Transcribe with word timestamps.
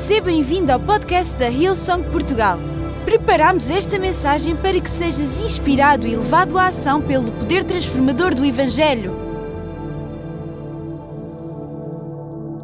Seja 0.00 0.22
bem-vindo 0.22 0.72
ao 0.72 0.80
podcast 0.80 1.36
da 1.36 1.48
Hillsong 1.48 2.10
Portugal. 2.10 2.56
Preparamos 3.04 3.68
esta 3.68 3.98
mensagem 3.98 4.56
para 4.56 4.80
que 4.80 4.88
sejas 4.88 5.40
inspirado 5.40 6.06
e 6.06 6.16
levado 6.16 6.58
à 6.58 6.68
ação 6.68 7.02
pelo 7.02 7.30
poder 7.30 7.64
transformador 7.64 8.34
do 8.34 8.44
Evangelho. 8.44 9.14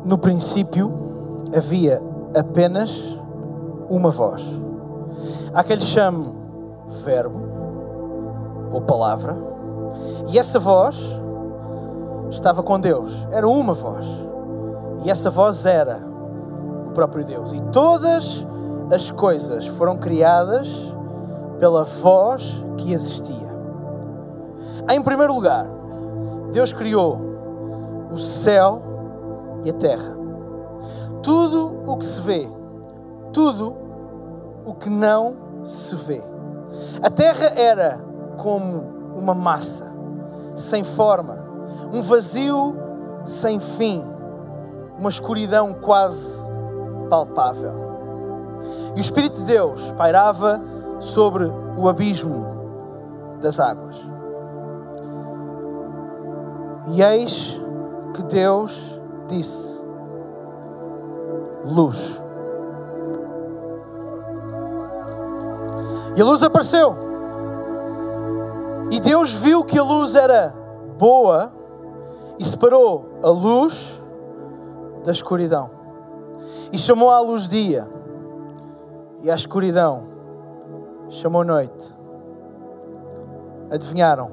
No 0.04 0.16
princípio 0.16 0.90
havia 1.54 2.02
apenas 2.34 3.16
uma 3.88 4.10
voz. 4.10 4.44
Há 5.52 5.62
que 5.62 5.74
lhe 5.74 5.82
chame 5.82 6.32
verbo 7.04 7.38
ou 8.72 8.80
palavra, 8.80 9.36
e 10.32 10.38
essa 10.38 10.58
voz 10.58 10.96
estava 12.30 12.62
com 12.62 12.80
Deus, 12.80 13.26
era 13.30 13.46
uma 13.46 13.74
voz, 13.74 14.06
e 15.04 15.10
essa 15.10 15.30
voz 15.30 15.66
era 15.66 16.05
próprio 16.96 17.26
Deus, 17.26 17.52
e 17.52 17.60
todas 17.64 18.46
as 18.90 19.10
coisas 19.10 19.66
foram 19.66 19.98
criadas 19.98 20.66
pela 21.58 21.84
voz 21.84 22.64
que 22.78 22.90
existia. 22.90 23.54
Em 24.90 25.02
primeiro 25.02 25.34
lugar, 25.34 25.68
Deus 26.52 26.72
criou 26.72 27.18
o 28.10 28.18
céu 28.18 28.82
e 29.62 29.68
a 29.68 29.74
terra. 29.74 30.16
Tudo 31.22 31.82
o 31.86 31.98
que 31.98 32.04
se 32.06 32.20
vê, 32.22 32.48
tudo 33.30 33.76
o 34.64 34.72
que 34.72 34.88
não 34.88 35.36
se 35.66 35.94
vê. 35.96 36.22
A 37.02 37.10
terra 37.10 37.52
era 37.56 38.00
como 38.38 39.12
uma 39.14 39.34
massa, 39.34 39.92
sem 40.54 40.82
forma, 40.82 41.44
um 41.92 42.00
vazio 42.00 42.74
sem 43.22 43.60
fim, 43.60 44.02
uma 44.98 45.10
escuridão 45.10 45.74
quase 45.74 46.55
palpável. 47.08 47.72
E 48.94 48.98
o 48.98 49.00
Espírito 49.00 49.40
de 49.40 49.46
Deus 49.46 49.92
pairava 49.92 50.60
sobre 50.98 51.44
o 51.76 51.88
abismo 51.88 52.46
das 53.40 53.60
águas. 53.60 54.00
E 56.88 57.02
eis 57.02 57.60
que 58.14 58.22
Deus 58.22 59.00
disse: 59.26 59.80
Luz. 61.64 62.22
E 66.16 66.20
a 66.20 66.24
luz 66.24 66.42
apareceu. 66.42 66.96
E 68.90 69.00
Deus 69.00 69.34
viu 69.34 69.64
que 69.64 69.78
a 69.78 69.82
luz 69.82 70.14
era 70.14 70.54
boa 70.96 71.52
e 72.38 72.44
separou 72.44 73.18
a 73.22 73.28
luz 73.28 74.00
da 75.04 75.12
escuridão. 75.12 75.70
E 76.72 76.78
chamou 76.78 77.10
à 77.10 77.20
luz 77.20 77.48
dia 77.48 77.88
e 79.22 79.30
à 79.30 79.34
escuridão 79.34 80.08
chamou 81.08 81.44
noite. 81.44 81.94
Adivinharam? 83.70 84.30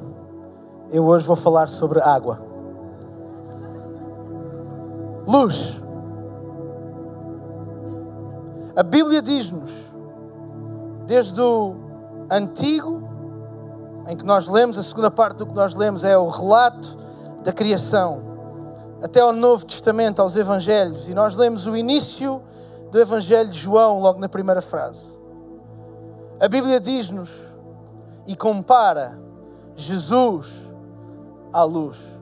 Eu 0.92 1.06
hoje 1.06 1.26
vou 1.26 1.36
falar 1.36 1.67
sobre 1.67 2.00
água. 2.00 2.39
Luz. 5.28 5.81
A 8.76 8.84
Bíblia 8.84 9.22
diz-nos, 9.22 9.95
desde 11.06 11.39
o 11.39 11.76
Antigo, 12.30 13.04
em 14.08 14.17
que 14.17 14.26
nós 14.26 14.48
lemos, 14.48 14.78
a 14.78 14.84
segunda 14.84 15.11
parte 15.11 15.38
do 15.38 15.45
que 15.45 15.54
nós 15.54 15.76
lemos 15.76 16.04
é 16.04 16.17
o 16.17 16.28
relato 16.28 16.98
da 17.44 17.54
criação, 17.54 18.33
até 19.04 19.20
ao 19.20 19.34
Novo 19.34 19.66
Testamento, 19.66 20.22
aos 20.22 20.38
Evangelhos, 20.38 21.09
e 21.09 21.14
nós 21.14 21.36
lemos 21.36 21.68
o 21.68 21.76
início 21.76 22.42
do 22.90 22.98
Evangelho 22.98 23.50
de 23.50 23.60
João, 23.60 24.00
logo 24.00 24.18
na 24.18 24.30
primeira 24.30 24.62
frase. 24.62 25.20
A 26.40 26.48
Bíblia 26.48 26.80
diz-nos 26.80 27.30
e 28.26 28.34
compara 28.34 29.20
Jesus 29.76 30.72
à 31.52 31.64
luz. 31.64 32.22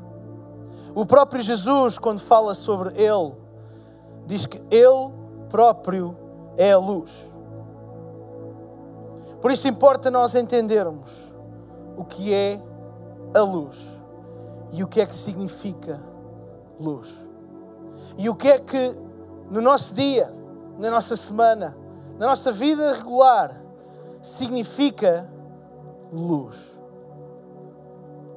O 0.95 1.05
próprio 1.05 1.39
Jesus, 1.39 2.00
quando 2.00 2.19
fala 2.19 2.55
sobre 2.55 3.00
Ele, 3.00 3.34
diz 4.25 4.47
que 4.47 4.59
Ele 4.72 5.13
próprio 5.50 6.17
é 6.57 6.72
a 6.72 6.79
luz. 6.79 7.29
Por 9.39 9.51
isso 9.51 9.67
importa 9.67 10.09
nós 10.09 10.34
entendermos 10.34 11.31
o 11.95 12.03
que 12.03 12.34
é 12.34 12.59
a 13.35 13.41
luz 13.41 13.78
e 14.72 14.84
o 14.84 14.88
que 14.88 15.00
é 15.00 15.05
que 15.05 15.16
significa 15.16 16.10
luz. 16.81 17.29
E 18.17 18.29
o 18.29 18.35
que 18.35 18.47
é 18.49 18.59
que 18.59 18.97
no 19.49 19.61
nosso 19.61 19.93
dia, 19.93 20.33
na 20.77 20.89
nossa 20.89 21.15
semana, 21.15 21.77
na 22.17 22.27
nossa 22.27 22.51
vida 22.51 22.93
regular, 22.93 23.55
significa 24.21 25.29
luz. 26.11 26.79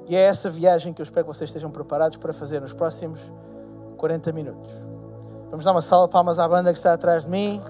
E 0.07 0.15
é 0.15 0.21
essa 0.21 0.51
viagem 0.51 0.93
que 0.93 1.01
eu 1.01 1.05
espero 1.05 1.27
que 1.27 1.35
vocês 1.35 1.49
estejam 1.49 1.71
preparados 1.71 2.17
para 2.19 2.33
fazer 2.33 2.61
nos 2.61 2.75
próximos 2.75 3.21
40 3.97 4.33
minutos. 4.33 4.71
Vamos 5.51 5.65
dar 5.65 5.73
uma 5.73 5.83
salva 5.83 6.07
de 6.09 6.13
palmas 6.13 6.39
à 6.39 6.47
banda 6.47 6.73
que 6.73 6.79
está 6.79 6.93
atrás 6.93 7.25
de 7.25 7.31
mim 7.31 7.61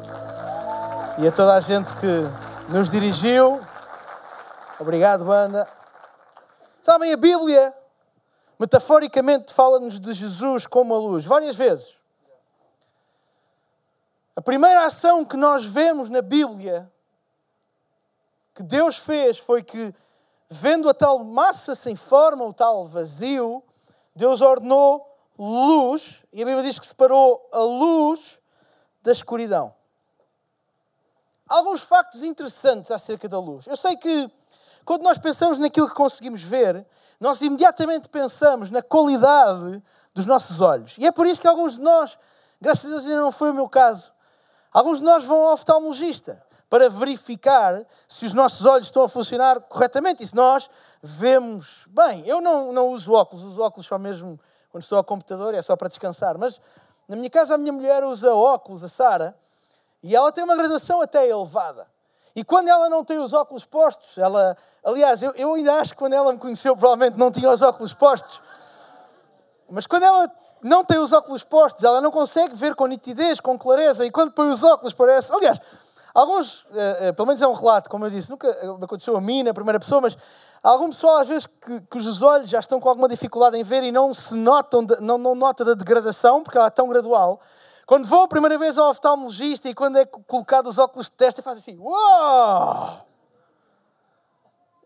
e 1.18 1.28
a 1.28 1.32
toda 1.32 1.54
a 1.54 1.60
gente 1.60 1.94
que 1.94 2.72
nos 2.72 2.90
dirigiu. 2.90 3.60
Obrigado, 4.80 5.24
banda. 5.24 5.66
Sabem, 6.82 7.12
a 7.12 7.16
Bíblia, 7.16 7.72
metaforicamente, 8.58 9.52
fala-nos 9.52 10.00
de 10.00 10.12
Jesus 10.12 10.66
como 10.66 10.94
a 10.94 10.98
luz, 10.98 11.24
várias 11.24 11.56
vezes. 11.56 11.96
A 14.36 14.42
primeira 14.42 14.86
ação 14.86 15.24
que 15.24 15.36
nós 15.36 15.64
vemos 15.64 16.10
na 16.10 16.20
Bíblia 16.20 16.90
que 18.54 18.62
Deus 18.62 18.98
fez 18.98 19.38
foi 19.38 19.62
que, 19.62 19.92
vendo 20.48 20.88
a 20.88 20.94
tal 20.94 21.24
massa 21.24 21.74
sem 21.74 21.96
forma, 21.96 22.44
o 22.44 22.54
tal 22.54 22.84
vazio, 22.84 23.62
Deus 24.14 24.40
ordenou 24.40 25.04
luz, 25.36 26.24
e 26.32 26.40
a 26.42 26.46
Bíblia 26.46 26.62
diz 26.62 26.78
que 26.78 26.86
separou 26.86 27.48
a 27.52 27.58
luz 27.58 28.40
da 29.02 29.10
escuridão. 29.10 29.74
Alguns 31.48 31.82
factos 31.82 32.22
interessantes 32.22 32.90
acerca 32.90 33.28
da 33.28 33.38
luz. 33.38 33.66
Eu 33.66 33.76
sei 33.76 33.96
que 33.96 34.30
quando 34.84 35.02
nós 35.02 35.18
pensamos 35.18 35.58
naquilo 35.58 35.88
que 35.88 35.94
conseguimos 35.94 36.42
ver, 36.42 36.86
nós 37.18 37.40
imediatamente 37.40 38.08
pensamos 38.08 38.70
na 38.70 38.82
qualidade 38.82 39.82
dos 40.14 40.26
nossos 40.26 40.60
olhos. 40.60 40.96
E 40.98 41.06
é 41.06 41.12
por 41.12 41.26
isso 41.26 41.40
que 41.40 41.48
alguns 41.48 41.76
de 41.76 41.80
nós, 41.80 42.18
graças 42.60 42.86
a 42.86 42.88
Deus 42.90 43.06
ainda 43.06 43.20
não 43.20 43.32
foi 43.32 43.50
o 43.50 43.54
meu 43.54 43.68
caso, 43.68 44.12
alguns 44.72 44.98
de 44.98 45.04
nós 45.04 45.24
vão 45.24 45.46
ao 45.46 45.54
oftalmologista 45.54 46.42
para 46.68 46.90
verificar 46.90 47.84
se 48.08 48.26
os 48.26 48.34
nossos 48.34 48.66
olhos 48.66 48.88
estão 48.88 49.04
a 49.04 49.08
funcionar 49.08 49.60
corretamente 49.60 50.22
e 50.22 50.26
se 50.26 50.34
nós 50.34 50.68
vemos 51.02 51.84
bem. 51.88 52.26
Eu 52.26 52.40
não, 52.40 52.72
não 52.72 52.88
uso 52.88 53.12
óculos, 53.12 53.44
uso 53.44 53.62
óculos 53.62 53.86
só 53.86 53.98
mesmo 53.98 54.38
quando 54.70 54.82
estou 54.82 54.98
ao 54.98 55.04
computador, 55.04 55.54
é 55.54 55.62
só 55.62 55.76
para 55.76 55.88
descansar. 55.88 56.36
Mas 56.36 56.60
na 57.06 57.14
minha 57.14 57.30
casa 57.30 57.54
a 57.54 57.58
minha 57.58 57.72
mulher 57.72 58.02
usa 58.02 58.34
óculos, 58.34 58.82
a 58.82 58.88
Sara, 58.88 59.38
e 60.02 60.16
ela 60.16 60.32
tem 60.32 60.42
uma 60.42 60.56
graduação 60.56 61.00
até 61.00 61.28
elevada. 61.28 61.86
E 62.36 62.42
quando 62.42 62.68
ela 62.68 62.88
não 62.88 63.04
tem 63.04 63.18
os 63.18 63.32
óculos 63.32 63.64
postos, 63.64 64.18
ela, 64.18 64.56
aliás, 64.84 65.22
eu, 65.22 65.32
eu 65.32 65.54
ainda 65.54 65.74
acho 65.74 65.92
que 65.92 65.98
quando 65.98 66.14
ela 66.14 66.32
me 66.32 66.38
conheceu 66.38 66.76
provavelmente 66.76 67.16
não 67.16 67.30
tinha 67.30 67.48
os 67.48 67.62
óculos 67.62 67.94
postos. 67.94 68.42
Mas 69.70 69.86
quando 69.86 70.02
ela 70.02 70.28
não 70.60 70.84
tem 70.84 70.98
os 70.98 71.12
óculos 71.12 71.44
postos, 71.44 71.84
ela 71.84 72.00
não 72.00 72.10
consegue 72.10 72.54
ver 72.56 72.74
com 72.74 72.86
nitidez, 72.86 73.38
com 73.38 73.56
clareza, 73.56 74.04
e 74.04 74.10
quando 74.10 74.32
põe 74.32 74.50
os 74.50 74.64
óculos 74.64 74.92
parece. 74.94 75.32
Aliás, 75.32 75.60
alguns, 76.12 76.64
uh, 76.64 77.10
uh, 77.10 77.14
pelo 77.14 77.28
menos 77.28 77.40
é 77.40 77.46
um 77.46 77.52
relato, 77.52 77.88
como 77.88 78.06
eu 78.06 78.10
disse, 78.10 78.30
nunca 78.30 78.50
aconteceu 78.82 79.16
a 79.16 79.20
mim 79.20 79.44
na 79.44 79.54
primeira 79.54 79.78
pessoa, 79.78 80.00
mas 80.00 80.16
há 80.62 80.70
algum 80.70 80.88
pessoal 80.88 81.18
às 81.18 81.28
vezes 81.28 81.46
que, 81.46 81.82
cujos 81.82 82.20
olhos 82.22 82.50
já 82.50 82.58
estão 82.58 82.80
com 82.80 82.88
alguma 82.88 83.08
dificuldade 83.08 83.56
em 83.56 83.62
ver 83.62 83.84
e 83.84 83.92
não 83.92 84.12
se 84.12 84.34
notam, 84.34 84.84
de, 84.84 85.00
não, 85.00 85.18
não 85.18 85.34
nota 85.34 85.64
da 85.64 85.74
degradação, 85.74 86.42
porque 86.42 86.58
ela 86.58 86.66
é 86.66 86.70
tão 86.70 86.88
gradual. 86.88 87.38
Quando 87.86 88.06
vou 88.06 88.22
a 88.22 88.28
primeira 88.28 88.56
vez 88.56 88.78
ao 88.78 88.90
oftalmologista 88.90 89.68
e 89.68 89.74
quando 89.74 89.98
é 89.98 90.06
colocado 90.06 90.68
os 90.68 90.78
óculos 90.78 91.06
de 91.06 91.12
testa, 91.12 91.42
faz 91.42 91.58
assim: 91.58 91.78
Uou! 91.78 93.04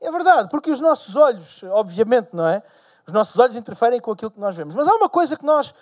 É 0.01 0.11
verdade, 0.11 0.49
porque 0.49 0.71
os 0.71 0.81
nossos 0.81 1.17
olhos, 1.17 1.63
obviamente, 1.65 2.31
não 2.33 2.47
é? 2.47 2.63
Os 3.07 3.13
nossos 3.13 3.39
olhos 3.39 3.57
interferem 3.57 4.01
com 4.01 4.13
aquilo 4.13 4.31
que 4.31 4.41
nós 4.41 4.55
vemos. 4.55 4.75
Mas 4.75 4.87
há 4.87 4.95
uma 4.95 5.09
coisa 5.09 5.37
que 5.37 5.45
nós 5.45 5.75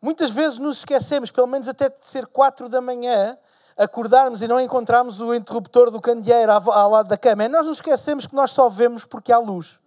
muitas 0.00 0.30
vezes 0.30 0.58
nos 0.58 0.78
esquecemos, 0.78 1.30
pelo 1.30 1.46
menos 1.46 1.68
até 1.68 1.88
de 1.88 2.04
ser 2.04 2.26
quatro 2.26 2.68
da 2.68 2.80
manhã, 2.80 3.38
acordarmos 3.76 4.42
e 4.42 4.48
não 4.48 4.60
encontrarmos 4.60 5.20
o 5.20 5.34
interruptor 5.34 5.90
do 5.90 6.00
candeeiro 6.00 6.52
ao 6.52 6.90
lado 6.90 7.08
da 7.08 7.16
cama. 7.16 7.44
É 7.44 7.48
nós 7.48 7.66
nos 7.66 7.78
esquecemos 7.78 8.26
que 8.26 8.34
nós 8.34 8.50
só 8.50 8.68
vemos 8.68 9.04
porque 9.04 9.32
há 9.32 9.38
luz. 9.38 9.80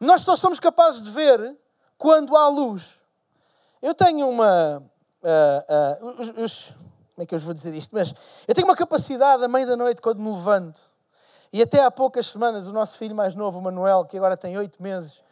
Nós 0.00 0.22
só 0.22 0.34
somos 0.34 0.58
capazes 0.58 1.02
de 1.02 1.10
ver 1.10 1.56
quando 1.96 2.36
há 2.36 2.48
luz. 2.48 2.98
Eu 3.80 3.94
tenho 3.94 4.28
uma, 4.28 4.82
Uh, 5.22 6.04
uh, 6.04 6.20
os, 6.20 6.28
os, 6.30 6.64
como 7.14 7.22
é 7.22 7.26
que 7.26 7.34
eu 7.34 7.38
vos 7.38 7.44
vou 7.44 7.54
dizer 7.54 7.72
isto? 7.74 7.94
Mas 7.94 8.12
eu 8.48 8.54
tenho 8.54 8.66
uma 8.66 8.76
capacidade 8.76 9.44
à 9.44 9.48
meia 9.48 9.66
da 9.66 9.76
noite 9.76 10.02
quando 10.02 10.20
me 10.20 10.30
levanto. 10.30 10.80
E 11.52 11.62
até 11.62 11.80
há 11.82 11.90
poucas 11.90 12.26
semanas, 12.26 12.66
o 12.66 12.72
nosso 12.72 12.96
filho 12.96 13.14
mais 13.14 13.34
novo, 13.34 13.58
o 13.58 13.62
Manuel, 13.62 14.04
que 14.06 14.16
agora 14.16 14.36
tem 14.36 14.56
oito 14.56 14.82
meses, 14.82 15.22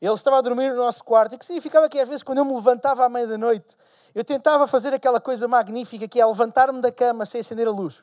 Ele 0.00 0.12
estava 0.14 0.38
a 0.38 0.40
dormir 0.40 0.70
no 0.70 0.76
nosso 0.76 1.04
quarto, 1.04 1.34
o 1.34 1.38
que 1.38 1.44
significava 1.44 1.88
que 1.88 1.98
às 1.98 2.08
vezes 2.08 2.22
quando 2.22 2.38
eu 2.38 2.44
me 2.44 2.54
levantava 2.54 3.04
à 3.04 3.08
meia 3.08 3.26
da 3.26 3.36
noite, 3.36 3.76
eu 4.14 4.24
tentava 4.24 4.66
fazer 4.66 4.94
aquela 4.94 5.20
coisa 5.20 5.46
magnífica 5.46 6.08
que 6.08 6.20
é 6.20 6.24
levantar-me 6.24 6.80
da 6.80 6.90
cama 6.90 7.26
sem 7.26 7.40
acender 7.40 7.68
a 7.68 7.70
luz. 7.70 8.02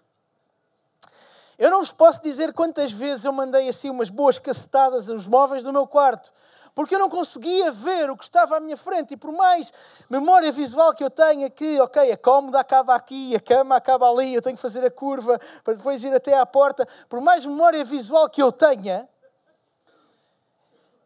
Eu 1.58 1.72
não 1.72 1.80
vos 1.80 1.92
posso 1.92 2.22
dizer 2.22 2.54
quantas 2.54 2.92
vezes 2.92 3.26
eu 3.26 3.32
mandei 3.32 3.68
assim 3.70 3.90
umas 3.90 4.10
boas 4.10 4.38
cacetadas 4.38 5.08
nos 5.08 5.26
móveis 5.26 5.64
do 5.64 5.72
meu 5.72 5.88
quarto, 5.88 6.32
porque 6.76 6.94
eu 6.94 7.00
não 7.00 7.10
conseguia 7.10 7.72
ver 7.72 8.10
o 8.10 8.18
que 8.18 8.26
estava 8.26 8.58
à 8.58 8.60
minha 8.60 8.76
frente. 8.76 9.14
E 9.14 9.18
por 9.18 9.32
mais 9.32 9.72
memória 10.10 10.52
visual 10.52 10.94
que 10.94 11.04
eu 11.04 11.10
tenha, 11.10 11.50
que, 11.50 11.80
ok, 11.80 12.12
a 12.12 12.18
cómoda 12.18 12.60
acaba 12.60 12.94
aqui, 12.94 13.34
a 13.34 13.40
cama 13.40 13.78
acaba 13.78 14.10
ali, 14.10 14.36
eu 14.36 14.42
tenho 14.42 14.58
que 14.58 14.62
fazer 14.62 14.84
a 14.84 14.92
curva 14.92 15.40
para 15.64 15.74
depois 15.74 16.04
ir 16.04 16.14
até 16.14 16.38
à 16.38 16.46
porta, 16.46 16.86
por 17.08 17.22
mais 17.22 17.46
memória 17.46 17.84
visual 17.86 18.30
que 18.30 18.44
eu 18.44 18.52
tenha, 18.52 19.08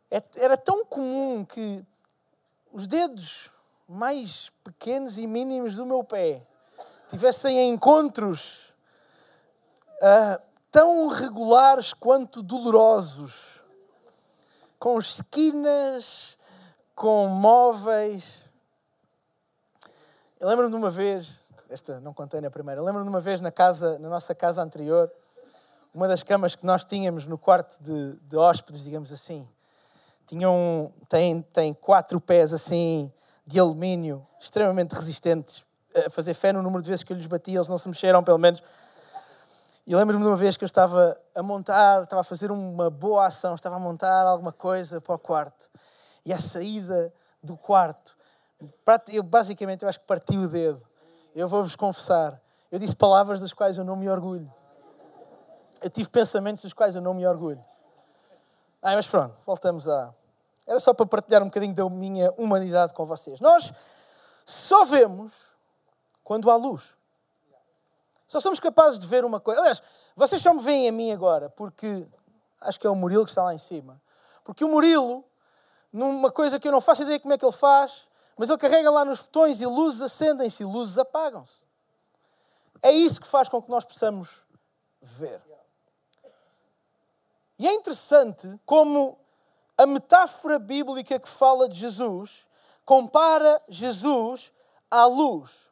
é, 0.10 0.24
era 0.38 0.58
tão 0.58 0.84
comum 0.84 1.46
que 1.46 1.86
os 2.74 2.88
dedos 2.88 3.52
mais 3.88 4.52
pequenos 4.64 5.20
e 5.20 5.28
mínimos 5.28 5.76
do 5.76 5.86
meu 5.86 6.04
pé 6.04 6.42
tivessem 7.10 7.70
encontros 7.70 8.74
uh, 10.02 10.42
tão 10.72 11.08
regulares 11.08 11.94
quanto 11.94 12.42
dolorosos, 12.42 13.59
com 14.80 14.98
esquinas, 14.98 16.38
com 16.96 17.28
móveis. 17.28 18.44
Eu 20.40 20.48
lembro-me 20.48 20.72
de 20.72 20.78
uma 20.78 20.90
vez, 20.90 21.36
esta 21.70 22.00
não 22.00 22.14
contei 22.14 22.40
na 22.40 22.50
primeira, 22.50 22.82
lembro-me 22.82 23.04
de 23.04 23.10
uma 23.10 23.20
vez 23.20 23.42
na 23.42 23.52
casa, 23.52 24.00
na 24.00 24.08
nossa 24.08 24.34
casa 24.34 24.62
anterior, 24.62 25.12
uma 25.94 26.08
das 26.08 26.24
camas 26.24 26.56
que 26.56 26.66
nós 26.66 26.86
tínhamos 26.86 27.26
no 27.26 27.38
quarto 27.38 27.84
de, 27.84 28.14
de 28.22 28.38
hóspedes, 28.38 28.84
digamos 28.84 29.12
assim, 29.12 29.48
tinham, 30.26 30.94
tem, 31.10 31.42
tem 31.42 31.74
quatro 31.74 32.22
pés 32.22 32.54
assim 32.54 33.12
de 33.46 33.60
alumínio, 33.60 34.26
extremamente 34.40 34.94
resistentes, 34.94 35.66
a 36.06 36.10
fazer 36.10 36.34
fé 36.36 36.54
no 36.54 36.62
número 36.62 36.82
de 36.82 36.90
vezes 36.90 37.04
que 37.04 37.12
eu 37.12 37.18
lhes 37.18 37.28
bati, 37.28 37.54
eles 37.54 37.68
não 37.68 37.78
se 37.78 37.90
mexeram, 37.90 38.24
pelo 38.24 38.38
menos. 38.38 38.62
E 39.90 39.96
lembro-me 39.96 40.22
de 40.22 40.30
uma 40.30 40.38
vez 40.38 40.56
que 40.56 40.64
eu 40.64 40.68
estava 40.68 41.20
a 41.36 41.42
montar, 41.42 42.04
estava 42.04 42.22
a 42.22 42.24
fazer 42.24 42.52
uma 42.52 42.92
boa 42.92 43.26
ação, 43.26 43.56
estava 43.56 43.78
a 43.78 43.80
montar 43.80 44.22
alguma 44.28 44.52
coisa 44.52 45.02
para 45.02 45.16
o 45.16 45.18
quarto. 45.18 45.68
E 46.24 46.32
a 46.32 46.38
saída 46.38 47.12
do 47.42 47.58
quarto, 47.58 48.16
eu, 49.12 49.24
basicamente, 49.24 49.82
eu 49.82 49.90
acho 49.90 50.00
que 50.00 50.06
parti 50.06 50.38
o 50.38 50.48
dedo. 50.48 50.80
Eu 51.34 51.48
vou-vos 51.48 51.76
confessar, 51.76 52.40
eu 52.72 52.78
disse 52.78 52.96
palavras 52.96 53.42
das 53.42 53.52
quais 53.52 53.80
eu 53.80 53.84
não 53.84 53.96
me 53.96 54.08
orgulho. 54.08 54.54
Eu 55.82 55.90
tive 55.90 56.08
pensamentos 56.08 56.62
dos 56.62 56.72
quais 56.72 56.96
eu 56.96 57.02
não 57.02 57.16
me 57.16 57.26
orgulho. 57.26 57.66
Ah, 58.84 58.94
mas 58.94 59.08
pronto, 59.08 59.36
voltamos 59.44 59.90
a, 59.90 60.14
era 60.68 60.80
só 60.80 60.94
para 60.94 61.08
partilhar 61.08 61.42
um 61.42 61.46
bocadinho 61.46 61.74
da 61.74 61.90
minha 61.90 62.32
humanidade 62.38 62.94
com 62.94 63.08
vocês. 63.08 63.40
Nós 63.40 63.74
só 64.46 64.86
vemos 64.86 65.58
quando 66.24 66.52
há 66.52 66.56
luz. 66.56 66.96
Só 68.30 68.40
somos 68.40 68.60
capazes 68.60 69.00
de 69.00 69.08
ver 69.08 69.26
uma 69.26 69.40
coisa. 69.40 69.60
Aliás, 69.60 69.82
vocês 70.16 70.40
só 70.40 70.54
me 70.54 70.62
veem 70.62 70.88
a 70.88 70.92
mim 70.92 71.12
agora, 71.12 71.50
porque 71.50 72.08
acho 72.62 72.80
que 72.80 72.86
é 72.86 72.90
o 72.90 72.96
Murilo 72.96 73.26
que 73.26 73.32
está 73.32 73.42
lá 73.42 73.56
em 73.56 73.58
cima. 73.58 74.00
Porque 74.44 74.64
o 74.64 74.68
Murilo, 74.68 75.26
numa 75.92 76.32
coisa 76.32 76.60
que 76.60 76.68
eu 76.68 76.72
não 76.72 76.80
faço 76.80 77.02
ideia 77.02 77.20
como 77.20 77.34
é 77.34 77.40
que 77.40 77.44
ele 77.44 77.52
faz, 77.52 78.08
mas 78.38 78.48
ele 78.48 78.60
carrega 78.60 78.92
lá 78.92 79.04
nos 79.04 79.20
botões 79.20 79.60
e 79.62 79.66
luzes 79.66 80.04
acendem-se 80.04 80.62
e 80.62 80.66
luzes 80.66 81.00
apagam-se. 81.00 81.64
É 82.84 82.92
isso 82.92 83.20
que 83.20 83.28
faz 83.28 83.50
com 83.50 83.60
que 83.60 83.72
nós 83.72 83.84
possamos 83.84 84.44
ver. 85.02 85.42
E 87.58 87.68
é 87.68 87.74
interessante 87.74 88.60
como 88.64 89.18
a 89.76 89.88
metáfora 89.88 90.60
bíblica 90.60 91.20
que 91.20 91.28
fala 91.28 91.68
de 91.68 91.80
Jesus 91.80 92.46
compara 92.86 93.60
Jesus 93.68 94.54
à 94.92 95.06
luz. 95.06 95.69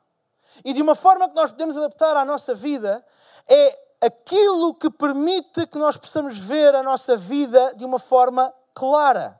E 0.63 0.73
de 0.73 0.81
uma 0.81 0.95
forma 0.95 1.27
que 1.27 1.35
nós 1.35 1.51
podemos 1.51 1.77
adaptar 1.77 2.15
à 2.15 2.25
nossa 2.25 2.53
vida 2.53 3.05
é 3.47 3.87
aquilo 4.01 4.73
que 4.73 4.89
permite 4.89 5.65
que 5.67 5.77
nós 5.77 5.97
possamos 5.97 6.37
ver 6.37 6.75
a 6.75 6.83
nossa 6.83 7.17
vida 7.17 7.73
de 7.75 7.85
uma 7.85 7.99
forma 7.99 8.53
clara. 8.73 9.39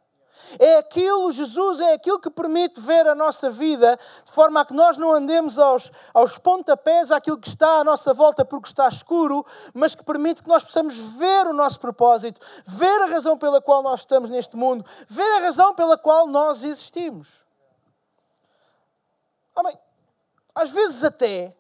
É 0.60 0.78
aquilo, 0.78 1.32
Jesus 1.32 1.80
é 1.80 1.94
aquilo 1.94 2.20
que 2.20 2.30
permite 2.30 2.80
ver 2.80 3.08
a 3.08 3.16
nossa 3.16 3.50
vida 3.50 3.98
de 4.24 4.32
forma 4.32 4.62
a 4.62 4.66
que 4.66 4.74
nós 4.74 4.96
não 4.96 5.12
andemos 5.12 5.58
aos, 5.58 5.92
aos 6.14 6.38
pontapés 6.38 7.12
àquilo 7.12 7.40
que 7.40 7.48
está 7.50 7.80
à 7.80 7.84
nossa 7.84 8.14
volta 8.14 8.46
porque 8.46 8.68
está 8.68 8.88
escuro, 8.88 9.46
mas 9.74 9.96
que 9.96 10.06
permite 10.06 10.44
que 10.44 10.48
nós 10.48 10.64
possamos 10.64 10.96
ver 10.96 11.48
o 11.48 11.54
nosso 11.54 11.80
propósito, 11.80 12.40
ver 12.66 13.02
a 13.02 13.08
razão 13.08 13.38
pela 13.38 13.62
qual 13.62 13.82
nós 13.82 14.02
estamos 14.02 14.30
neste 14.30 14.56
mundo, 14.56 14.86
ver 15.08 15.38
a 15.38 15.40
razão 15.40 15.74
pela 15.74 15.98
qual 15.98 16.28
nós 16.28 16.64
existimos. 16.64 17.46
Amém. 19.56 19.87
Às 20.58 20.72
vezes 20.72 21.04
até 21.04 21.56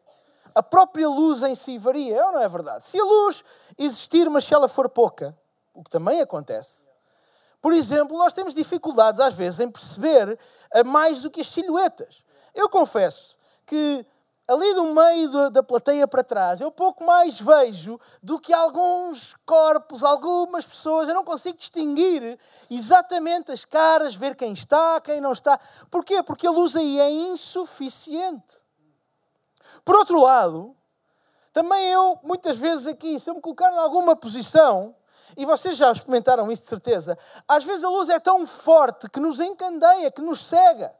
a 0.56 0.64
própria 0.64 1.08
luz 1.08 1.44
em 1.44 1.54
si 1.54 1.78
varia, 1.78 2.26
ou 2.26 2.32
não 2.32 2.42
é 2.42 2.50
verdade? 2.50 2.84
Se 2.84 3.00
a 3.00 3.04
luz 3.04 3.44
existir, 3.78 4.28
mas 4.28 4.44
se 4.44 4.56
ela 4.56 4.68
for 4.68 4.90
pouca, 4.90 5.38
o 5.72 5.84
que 5.84 5.90
também 5.92 6.20
acontece, 6.20 6.88
por 7.62 7.74
exemplo, 7.74 8.18
nós 8.18 8.34
temos 8.34 8.56
dificuldades 8.56 9.20
às 9.20 9.36
vezes 9.36 9.60
em 9.60 9.70
perceber 9.70 10.40
mais 10.88 11.22
do 11.22 11.30
que 11.30 11.42
as 11.42 11.48
silhuetas. 11.48 12.24
Eu 12.56 12.68
confesso 12.70 13.38
que 13.68 14.04
ali 14.48 14.74
do 14.74 14.86
meio 14.86 15.52
da 15.52 15.62
plateia 15.62 16.08
para 16.08 16.24
trás, 16.24 16.60
eu 16.60 16.72
pouco 16.72 17.06
mais 17.06 17.40
vejo 17.40 18.00
do 18.24 18.40
que 18.40 18.52
alguns 18.52 19.36
corpos, 19.46 20.04
algumas 20.04 20.66
pessoas. 20.66 21.08
Eu 21.08 21.14
não 21.14 21.24
consigo 21.24 21.56
distinguir 21.56 22.40
exatamente 22.68 23.52
as 23.52 23.64
caras, 23.64 24.16
ver 24.16 24.36
quem 24.36 24.54
está, 24.54 25.00
quem 25.02 25.22
não 25.22 25.34
está. 25.34 25.60
Porquê? 25.92 26.24
Porque 26.24 26.48
a 26.48 26.52
luz 26.52 26.76
aí 26.76 27.00
é 27.00 27.12
insuficiente. 27.12 28.66
Por 29.84 29.96
outro 29.96 30.20
lado, 30.20 30.76
também 31.54 31.90
eu, 31.90 32.20
muitas 32.24 32.58
vezes 32.58 32.88
aqui, 32.88 33.20
se 33.20 33.30
eu 33.30 33.36
me 33.36 33.42
colocar 33.42 33.72
em 33.72 33.78
alguma 33.78 34.16
posição, 34.16 34.96
e 35.36 35.46
vocês 35.46 35.76
já 35.76 35.92
experimentaram 35.92 36.52
isso 36.52 36.64
de 36.64 36.70
certeza. 36.70 37.18
Às 37.48 37.64
vezes 37.64 37.84
a 37.84 37.90
luz 37.90 38.10
é 38.10 38.20
tão 38.20 38.46
forte 38.46 39.10
que 39.10 39.20
nos 39.20 39.40
encandeia, 39.40 40.12
que 40.12 40.22
nos 40.22 40.46
cega. 40.46 40.94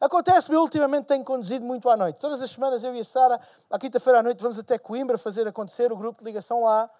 Acontece-me, 0.00 0.56
ultimamente 0.56 1.06
tenho 1.06 1.24
conduzido 1.24 1.64
muito 1.64 1.88
à 1.88 1.96
noite. 1.96 2.18
Todas 2.18 2.42
as 2.42 2.50
semanas 2.50 2.82
eu 2.82 2.94
e 2.94 3.00
a 3.00 3.04
Sara, 3.04 3.40
à 3.70 3.78
quinta-feira 3.78 4.18
à 4.18 4.22
noite, 4.22 4.42
vamos 4.42 4.58
até 4.58 4.78
Coimbra 4.78 5.16
fazer 5.16 5.46
acontecer 5.46 5.92
o 5.92 5.96
grupo 5.96 6.18
de 6.18 6.24
ligação 6.24 6.64
lá, 6.64 6.90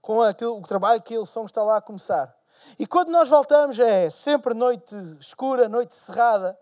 com 0.00 0.18
o 0.18 0.62
trabalho 0.62 1.02
que 1.02 1.14
eles 1.14 1.28
são 1.28 1.44
está 1.44 1.62
lá 1.62 1.78
a 1.78 1.80
começar. 1.80 2.34
E 2.78 2.86
quando 2.86 3.08
nós 3.08 3.28
voltamos 3.28 3.78
é 3.78 4.08
sempre 4.08 4.54
noite 4.54 4.94
escura, 5.20 5.68
noite 5.68 5.94
cerrada. 5.94 6.58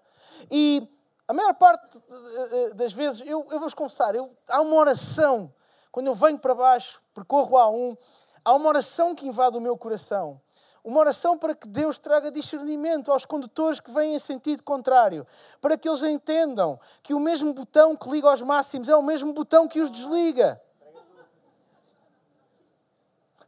E 0.51 0.89
a 1.27 1.33
maior 1.33 1.55
parte 1.55 1.99
das 2.75 2.93
vezes, 2.93 3.23
eu, 3.23 3.41
eu 3.45 3.59
vou-vos 3.59 3.75
confessar, 3.75 4.15
eu, 4.15 4.31
há 4.49 4.61
uma 4.61 4.77
oração, 4.77 5.53
quando 5.91 6.07
eu 6.09 6.15
venho 6.15 6.39
para 6.39 6.55
baixo, 6.55 7.03
percorro 7.15 7.57
a 7.57 7.69
um, 7.71 7.97
há 8.45 8.53
uma 8.55 8.69
oração 8.69 9.15
que 9.15 9.27
invade 9.27 9.57
o 9.57 9.61
meu 9.61 9.77
coração. 9.77 10.41
Uma 10.83 11.01
oração 11.01 11.39
para 11.39 11.55
que 11.55 11.67
Deus 11.67 11.99
traga 11.99 12.31
discernimento 12.31 13.11
aos 13.11 13.25
condutores 13.25 13.81
que 13.81 13.91
vêm 13.91 14.15
em 14.15 14.19
sentido 14.19 14.63
contrário, 14.63 15.27
para 15.59 15.79
que 15.79 15.89
eles 15.89 16.03
entendam 16.03 16.79
que 17.03 17.15
o 17.15 17.21
mesmo 17.21 17.55
botão 17.55 17.97
que 17.97 18.11
liga 18.11 18.29
aos 18.29 18.43
máximos 18.43 18.91
é 18.91 18.95
o 18.95 19.03
mesmo 19.03 19.33
botão 19.33 19.67
que 19.67 19.81
os 19.81 19.91
desliga. 19.91 20.61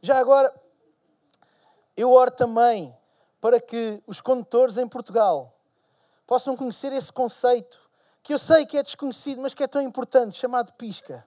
Já 0.01 0.17
agora, 0.17 0.51
eu 1.95 2.11
oro 2.11 2.31
também 2.31 2.95
para 3.39 3.59
que 3.59 4.01
os 4.07 4.19
condutores 4.19 4.77
em 4.77 4.87
Portugal 4.87 5.56
possam 6.27 6.55
conhecer 6.55 6.93
esse 6.93 7.11
conceito, 7.11 7.79
que 8.21 8.33
eu 8.33 8.37
sei 8.37 8.65
que 8.65 8.77
é 8.77 8.83
desconhecido, 8.83 9.41
mas 9.41 9.55
que 9.55 9.63
é 9.63 9.67
tão 9.67 9.81
importante, 9.81 10.37
chamado 10.37 10.71
pisca. 10.73 11.25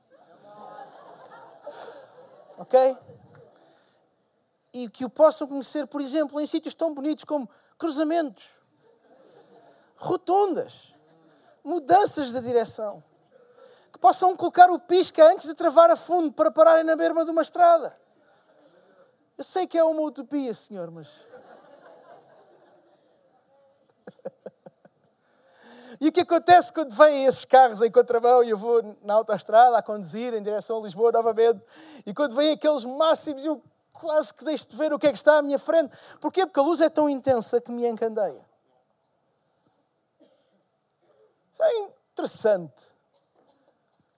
Ok? 2.58 2.96
e 4.72 4.88
que 4.88 5.04
o 5.04 5.10
possam 5.10 5.46
conhecer, 5.46 5.86
por 5.86 6.00
exemplo, 6.00 6.40
em 6.40 6.46
sítios 6.46 6.74
tão 6.74 6.94
bonitos 6.94 7.24
como 7.24 7.48
cruzamentos, 7.76 8.48
rotundas, 9.96 10.94
mudanças 11.64 12.32
de 12.32 12.40
direção. 12.40 13.02
Que 13.92 13.98
possam 13.98 14.36
colocar 14.36 14.70
o 14.70 14.78
pisca 14.78 15.24
antes 15.24 15.46
de 15.46 15.54
travar 15.54 15.90
a 15.90 15.96
fundo 15.96 16.32
para 16.32 16.50
pararem 16.50 16.84
na 16.84 16.94
berma 16.94 17.24
de 17.24 17.30
uma 17.30 17.42
estrada. 17.42 17.98
Eu 19.36 19.42
sei 19.42 19.66
que 19.66 19.76
é 19.76 19.82
uma 19.82 20.02
utopia, 20.02 20.54
Senhor, 20.54 20.90
mas. 20.90 21.26
E 26.00 26.08
o 26.08 26.12
que 26.12 26.20
acontece 26.20 26.72
quando 26.72 26.94
vêm 26.94 27.26
esses 27.26 27.44
carros 27.44 27.82
em 27.82 27.90
contramão 27.90 28.42
e 28.42 28.48
eu 28.48 28.56
vou 28.56 28.82
na 29.02 29.14
autoestrada 29.14 29.76
a 29.76 29.82
conduzir 29.82 30.32
em 30.32 30.42
direção 30.42 30.78
a 30.78 30.80
Lisboa 30.80 31.12
novamente 31.12 31.62
e 32.06 32.14
quando 32.14 32.34
vêm 32.34 32.52
aqueles 32.52 32.84
máximos 32.84 33.44
eu 33.44 33.62
quase 33.92 34.32
que 34.32 34.42
deixo 34.42 34.66
de 34.66 34.76
ver 34.76 34.92
o 34.94 34.98
que 34.98 35.06
é 35.06 35.12
que 35.12 35.18
está 35.18 35.36
à 35.36 35.42
minha 35.42 35.58
frente. 35.58 35.94
Porquê? 36.18 36.46
Porque 36.46 36.58
a 36.58 36.62
luz 36.62 36.80
é 36.80 36.88
tão 36.88 37.08
intensa 37.08 37.60
que 37.60 37.70
me 37.70 37.86
encandeia. 37.86 38.40
Isso 41.52 41.62
é 41.62 41.78
interessante. 42.12 42.82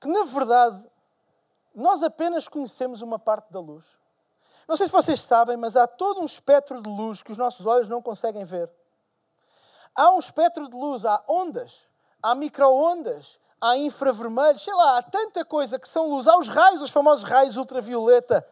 Que 0.00 0.06
na 0.06 0.22
verdade 0.22 0.88
nós 1.74 2.00
apenas 2.04 2.46
conhecemos 2.46 3.02
uma 3.02 3.18
parte 3.18 3.52
da 3.52 3.58
luz. 3.58 3.84
Não 4.68 4.76
sei 4.76 4.86
se 4.86 4.92
vocês 4.92 5.20
sabem, 5.20 5.56
mas 5.56 5.74
há 5.74 5.88
todo 5.88 6.20
um 6.20 6.24
espectro 6.24 6.80
de 6.80 6.88
luz 6.88 7.24
que 7.24 7.32
os 7.32 7.38
nossos 7.38 7.66
olhos 7.66 7.88
não 7.88 8.00
conseguem 8.00 8.44
ver. 8.44 8.70
Há 9.94 10.11
um 10.11 10.18
espectro 10.18 10.68
de 10.68 10.76
luz, 10.76 11.04
há 11.04 11.22
ondas, 11.28 11.88
há 12.22 12.34
microondas, 12.34 13.38
há 13.61 13.76
infravermelhos, 13.76 14.62
sei 14.62 14.75
lá, 14.75 14.99
há 14.99 15.02
tanta 15.02 15.44
coisa 15.44 15.78
que 15.78 15.88
são 15.88 16.08
luz. 16.08 16.26
Há 16.26 16.37
os 16.37 16.49
raios, 16.49 16.80
os 16.80 16.90
famosos 16.90 17.28
raios 17.28 17.56
ultravioleta, 17.56 18.46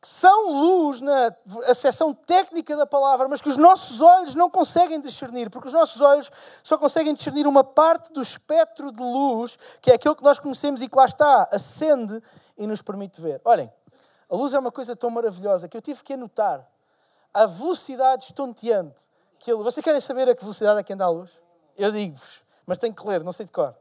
que 0.00 0.08
são 0.08 0.52
luz 0.52 1.00
na 1.00 1.34
acessão 1.66 2.14
técnica 2.14 2.76
da 2.76 2.86
palavra, 2.86 3.28
mas 3.28 3.40
que 3.40 3.48
os 3.48 3.56
nossos 3.56 4.00
olhos 4.00 4.34
não 4.36 4.48
conseguem 4.48 5.00
discernir, 5.00 5.50
porque 5.50 5.66
os 5.66 5.74
nossos 5.74 6.00
olhos 6.00 6.30
só 6.62 6.78
conseguem 6.78 7.12
discernir 7.12 7.46
uma 7.46 7.64
parte 7.64 8.12
do 8.12 8.22
espectro 8.22 8.92
de 8.92 9.02
luz, 9.02 9.58
que 9.82 9.90
é 9.90 9.94
aquilo 9.94 10.14
que 10.14 10.22
nós 10.22 10.38
conhecemos 10.38 10.80
e 10.80 10.88
que 10.88 10.96
lá 10.96 11.06
está, 11.06 11.48
acende 11.50 12.22
e 12.56 12.66
nos 12.66 12.80
permite 12.82 13.20
ver. 13.20 13.40
Olhem, 13.44 13.72
a 14.30 14.36
luz 14.36 14.54
é 14.54 14.58
uma 14.58 14.70
coisa 14.70 14.94
tão 14.94 15.10
maravilhosa 15.10 15.68
que 15.68 15.76
eu 15.76 15.82
tive 15.82 16.04
que 16.04 16.12
anotar 16.12 16.64
a 17.36 17.44
velocidade 17.44 18.24
estonteante 18.24 18.96
que 19.38 19.52
ele. 19.52 19.62
Vocês 19.62 19.84
querem 19.84 20.00
saber 20.00 20.26
a 20.26 20.34
que 20.34 20.40
velocidade 20.40 20.80
é 20.80 20.82
que 20.82 20.94
anda 20.94 21.04
a 21.04 21.10
luz? 21.10 21.30
Eu 21.76 21.92
digo-vos, 21.92 22.42
mas 22.64 22.78
tenho 22.78 22.94
que 22.94 23.06
ler, 23.06 23.22
não 23.22 23.32
sei 23.32 23.44
de 23.44 23.52
cor. 23.52 23.76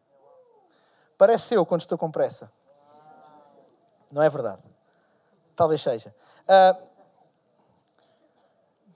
Parece 1.17 1.55
eu 1.55 1.65
quando 1.65 1.81
estou 1.81 1.98
com 1.98 2.10
pressa. 2.10 2.50
Não 4.13 4.22
é 4.22 4.29
verdade? 4.29 4.63
Talvez 5.53 5.81
seja. 5.81 6.10
Uh, 6.10 6.13
ah, 6.48 6.77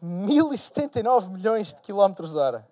1079 0.01 1.31
milhões 1.31 1.73
de 1.73 1.81
quilómetros 1.81 2.33
hora. 2.35 2.70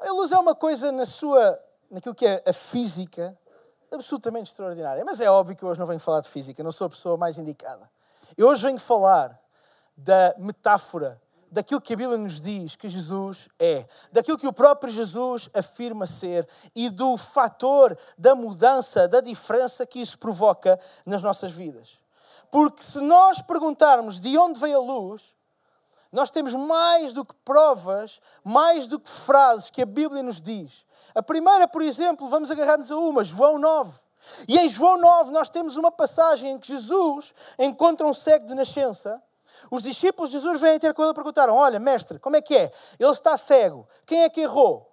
A 0.00 0.12
luz 0.12 0.32
é 0.32 0.38
uma 0.38 0.54
coisa 0.54 0.90
na 0.90 1.04
sua, 1.04 1.62
naquilo 1.90 2.14
que 2.14 2.26
é 2.26 2.42
a 2.46 2.52
física, 2.54 3.38
absolutamente 3.92 4.50
extraordinária. 4.50 5.04
Mas 5.04 5.20
é 5.20 5.30
óbvio 5.30 5.54
que 5.54 5.62
hoje 5.64 5.78
não 5.78 5.86
venho 5.86 6.00
falar 6.00 6.22
de 6.22 6.28
física, 6.28 6.62
não 6.62 6.72
sou 6.72 6.86
a 6.86 6.90
pessoa 6.90 7.18
mais 7.18 7.36
indicada. 7.36 7.90
Eu 8.34 8.48
hoje 8.48 8.62
venho 8.62 8.78
falar 8.78 9.38
da 9.94 10.34
metáfora, 10.38 11.20
daquilo 11.50 11.82
que 11.82 11.92
a 11.92 11.96
Bíblia 11.96 12.16
nos 12.16 12.40
diz 12.40 12.76
que 12.76 12.88
Jesus 12.88 13.48
é, 13.60 13.86
daquilo 14.10 14.38
que 14.38 14.46
o 14.46 14.52
próprio 14.54 14.90
Jesus 14.90 15.50
afirma 15.52 16.06
ser 16.06 16.48
e 16.74 16.88
do 16.88 17.18
fator 17.18 17.94
da 18.16 18.34
mudança, 18.34 19.06
da 19.06 19.20
diferença 19.20 19.84
que 19.84 20.00
isso 20.00 20.18
provoca 20.18 20.80
nas 21.04 21.22
nossas 21.22 21.52
vidas. 21.52 21.98
Porque 22.50 22.82
se 22.82 23.02
nós 23.02 23.42
perguntarmos 23.42 24.18
de 24.18 24.38
onde 24.38 24.58
veio 24.58 24.78
a 24.78 24.82
luz, 24.82 25.34
nós 26.12 26.30
temos 26.30 26.52
mais 26.54 27.12
do 27.12 27.24
que 27.24 27.34
provas, 27.44 28.20
mais 28.44 28.86
do 28.88 28.98
que 28.98 29.08
frases 29.08 29.70
que 29.70 29.82
a 29.82 29.86
Bíblia 29.86 30.22
nos 30.22 30.40
diz. 30.40 30.84
A 31.14 31.22
primeira, 31.22 31.68
por 31.68 31.82
exemplo, 31.82 32.28
vamos 32.28 32.50
agarrar-nos 32.50 32.90
a 32.90 32.96
uma, 32.96 33.22
João 33.22 33.58
9. 33.58 33.92
E 34.48 34.58
em 34.58 34.68
João 34.68 34.98
9 34.98 35.30
nós 35.30 35.48
temos 35.48 35.76
uma 35.76 35.90
passagem 35.90 36.52
em 36.52 36.58
que 36.58 36.66
Jesus 36.66 37.32
encontra 37.58 38.06
um 38.06 38.12
cego 38.12 38.46
de 38.46 38.54
nascença. 38.54 39.22
Os 39.70 39.82
discípulos 39.82 40.30
de 40.30 40.36
Jesus 40.36 40.60
vêm 40.60 40.78
ter 40.78 40.92
com 40.94 41.02
ele 41.02 41.12
e 41.12 41.14
perguntaram: 41.14 41.54
Olha, 41.54 41.78
mestre, 41.78 42.18
como 42.18 42.36
é 42.36 42.40
que 42.40 42.56
é? 42.56 42.72
Ele 42.98 43.10
está 43.10 43.36
cego. 43.36 43.86
Quem 44.06 44.22
é 44.22 44.30
que 44.30 44.40
errou? 44.40 44.90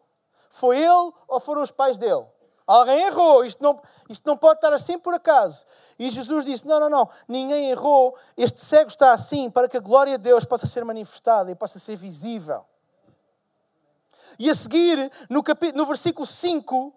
Foi 0.50 0.77
ele 0.77 1.12
ou 1.27 1.39
foram 1.39 1.62
os 1.62 1.71
pais 1.71 1.97
dele? 1.97 2.25
Alguém 2.67 3.03
errou, 3.03 3.45
isto 3.45 3.63
não, 3.63 3.81
isto 4.09 4.27
não 4.27 4.36
pode 4.36 4.57
estar 4.57 4.74
assim 4.74 5.00
por 5.00 5.13
acaso. 5.13 5.63
E 5.97 6.12
Jesus 6.12 6.43
disse: 6.43 6.67
Não, 6.67 6.81
não, 6.81 6.89
não, 6.89 7.09
ninguém 7.25 7.69
errou. 7.69 8.13
Este 8.36 8.59
cego 8.59 8.89
está 8.89 9.13
assim 9.13 9.50
para 9.50 9.69
que 9.69 9.77
a 9.77 9.79
glória 9.79 10.17
de 10.17 10.24
Deus 10.24 10.43
possa 10.43 10.67
ser 10.67 10.83
manifestada 10.83 11.50
e 11.50 11.55
possa 11.55 11.79
ser 11.79 11.95
visível. 11.95 12.65
E 14.38 14.50
a 14.50 14.53
seguir, 14.53 15.09
no, 15.29 15.41
capítulo, 15.41 15.77
no 15.77 15.88
versículo 15.88 16.27
5, 16.27 16.93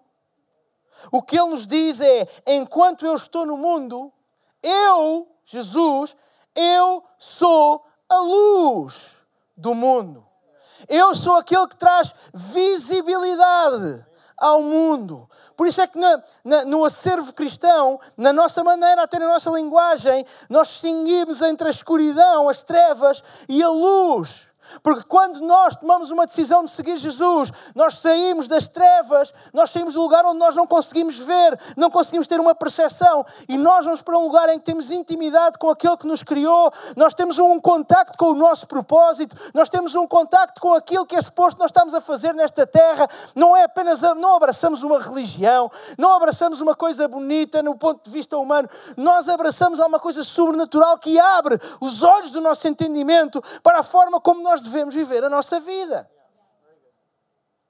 o 1.09 1.21
que 1.21 1.39
ele 1.39 1.51
nos 1.51 1.65
diz 1.65 2.01
é: 2.01 2.27
Enquanto 2.47 3.05
eu 3.05 3.15
estou 3.15 3.45
no 3.45 3.55
mundo, 3.55 4.11
eu, 4.61 5.25
Jesus, 5.45 6.17
eu 6.53 7.01
sou 7.17 7.85
a 8.09 8.19
luz 8.19 9.19
do 9.55 9.73
mundo. 9.73 10.27
Eu 10.89 11.15
sou 11.15 11.35
aquele 11.37 11.67
que 11.67 11.77
traz 11.77 12.13
visibilidade 12.33 14.05
ao 14.41 14.63
mundo. 14.63 15.29
Por 15.55 15.67
isso 15.67 15.79
é 15.79 15.87
que 15.87 15.99
na, 15.99 16.23
na, 16.43 16.65
no 16.65 16.83
acervo 16.83 17.31
cristão, 17.31 17.99
na 18.17 18.33
nossa 18.33 18.63
maneira, 18.63 19.03
até 19.03 19.19
na 19.19 19.27
nossa 19.27 19.51
linguagem, 19.51 20.25
nós 20.49 20.67
distinguimos 20.69 21.41
entre 21.43 21.67
a 21.67 21.69
escuridão, 21.71 22.49
as 22.49 22.63
trevas 22.63 23.23
e 23.47 23.61
a 23.61 23.69
luz. 23.69 24.50
Porque 24.83 25.03
quando 25.03 25.39
nós 25.41 25.75
tomamos 25.75 26.11
uma 26.11 26.25
decisão 26.25 26.63
de 26.65 26.71
seguir 26.71 26.97
Jesus, 26.97 27.51
nós 27.75 27.95
saímos 27.95 28.47
das 28.47 28.67
trevas, 28.67 29.33
nós 29.53 29.69
saímos 29.69 29.93
do 29.93 30.01
lugar 30.01 30.25
onde 30.25 30.39
nós 30.39 30.55
não 30.55 30.67
conseguimos 30.67 31.17
ver, 31.17 31.59
não 31.77 31.89
conseguimos 31.89 32.27
ter 32.27 32.39
uma 32.39 32.55
percepção, 32.55 33.25
e 33.47 33.57
nós 33.57 33.85
vamos 33.85 34.01
para 34.01 34.17
um 34.17 34.23
lugar 34.23 34.49
em 34.49 34.59
que 34.59 34.65
temos 34.65 34.91
intimidade 34.91 35.57
com 35.57 35.69
aquele 35.69 35.97
que 35.97 36.07
nos 36.07 36.23
criou, 36.23 36.71
nós 36.95 37.13
temos 37.13 37.39
um 37.39 37.59
contacto 37.59 38.17
com 38.17 38.31
o 38.31 38.35
nosso 38.35 38.67
propósito, 38.67 39.35
nós 39.53 39.69
temos 39.69 39.95
um 39.95 40.07
contacto 40.07 40.59
com 40.59 40.73
aquilo 40.73 41.05
que 41.05 41.15
é 41.15 41.21
suposto 41.21 41.59
nós 41.59 41.69
estamos 41.69 41.93
a 41.93 42.01
fazer 42.01 42.33
nesta 42.33 42.65
terra. 42.65 43.07
Não 43.35 43.55
é 43.55 43.63
apenas, 43.63 44.03
a, 44.03 44.15
não 44.15 44.35
abraçamos 44.35 44.83
uma 44.83 44.99
religião, 44.99 45.71
não 45.97 46.13
abraçamos 46.13 46.61
uma 46.61 46.75
coisa 46.75 47.07
bonita 47.07 47.61
no 47.61 47.75
ponto 47.75 48.03
de 48.03 48.11
vista 48.11 48.37
humano, 48.37 48.67
nós 48.97 49.29
abraçamos 49.29 49.79
alguma 49.79 49.99
coisa 49.99 50.23
sobrenatural 50.23 50.97
que 50.97 51.19
abre 51.19 51.59
os 51.79 52.03
olhos 52.03 52.31
do 52.31 52.41
nosso 52.41 52.67
entendimento 52.67 53.41
para 53.61 53.79
a 53.79 53.83
forma 53.83 54.19
como 54.19 54.41
nós 54.41 54.60
devemos 54.61 54.93
viver 54.93 55.23
a 55.23 55.29
nossa 55.29 55.59
vida. 55.59 56.09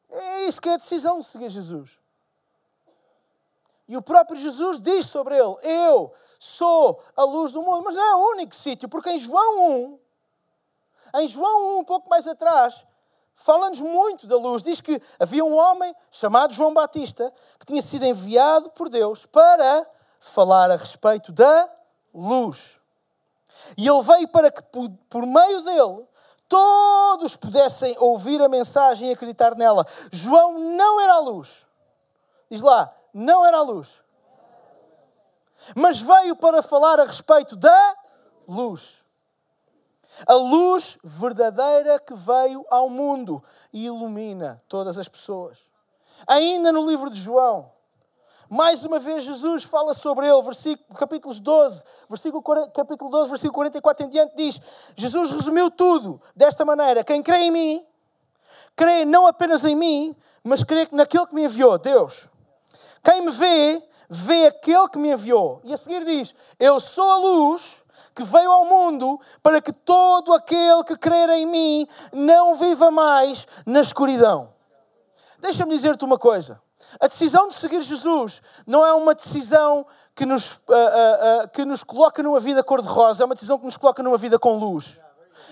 É 0.10 0.44
isso 0.44 0.62
que 0.62 0.70
é 0.70 0.74
a 0.74 0.78
decisão 0.78 1.20
de 1.20 1.26
seguir 1.26 1.50
Jesus. 1.50 2.00
E 3.88 3.98
o 3.98 4.02
próprio 4.02 4.40
Jesus 4.40 4.80
diz 4.80 5.06
sobre 5.08 5.36
ele: 5.38 5.56
Eu 5.64 6.14
sou 6.40 7.02
a 7.16 7.24
luz 7.24 7.52
do 7.52 7.62
mundo. 7.62 7.84
Mas 7.84 7.96
não 7.96 8.04
é 8.04 8.16
o 8.16 8.32
único 8.32 8.56
sítio, 8.56 8.88
porque 8.88 9.10
em 9.10 9.20
João 9.20 10.00
1, 11.14 11.20
em 11.22 11.28
João 11.28 11.78
1, 11.78 11.80
um 11.80 11.84
pouco 11.84 12.10
mais 12.10 12.26
atrás, 12.28 12.86
fala-nos 13.36 13.82
muito 13.82 14.28
da 14.28 14.38
luz. 14.38 14.64
Diz 14.64 14.80
que 14.80 15.02
havia 15.20 15.44
um 15.44 15.56
homem 15.56 15.94
chamado 16.10 16.54
João 16.54 16.74
Batista 16.74 17.34
que 17.60 17.66
tinha 17.66 17.82
sido 17.82 18.06
enviado 18.06 18.70
por 18.72 18.88
Deus 18.88 19.26
para 19.26 19.86
falar 20.20 20.72
a 20.72 20.78
respeito 20.78 21.32
da 21.32 21.70
luz. 22.14 22.80
E 23.78 23.88
ele 23.88 24.02
veio 24.02 24.28
para 24.30 24.52
que, 24.52 24.62
por 25.10 25.26
meio 25.26 25.62
dele, 25.64 26.08
todos 26.51 27.38
pudessem 27.38 27.96
ouvir 27.98 28.41
a 28.41 28.50
mensagem 28.50 29.08
e 29.08 29.13
acreditar 29.13 29.55
nela. 29.55 29.86
João 30.12 30.60
não 30.60 31.00
era 31.00 31.13
a 31.13 31.20
luz. 31.20 31.65
Diz 32.50 32.62
lá, 32.62 32.93
não 33.13 33.46
era 33.46 33.60
a 33.60 33.62
luz. 33.62 34.01
Mas 35.77 36.01
veio 36.01 36.36
para 36.36 36.62
falar 36.62 37.00
a 37.00 37.05
respeito 37.05 37.55
da 37.55 37.96
luz. 38.46 39.05
A 40.27 40.34
luz 40.34 40.98
verdadeira 41.01 41.98
que 42.00 42.13
veio 42.13 42.65
ao 42.70 42.89
mundo 42.89 43.41
e 43.72 43.86
ilumina 43.86 44.60
todas 44.67 44.98
as 44.98 45.08
pessoas. 45.08 45.72
Ainda 46.27 46.74
no 46.74 46.86
livro 46.86 47.10
de 47.10 47.22
João, 47.22 47.72
mais 48.51 48.84
uma 48.84 49.00
vez 49.00 49.24
Jesus 49.24 49.63
fala 49.63 49.93
sobre 49.93 50.27
ele, 50.27 50.41
versículo, 50.41 51.00
capítulos 51.00 51.39
12, 51.39 51.84
versículo, 52.10 52.43
capítulo 52.74 53.10
12, 53.10 53.29
versículo 53.29 53.53
44 53.53 54.05
em 54.05 54.10
diante 54.10 54.36
diz, 54.36 54.60
Jesus 54.93 55.31
resumiu 55.31 55.72
tudo 55.72 56.22
desta 56.36 56.65
maneira, 56.65 57.01
quem 57.01 57.24
crê 57.24 57.38
em 57.38 57.51
mim, 57.51 57.86
crê 58.75 59.05
não 59.05 59.25
apenas 59.25 59.63
em 59.63 59.74
mim, 59.74 60.13
mas 60.43 60.65
crê 60.65 60.86
naquele 60.91 61.25
que 61.27 61.34
me 61.34 61.46
enviou, 61.46 61.77
Deus. 61.77 62.27
Quem 63.01 63.22
me 63.22 63.31
vê, 63.31 63.81
vê 64.10 64.48
aquele 64.48 64.89
que 64.89 64.98
me 64.98 65.13
enviou. 65.13 65.62
E 65.63 65.74
a 65.74 65.77
seguir 65.77 66.03
diz, 66.03 66.36
eu 66.60 66.77
sou 66.81 67.10
a 67.10 67.17
luz 67.20 67.81
que 68.13 68.24
veio 68.25 68.51
ao 68.51 68.65
mundo 68.65 69.17
para 69.41 69.62
que 69.62 69.72
todo 69.72 70.34
aquele 70.34 70.84
que 70.84 70.98
crer 70.98 71.29
em 71.29 71.46
mim 71.46 71.88
não 72.12 72.55
viva 72.55 72.91
mais 72.91 73.48
na 73.65 73.79
escuridão. 73.79 74.53
Deixa-me 75.39 75.72
dizer-te 75.72 76.03
uma 76.03 76.20
coisa. 76.20 76.62
A 77.00 77.08
decisão 77.08 77.50
de 77.50 77.56
seguir 77.56 77.82
Jesus 77.82 78.42
não 78.68 78.86
é 78.86 78.94
uma 78.94 79.16
decisão 79.16 79.86
que 80.16 80.26
nos, 80.26 80.54
uh, 80.54 80.56
uh, 80.70 81.44
uh, 81.44 81.50
que 81.50 81.64
nos 81.64 81.84
coloca 81.84 82.22
numa 82.22 82.40
vida 82.40 82.64
cor-de-rosa, 82.64 83.24
é 83.24 83.26
uma 83.26 83.36
decisão 83.36 83.58
que 83.58 83.66
nos 83.66 83.78
coloca 83.78 84.04
numa 84.04 84.18
vida 84.18 84.38
com 84.38 84.58
luz. 84.58 85.00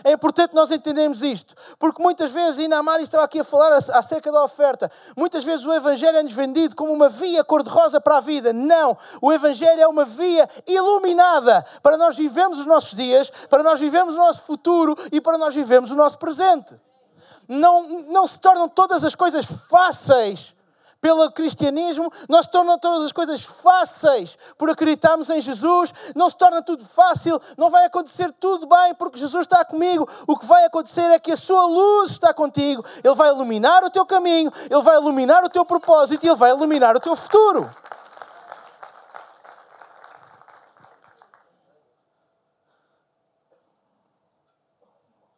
É 0.03 0.11
importante 0.11 0.53
nós 0.53 0.71
entendermos 0.71 1.21
isto, 1.21 1.55
porque 1.77 2.01
muitas 2.01 2.31
vezes, 2.31 2.59
ainda 2.59 2.77
a 2.77 2.83
Mari 2.83 3.03
estava 3.03 3.23
aqui 3.23 3.39
a 3.39 3.43
falar 3.43 3.71
acerca 3.73 4.31
da 4.31 4.43
oferta, 4.43 4.91
muitas 5.17 5.43
vezes 5.43 5.65
o 5.65 5.73
Evangelho 5.73 6.17
é-nos 6.17 6.33
vendido 6.33 6.75
como 6.75 6.91
uma 6.91 7.09
via 7.09 7.43
cor-de-rosa 7.43 7.99
para 7.99 8.17
a 8.17 8.19
vida. 8.19 8.53
Não! 8.53 8.95
O 9.21 9.31
Evangelho 9.31 9.81
é 9.81 9.87
uma 9.87 10.05
via 10.05 10.47
iluminada 10.67 11.65
para 11.81 11.97
nós 11.97 12.15
vivemos 12.15 12.59
os 12.59 12.65
nossos 12.65 12.93
dias, 12.93 13.31
para 13.49 13.63
nós 13.63 13.79
vivemos 13.79 14.15
o 14.15 14.17
nosso 14.17 14.43
futuro 14.43 14.95
e 15.11 15.21
para 15.21 15.37
nós 15.37 15.55
vivemos 15.55 15.91
o 15.91 15.95
nosso 15.95 16.17
presente. 16.17 16.79
Não, 17.47 18.03
não 18.03 18.27
se 18.27 18.39
tornam 18.39 18.69
todas 18.69 19.03
as 19.03 19.15
coisas 19.15 19.45
fáceis 19.45 20.53
pelo 21.01 21.31
cristianismo, 21.31 22.11
não 22.27 22.41
se 22.41 22.49
tornam 22.49 22.77
todas 22.77 23.05
as 23.05 23.11
coisas 23.11 23.41
fáceis 23.41 24.37
por 24.57 24.69
acreditarmos 24.69 25.29
em 25.29 25.39
Jesus, 25.39 25.93
não 26.15 26.29
se 26.29 26.37
torna 26.37 26.61
tudo 26.61 26.85
fácil, 26.85 27.39
não 27.57 27.69
vai 27.69 27.85
acontecer 27.85 28.31
tudo 28.33 28.67
bem 28.67 28.93
porque 28.95 29.17
Jesus 29.17 29.45
está 29.45 29.63
comigo. 29.63 30.07
O 30.27 30.37
que 30.37 30.45
vai 30.45 30.65
acontecer 30.65 31.09
é 31.09 31.19
que 31.19 31.31
a 31.31 31.37
sua 31.37 31.65
luz 31.65 32.11
está 32.11 32.33
contigo, 32.33 32.83
Ele 33.03 33.15
vai 33.15 33.29
iluminar 33.29 33.83
o 33.83 33.89
teu 33.89 34.05
caminho, 34.05 34.51
Ele 34.69 34.81
vai 34.81 34.97
iluminar 34.97 35.43
o 35.43 35.49
teu 35.49 35.65
propósito 35.65 36.25
e 36.25 36.29
Ele 36.29 36.35
vai 36.35 36.51
iluminar 36.51 36.95
o 36.95 36.99
teu 36.99 37.15
futuro. 37.15 37.69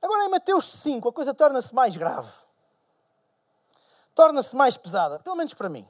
Agora 0.01 0.25
em 0.25 0.29
Mateus 0.29 0.65
5 0.65 1.07
a 1.07 1.13
coisa 1.13 1.33
torna-se 1.33 1.73
mais 1.75 1.95
grave 1.95 2.50
torna-se 4.15 4.55
mais 4.55 4.77
pesada, 4.77 5.19
pelo 5.19 5.35
menos 5.35 5.53
para 5.53 5.69
mim. 5.69 5.87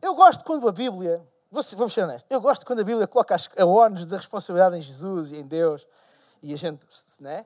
Eu 0.00 0.14
gosto 0.14 0.44
quando 0.44 0.68
a 0.68 0.72
Bíblia, 0.72 1.26
vou 1.50 1.62
ser 1.62 2.02
honesto, 2.02 2.26
eu 2.30 2.40
gosto 2.40 2.64
quando 2.64 2.80
a 2.80 2.84
Bíblia 2.84 3.06
coloca 3.06 3.36
a 3.36 3.64
ONU 3.64 4.06
da 4.06 4.16
responsabilidade 4.16 4.76
em 4.76 4.80
Jesus 4.80 5.32
e 5.32 5.36
em 5.36 5.46
Deus 5.46 5.86
e 6.42 6.54
a 6.54 6.56
gente, 6.56 6.80
né? 7.20 7.44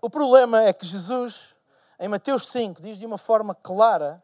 O 0.00 0.10
problema 0.10 0.62
é 0.62 0.72
que 0.72 0.84
Jesus, 0.84 1.54
em 2.00 2.08
Mateus 2.08 2.48
5, 2.48 2.80
diz 2.82 2.98
de 2.98 3.06
uma 3.06 3.18
forma 3.18 3.54
clara 3.54 4.22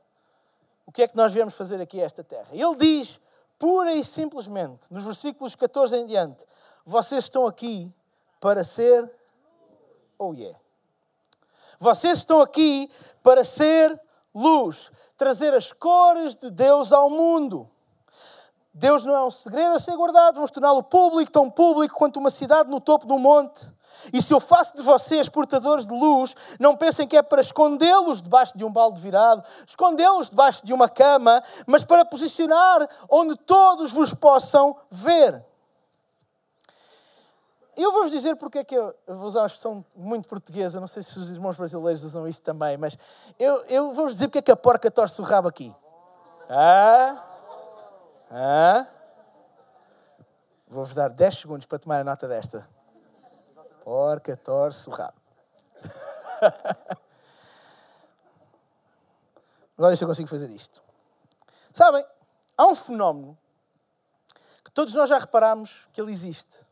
o 0.84 0.90
que 0.90 1.02
é 1.02 1.08
que 1.08 1.16
nós 1.16 1.32
viemos 1.32 1.54
fazer 1.54 1.80
aqui 1.80 2.00
a 2.00 2.04
esta 2.04 2.24
terra. 2.24 2.48
Ele 2.50 2.74
diz, 2.76 3.20
pura 3.58 3.92
e 3.92 4.02
simplesmente, 4.02 4.92
nos 4.92 5.04
versículos 5.04 5.54
14 5.54 5.96
em 5.96 6.06
diante, 6.06 6.44
vocês 6.84 7.24
estão 7.24 7.46
aqui 7.46 7.94
para 8.40 8.64
ser, 8.64 9.08
oh 10.18 10.32
yeah, 10.32 10.58
vocês 11.78 12.18
estão 12.18 12.40
aqui 12.40 12.90
para 13.22 13.44
ser 13.44 13.98
luz, 14.34 14.90
trazer 15.16 15.54
as 15.54 15.72
cores 15.72 16.34
de 16.34 16.50
Deus 16.50 16.92
ao 16.92 17.08
mundo. 17.08 17.68
Deus 18.74 19.04
não 19.04 19.14
é 19.14 19.24
um 19.24 19.30
segredo 19.30 19.74
a 19.74 19.78
ser 19.78 19.96
guardado, 19.96 20.36
vamos 20.36 20.50
torná-lo 20.50 20.82
público, 20.82 21.32
tão 21.32 21.50
público 21.50 21.96
quanto 21.96 22.20
uma 22.20 22.30
cidade 22.30 22.70
no 22.70 22.80
topo 22.80 23.06
de 23.06 23.12
um 23.12 23.18
monte. 23.18 23.66
E 24.12 24.22
se 24.22 24.32
eu 24.32 24.38
faço 24.38 24.76
de 24.76 24.82
vocês 24.82 25.28
portadores 25.28 25.84
de 25.84 25.92
luz, 25.92 26.34
não 26.60 26.76
pensem 26.76 27.06
que 27.06 27.16
é 27.16 27.22
para 27.22 27.40
escondê-los 27.40 28.22
debaixo 28.22 28.56
de 28.56 28.64
um 28.64 28.72
balde 28.72 29.00
virado, 29.00 29.42
escondê-los 29.66 30.30
debaixo 30.30 30.64
de 30.64 30.72
uma 30.72 30.88
cama, 30.88 31.42
mas 31.66 31.84
para 31.84 32.04
posicionar 32.04 32.88
onde 33.10 33.36
todos 33.36 33.90
vos 33.90 34.14
possam 34.14 34.76
ver. 34.90 35.44
Eu 37.78 37.92
vou-vos 37.92 38.10
dizer 38.10 38.34
porque 38.34 38.58
é 38.58 38.64
que 38.64 38.74
eu, 38.74 38.92
eu, 39.06 39.14
vou 39.14 39.28
usar 39.28 39.38
uma 39.42 39.46
expressão 39.46 39.84
muito 39.94 40.28
portuguesa, 40.28 40.80
não 40.80 40.88
sei 40.88 41.00
se 41.00 41.16
os 41.16 41.30
irmãos 41.30 41.56
brasileiros 41.56 42.02
usam 42.02 42.26
isto 42.26 42.42
também, 42.42 42.76
mas 42.76 42.98
eu, 43.38 43.54
eu 43.66 43.92
vou-vos 43.92 44.14
dizer 44.14 44.26
porque 44.26 44.40
é 44.40 44.42
que 44.42 44.50
a 44.50 44.56
porca 44.56 44.90
torce 44.90 45.20
o 45.20 45.24
rabo 45.24 45.46
aqui. 45.46 45.72
Ah? 46.50 47.24
Ah? 48.32 48.84
Vou-vos 50.66 50.92
dar 50.92 51.08
10 51.08 51.38
segundos 51.38 51.66
para 51.66 51.78
tomar 51.78 52.00
a 52.00 52.04
nota 52.04 52.26
desta. 52.26 52.68
Porca 53.84 54.36
torce 54.36 54.88
o 54.88 54.92
rabo. 54.92 55.16
Agora 59.78 59.94
se 59.94 60.02
eu 60.02 60.08
consigo 60.08 60.28
fazer 60.28 60.50
isto. 60.50 60.82
Sabem, 61.72 62.04
há 62.56 62.66
um 62.66 62.74
fenómeno 62.74 63.38
que 64.64 64.72
todos 64.72 64.94
nós 64.94 65.08
já 65.08 65.16
reparamos 65.16 65.86
que 65.92 66.00
ele 66.00 66.10
existe 66.10 66.66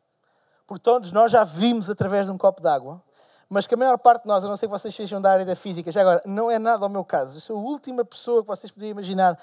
porque 0.67 0.83
todos 0.83 1.13
nós 1.13 1.31
já 1.31 1.45
vimos 1.45 1.89
através 1.89 2.27
de 2.27 2.33
um 2.33 2.39
copo 2.39 2.61
d'água, 2.61 3.03
mas 3.49 3.67
que 3.67 3.75
a 3.75 3.77
maior 3.77 3.97
parte 3.99 4.23
de 4.23 4.29
nós, 4.29 4.45
a 4.45 4.49
não 4.49 4.57
ser 4.57 4.67
que 4.67 4.73
vocês 4.73 4.95
sejam 4.95 5.21
da 5.21 5.31
área 5.31 5.45
da 5.45 5.55
física, 5.55 5.91
já 5.93 6.01
agora, 6.01 6.21
não 6.25 6.51
é 6.51 6.59
nada 6.59 6.85
ao 6.85 6.89
meu 6.89 7.05
caso. 7.05 7.37
Eu 7.37 7.41
sou 7.41 7.57
a 7.57 7.61
última 7.61 8.05
pessoa 8.05 8.43
que 8.43 8.49
vocês 8.49 8.73
podiam 8.73 8.91
imaginar 8.91 9.39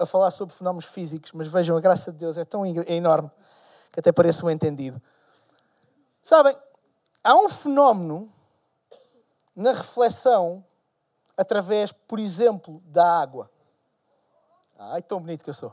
a 0.00 0.06
falar 0.06 0.30
sobre 0.32 0.54
fenómenos 0.54 0.86
físicos, 0.86 1.30
mas 1.32 1.46
vejam, 1.46 1.76
a 1.76 1.80
graça 1.80 2.10
de 2.10 2.18
Deus 2.18 2.36
é 2.36 2.44
tão 2.44 2.64
é 2.64 2.94
enorme 2.94 3.30
que 3.92 4.00
até 4.00 4.10
parece 4.10 4.44
um 4.44 4.50
entendido. 4.50 5.00
Sabem, 6.20 6.56
há 7.22 7.36
um 7.36 7.48
fenómeno 7.48 8.28
na 9.54 9.72
reflexão 9.72 10.64
através, 11.36 11.92
por 11.92 12.18
exemplo, 12.18 12.82
da 12.86 13.20
água. 13.20 13.48
Ai, 14.76 15.00
tão 15.00 15.20
bonito 15.20 15.44
que 15.44 15.50
eu 15.50 15.54
sou. 15.54 15.72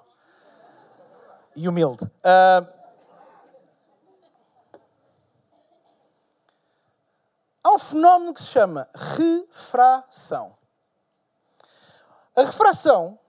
E 1.56 1.68
humilde. 1.68 2.04
Uh, 2.04 2.81
há 7.64 7.72
um 7.72 7.80
fenómeno 7.80 8.34
que 8.34 8.42
se 8.42 8.48
chama 8.48 8.88
refração. 8.94 10.56
A 12.36 12.44
refração 12.44 13.20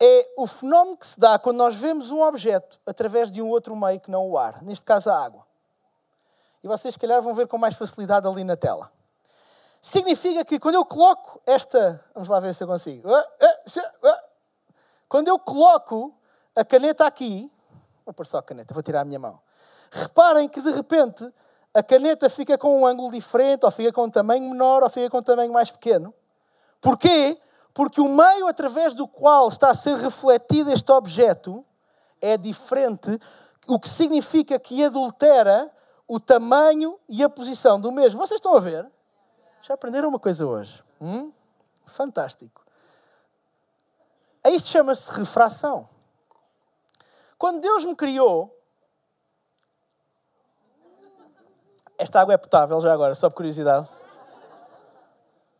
é 0.00 0.32
o 0.38 0.46
fenómeno 0.46 0.96
que 0.96 1.06
se 1.06 1.18
dá 1.18 1.38
quando 1.38 1.58
nós 1.58 1.76
vemos 1.76 2.10
um 2.10 2.22
objeto 2.22 2.80
através 2.86 3.30
de 3.30 3.42
um 3.42 3.48
outro 3.48 3.76
meio 3.76 4.00
que 4.00 4.10
não 4.10 4.28
o 4.28 4.38
ar, 4.38 4.62
neste 4.62 4.84
caso 4.84 5.10
a 5.10 5.24
água. 5.24 5.46
E 6.62 6.68
vocês, 6.68 6.94
se 6.94 7.00
calhar, 7.00 7.20
vão 7.22 7.34
ver 7.34 7.46
com 7.46 7.58
mais 7.58 7.74
facilidade 7.74 8.26
ali 8.26 8.44
na 8.44 8.56
tela. 8.56 8.90
Significa 9.80 10.44
que 10.44 10.58
quando 10.58 10.74
eu 10.74 10.84
coloco 10.84 11.40
esta. 11.46 12.04
Vamos 12.14 12.28
lá 12.28 12.38
ver 12.38 12.54
se 12.54 12.62
eu 12.62 12.68
consigo. 12.68 13.12
Ah, 13.12 13.26
ah, 13.40 13.56
ah, 14.04 14.24
quando 15.08 15.28
eu 15.28 15.38
coloco 15.38 16.14
a 16.54 16.64
caneta 16.64 17.06
aqui. 17.06 17.50
Vou 18.04 18.12
pôr 18.12 18.26
só 18.26 18.38
a 18.38 18.42
caneta, 18.42 18.74
vou 18.74 18.82
tirar 18.82 19.00
a 19.00 19.04
minha 19.04 19.18
mão. 19.18 19.40
Reparem 19.90 20.48
que 20.48 20.60
de 20.60 20.70
repente 20.70 21.32
a 21.74 21.82
caneta 21.82 22.28
fica 22.28 22.58
com 22.58 22.80
um 22.80 22.86
ângulo 22.86 23.12
diferente, 23.12 23.64
ou 23.64 23.70
fica 23.70 23.92
com 23.92 24.04
um 24.04 24.10
tamanho 24.10 24.50
menor, 24.50 24.82
ou 24.82 24.90
fica 24.90 25.08
com 25.08 25.18
um 25.18 25.22
tamanho 25.22 25.52
mais 25.52 25.70
pequeno. 25.70 26.12
Porquê? 26.80 27.40
Porque 27.72 28.00
o 28.00 28.08
meio 28.08 28.48
através 28.48 28.94
do 28.94 29.06
qual 29.06 29.48
está 29.48 29.70
a 29.70 29.74
ser 29.74 29.96
refletido 29.96 30.72
este 30.72 30.90
objeto 30.90 31.64
é 32.20 32.36
diferente, 32.36 33.18
o 33.68 33.78
que 33.78 33.88
significa 33.88 34.58
que 34.58 34.84
adultera 34.84 35.70
o 36.08 36.18
tamanho 36.18 36.98
e 37.08 37.22
a 37.22 37.28
posição 37.28 37.80
do 37.80 37.92
mesmo. 37.92 38.18
Vocês 38.18 38.38
estão 38.38 38.56
a 38.56 38.60
ver? 38.60 38.90
Já 39.62 39.74
aprenderam 39.74 40.08
uma 40.08 40.18
coisa 40.18 40.44
hoje? 40.44 40.82
Hum? 41.00 41.32
Fantástico. 41.86 42.64
A 44.42 44.50
isto 44.50 44.68
chama-se 44.68 45.10
refração. 45.12 45.88
Quando 47.38 47.60
Deus 47.60 47.84
me 47.84 47.94
criou, 47.94 48.59
Esta 52.00 52.18
água 52.18 52.32
é 52.32 52.38
potável 52.38 52.80
já 52.80 52.94
agora, 52.94 53.14
só 53.14 53.28
por 53.28 53.36
curiosidade. 53.36 53.86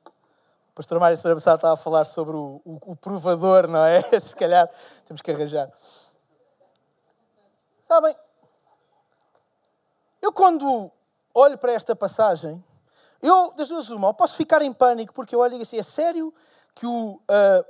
O 0.06 0.72
pastor 0.74 0.98
Mário 0.98 1.14
semana 1.18 1.36
passada 1.36 1.56
estava 1.56 1.74
a 1.74 1.76
falar 1.76 2.06
sobre 2.06 2.34
o, 2.34 2.62
o, 2.64 2.92
o 2.92 2.96
provador, 2.96 3.68
não 3.68 3.84
é? 3.84 4.00
Se 4.18 4.34
calhar 4.34 4.66
temos 5.04 5.20
que 5.20 5.30
arranjar. 5.30 5.70
Sabem, 7.82 8.16
eu 10.22 10.32
quando 10.32 10.90
olho 11.34 11.58
para 11.58 11.72
esta 11.72 11.94
passagem, 11.94 12.64
eu, 13.20 13.52
das 13.52 13.68
duas 13.68 13.90
uma, 13.90 14.14
posso 14.14 14.34
ficar 14.34 14.62
em 14.62 14.72
pânico 14.72 15.12
porque 15.12 15.34
eu 15.34 15.40
olho 15.40 15.50
e 15.50 15.52
digo 15.56 15.62
assim, 15.64 15.78
é 15.78 15.82
sério 15.82 16.32
que 16.74 16.86
o, 16.86 17.16
uh, 17.16 17.64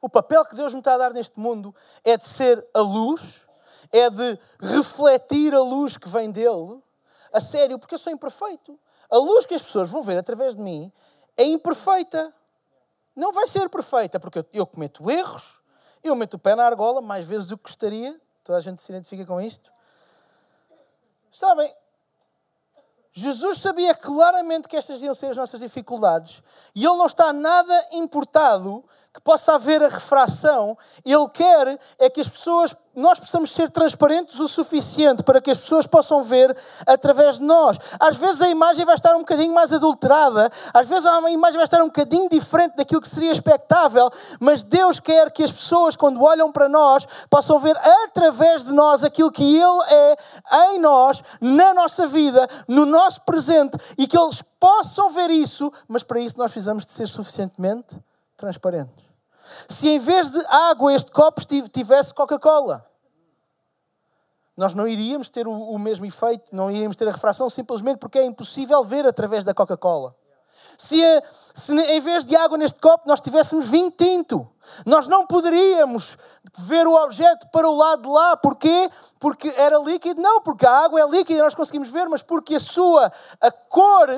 o 0.00 0.08
papel 0.08 0.44
que 0.44 0.56
Deus 0.56 0.72
me 0.72 0.80
está 0.80 0.94
a 0.94 0.98
dar 0.98 1.12
neste 1.12 1.38
mundo 1.38 1.72
é 2.04 2.16
de 2.16 2.26
ser 2.26 2.66
a 2.74 2.80
luz, 2.80 3.46
é 3.92 4.10
de 4.10 4.36
refletir 4.58 5.54
a 5.54 5.60
luz 5.60 5.96
que 5.96 6.08
vem 6.08 6.28
dele, 6.32 6.82
a 7.32 7.40
sério, 7.40 7.78
porque 7.78 7.94
eu 7.94 7.98
sou 7.98 8.12
imperfeito. 8.12 8.78
A 9.10 9.16
luz 9.16 9.46
que 9.46 9.54
as 9.54 9.62
pessoas 9.62 9.90
vão 9.90 10.02
ver 10.02 10.16
através 10.16 10.56
de 10.56 10.62
mim 10.62 10.92
é 11.36 11.44
imperfeita. 11.44 12.34
Não 13.14 13.32
vai 13.32 13.46
ser 13.46 13.68
perfeita, 13.68 14.18
porque 14.18 14.44
eu 14.52 14.66
cometo 14.66 15.10
erros, 15.10 15.60
eu 16.02 16.16
meto 16.16 16.34
o 16.34 16.38
pé 16.38 16.54
na 16.54 16.64
argola 16.64 17.00
mais 17.00 17.26
vezes 17.26 17.46
do 17.46 17.56
que 17.56 17.64
gostaria. 17.64 18.18
Toda 18.42 18.58
a 18.58 18.60
gente 18.60 18.80
se 18.80 18.90
identifica 18.90 19.24
com 19.24 19.40
isto. 19.40 19.70
Sabem, 21.30 21.72
Jesus 23.14 23.60
sabia 23.60 23.94
claramente 23.94 24.66
que 24.66 24.76
estas 24.76 25.02
iam 25.02 25.14
ser 25.14 25.26
as 25.26 25.36
nossas 25.36 25.60
dificuldades 25.60 26.42
e 26.74 26.84
Ele 26.84 26.96
não 26.96 27.04
está 27.04 27.30
nada 27.30 27.88
importado 27.92 28.82
que 29.12 29.20
possa 29.20 29.54
haver 29.54 29.82
a 29.82 29.88
refração. 29.88 30.76
Ele 31.04 31.28
quer 31.28 31.78
é 31.98 32.08
que 32.08 32.22
as 32.22 32.28
pessoas 32.28 32.74
nós 32.94 33.18
precisamos 33.18 33.50
ser 33.50 33.70
transparentes 33.70 34.38
o 34.38 34.46
suficiente 34.46 35.22
para 35.22 35.40
que 35.40 35.50
as 35.50 35.58
pessoas 35.58 35.86
possam 35.86 36.22
ver 36.22 36.54
através 36.86 37.38
de 37.38 37.44
nós. 37.44 37.78
Às 37.98 38.18
vezes 38.18 38.42
a 38.42 38.48
imagem 38.48 38.84
vai 38.84 38.94
estar 38.94 39.14
um 39.14 39.20
bocadinho 39.20 39.54
mais 39.54 39.72
adulterada, 39.72 40.50
às 40.74 40.88
vezes 40.88 41.06
a 41.06 41.30
imagem 41.30 41.56
vai 41.56 41.64
estar 41.64 41.80
um 41.82 41.86
bocadinho 41.86 42.28
diferente 42.28 42.76
daquilo 42.76 43.00
que 43.00 43.08
seria 43.08 43.32
expectável, 43.32 44.10
mas 44.38 44.62
Deus 44.62 45.00
quer 45.00 45.30
que 45.30 45.42
as 45.42 45.50
pessoas, 45.50 45.96
quando 45.96 46.22
olham 46.22 46.52
para 46.52 46.68
nós, 46.68 47.06
possam 47.30 47.58
ver 47.58 47.74
através 48.04 48.62
de 48.62 48.72
nós 48.72 49.02
aquilo 49.02 49.32
que 49.32 49.56
Ele 49.56 49.82
é 49.88 50.16
em 50.66 50.78
nós, 50.78 51.22
na 51.40 51.72
nossa 51.72 52.06
vida, 52.06 52.46
no 52.68 52.84
nosso 52.84 53.01
presente 53.24 53.76
e 53.98 54.06
que 54.06 54.18
eles 54.18 54.42
possam 54.58 55.10
ver 55.10 55.30
isso, 55.30 55.72
mas 55.88 56.02
para 56.02 56.20
isso 56.20 56.38
nós 56.38 56.50
precisamos 56.50 56.86
de 56.86 56.92
ser 56.92 57.06
suficientemente 57.06 57.96
transparentes. 58.36 59.04
Se 59.68 59.88
em 59.88 59.98
vez 59.98 60.30
de 60.30 60.44
água 60.46 60.94
este 60.94 61.10
copo 61.10 61.42
tivesse 61.70 62.14
Coca-Cola, 62.14 62.86
nós 64.56 64.74
não 64.74 64.86
iríamos 64.86 65.30
ter 65.30 65.46
o, 65.46 65.78
mesmo 65.78 66.04
efeito, 66.04 66.44
não 66.52 66.70
iríamos 66.70 66.96
ter 66.96 67.08
a 67.08 67.12
refração 67.12 67.48
simplesmente 67.48 67.98
porque 67.98 68.18
é 68.18 68.24
impossível 68.24 68.84
ver 68.84 69.06
através 69.06 69.44
da 69.44 69.54
Coca-Cola. 69.54 70.14
Se, 70.78 71.04
a, 71.04 71.22
se 71.54 71.72
em 71.72 72.00
vez 72.00 72.24
de 72.24 72.36
água 72.36 72.58
neste 72.58 72.78
copo 72.80 73.08
nós 73.08 73.20
tivéssemos 73.20 73.68
vinho 73.68 73.90
tinto, 73.90 74.48
nós 74.86 75.06
não 75.06 75.26
poderíamos 75.26 76.16
ver 76.58 76.86
o 76.86 76.94
objeto 76.94 77.48
para 77.50 77.68
o 77.68 77.76
lado 77.76 78.02
de 78.02 78.08
lá. 78.08 78.36
Porquê? 78.36 78.90
Porque 79.18 79.48
era 79.56 79.78
líquido? 79.78 80.20
Não, 80.20 80.40
porque 80.40 80.66
a 80.66 80.84
água 80.84 81.00
é 81.00 81.06
líquida 81.06 81.38
e 81.38 81.42
nós 81.42 81.54
conseguimos 81.54 81.90
ver, 81.90 82.08
mas 82.08 82.22
porque 82.22 82.54
a 82.54 82.60
sua 82.60 83.12
a 83.40 83.50
cor 83.50 84.08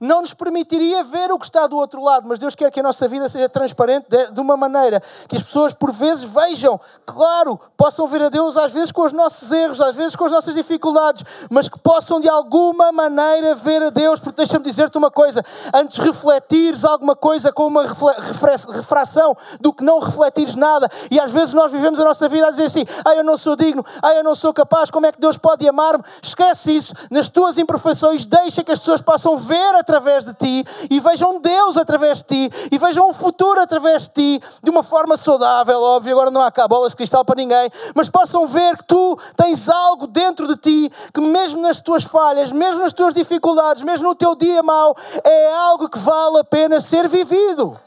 não 0.00 0.22
nos 0.22 0.32
permitiria 0.32 1.04
ver 1.04 1.30
o 1.30 1.38
que 1.38 1.44
está 1.44 1.66
do 1.66 1.76
outro 1.76 2.02
lado. 2.02 2.26
Mas 2.26 2.38
Deus 2.38 2.54
quer 2.54 2.70
que 2.70 2.80
a 2.80 2.82
nossa 2.82 3.06
vida 3.06 3.28
seja 3.28 3.48
transparente 3.48 4.06
de 4.32 4.40
uma 4.40 4.56
maneira 4.56 5.02
que 5.28 5.36
as 5.36 5.42
pessoas, 5.42 5.74
por 5.74 5.92
vezes, 5.92 6.24
vejam, 6.24 6.80
claro, 7.04 7.60
possam 7.76 8.06
ver 8.06 8.22
a 8.22 8.28
Deus, 8.28 8.56
às 8.56 8.72
vezes 8.72 8.90
com 8.90 9.02
os 9.02 9.12
nossos 9.12 9.52
erros, 9.52 9.80
às 9.80 9.94
vezes 9.94 10.16
com 10.16 10.24
as 10.24 10.32
nossas 10.32 10.54
dificuldades, 10.54 11.24
mas 11.50 11.68
que 11.68 11.78
possam 11.78 12.20
de 12.20 12.28
alguma 12.28 12.90
maneira 12.90 13.54
ver 13.54 13.82
a 13.82 13.90
Deus. 13.90 14.18
Porque 14.18 14.36
deixa-me 14.36 14.64
dizer-te 14.64 14.96
uma 14.96 15.10
coisa: 15.10 15.44
antes 15.74 15.98
refletires 15.98 16.84
alguma 16.84 17.14
coisa 17.14 17.52
com 17.52 17.66
uma 17.66 17.84
refração 17.84 19.36
do 19.60 19.72
que 19.72 19.84
não 19.84 19.98
refletires 20.00 20.54
nada. 20.54 20.88
E 21.10 21.20
às 21.20 21.30
vezes 21.30 21.52
nós 21.52 21.70
vivemos 21.70 22.00
a 22.00 22.04
nossa 22.04 22.26
vida 22.28 22.46
a 22.46 22.50
dizer 22.50 22.64
assim: 22.64 22.84
ah, 23.04 23.14
eu 23.14 23.24
não 23.24 23.36
sou 23.36 23.54
digno, 23.54 23.84
ah, 24.02 24.14
eu 24.14 24.24
não 24.24 24.34
sou 24.34 24.54
capaz, 24.54 24.90
como 24.90 25.06
é 25.06 25.12
que 25.12 25.20
Deus 25.20 25.36
pode 25.36 25.68
amar-me? 25.68 26.02
Esquece 26.22 26.74
isso, 26.74 26.94
nas 27.10 27.28
tuas 27.28 27.58
imperfeições, 27.58 28.24
deixa 28.24 28.64
que 28.64 28.72
as 28.72 28.78
pessoas 28.78 29.02
possam 29.02 29.36
ver 29.36 29.74
a 29.74 29.82
através 29.90 30.24
de 30.24 30.34
ti 30.34 30.64
e 30.88 31.00
vejam 31.00 31.40
Deus 31.40 31.76
através 31.76 32.22
de 32.22 32.24
ti 32.24 32.68
e 32.70 32.78
vejam 32.78 33.10
o 33.10 33.12
futuro 33.12 33.60
através 33.60 34.04
de 34.04 34.10
ti 34.10 34.42
de 34.62 34.70
uma 34.70 34.82
forma 34.82 35.16
saudável, 35.16 35.82
óbvio. 35.82 36.12
Agora 36.12 36.30
não 36.30 36.40
há 36.40 36.50
cá 36.50 36.68
bolas 36.68 36.92
de 36.92 36.96
cristal 36.96 37.24
para 37.24 37.36
ninguém, 37.36 37.68
mas 37.94 38.08
possam 38.08 38.46
ver 38.46 38.76
que 38.76 38.84
tu 38.84 39.18
tens 39.36 39.68
algo 39.68 40.06
dentro 40.06 40.46
de 40.46 40.56
ti 40.56 40.92
que, 41.12 41.20
mesmo 41.20 41.60
nas 41.60 41.80
tuas 41.80 42.04
falhas, 42.04 42.52
mesmo 42.52 42.80
nas 42.80 42.92
tuas 42.92 43.12
dificuldades, 43.12 43.82
mesmo 43.82 44.08
no 44.08 44.14
teu 44.14 44.36
dia 44.36 44.62
mau, 44.62 44.96
é 45.24 45.52
algo 45.52 45.88
que 45.88 45.98
vale 45.98 46.38
a 46.38 46.44
pena 46.44 46.80
ser 46.80 47.08
vivido. 47.08 47.78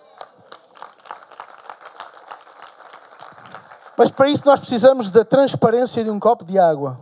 Mas 3.96 4.10
para 4.10 4.28
isso 4.28 4.46
nós 4.46 4.60
precisamos 4.60 5.12
da 5.12 5.24
transparência 5.24 6.04
de 6.04 6.10
um 6.10 6.20
copo 6.20 6.44
de 6.44 6.58
água. 6.60 7.00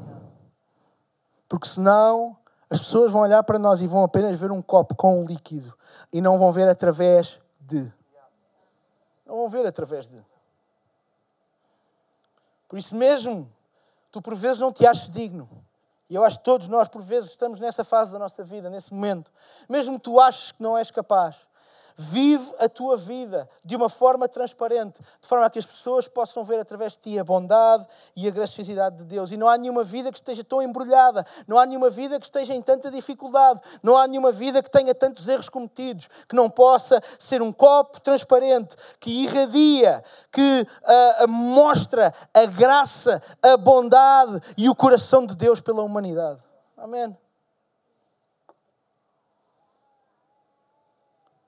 Porque 1.48 1.68
senão 1.68 2.38
as 2.72 2.80
pessoas 2.80 3.12
vão 3.12 3.24
olhar 3.24 3.44
para 3.44 3.60
nós 3.60 3.82
e 3.82 3.88
vão 3.88 4.02
apenas 4.02 4.40
ver 4.40 4.50
um 4.50 4.62
copo 4.62 4.96
com 4.96 5.20
um 5.20 5.26
líquido 5.26 5.78
e 6.12 6.22
não 6.22 6.40
vão 6.40 6.54
ver 6.54 6.70
através 6.70 7.38
de. 7.60 7.94
Não 9.26 9.36
vão 9.36 9.50
ver 9.50 9.66
através 9.66 10.10
de. 10.10 10.26
Por 12.70 12.80
isso 12.80 12.96
mesmo, 12.96 13.52
tu 14.10 14.22
por 14.22 14.34
vezes 14.36 14.60
não 14.60 14.72
te 14.72 14.88
achas 14.88 15.10
digno. 15.10 15.50
E 16.10 16.16
eu 16.16 16.24
acho 16.24 16.38
que 16.38 16.46
todos 16.46 16.70
nós, 16.70 16.88
por 16.88 17.02
vezes, 17.02 17.32
estamos 17.32 17.60
nessa 17.60 17.84
fase 17.84 18.14
da 18.14 18.20
nossa 18.20 18.42
vida, 18.42 18.70
nesse 18.70 18.94
momento. 18.94 19.30
Mesmo 19.70 20.00
tu 20.00 20.18
achas 20.18 20.54
que 20.54 20.64
não 20.64 20.78
és 20.78 20.90
capaz, 20.90 21.46
Vive 21.98 22.54
a 22.60 22.70
tua 22.70 22.98
vida 22.98 23.48
de 23.64 23.76
uma 23.76 23.90
forma 23.90 24.28
transparente, 24.28 25.02
de 25.22 25.28
forma 25.28 25.46
a 25.46 25.50
que 25.50 25.60
as 25.60 25.66
pessoas 25.66 26.08
possam 26.08 26.44
ver 26.44 26.60
através 26.60 26.94
de 26.94 27.00
ti 27.00 27.20
a 27.20 27.24
bondade 27.24 27.86
e 28.16 28.28
a 28.28 28.32
graciosidade 28.32 28.98
de 28.98 29.06
Deus. 29.06 29.32
E 29.32 29.38
não 29.38 29.48
há 29.48 29.58
nenhuma 29.58 29.84
vida 29.84 30.12
que 30.12 30.18
esteja 30.18 30.44
tão 30.44 30.62
embrulhada, 30.62 31.26
não 31.48 31.58
há 31.58 31.66
nenhuma 31.66 31.90
vida 31.90 32.20
que 32.20 32.26
esteja 32.26 32.54
em 32.54 32.62
tanta 32.62 32.92
dificuldade, 32.92 33.62
não 33.82 33.98
há 33.98 34.08
nenhuma 34.08 34.32
vida 34.32 34.62
que 34.62 34.70
tenha 34.70 34.94
tantos 34.94 35.28
erros 35.28 35.50
cometidos, 35.50 36.10
que 36.28 36.36
não 36.36 36.50
possa 36.50 37.02
ser 37.20 37.42
um 37.42 37.52
copo 37.52 38.00
transparente, 38.00 38.76
que 39.00 39.24
irradia, 39.24 40.04
que 40.32 40.68
uh, 41.24 41.28
mostra 41.28 42.14
a 42.34 42.46
graça, 42.46 43.22
a 43.42 43.58
bondade 43.58 44.40
e 44.58 44.70
o 44.70 44.76
coração 44.76 45.26
de 45.26 45.36
Deus 45.36 45.62
pela 45.62 45.84
humanidade. 45.84 46.40
Amém. 46.78 47.16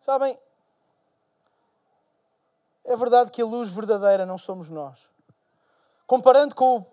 Sabem, 0.04 0.38
é 2.84 2.94
verdade 2.98 3.32
que 3.32 3.42
a 3.42 3.46
luz 3.46 3.74
verdadeira 3.74 4.26
não 4.26 4.38
somos 4.38 4.70
nós. 4.70 5.10
Comparando 6.06 6.54
com 6.56 6.86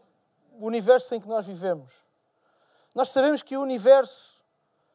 o 0.52 0.64
universo 0.64 1.12
em 1.16 1.20
que 1.20 1.26
nós 1.26 1.44
vivemos, 1.44 1.92
nós 2.94 3.08
sabemos 3.08 3.42
que 3.42 3.56
o 3.56 3.62
universo, 3.62 4.36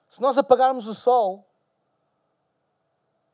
se 0.07 0.21
nós 0.21 0.37
apagarmos 0.37 0.87
o 0.87 0.95
Sol, 0.95 1.45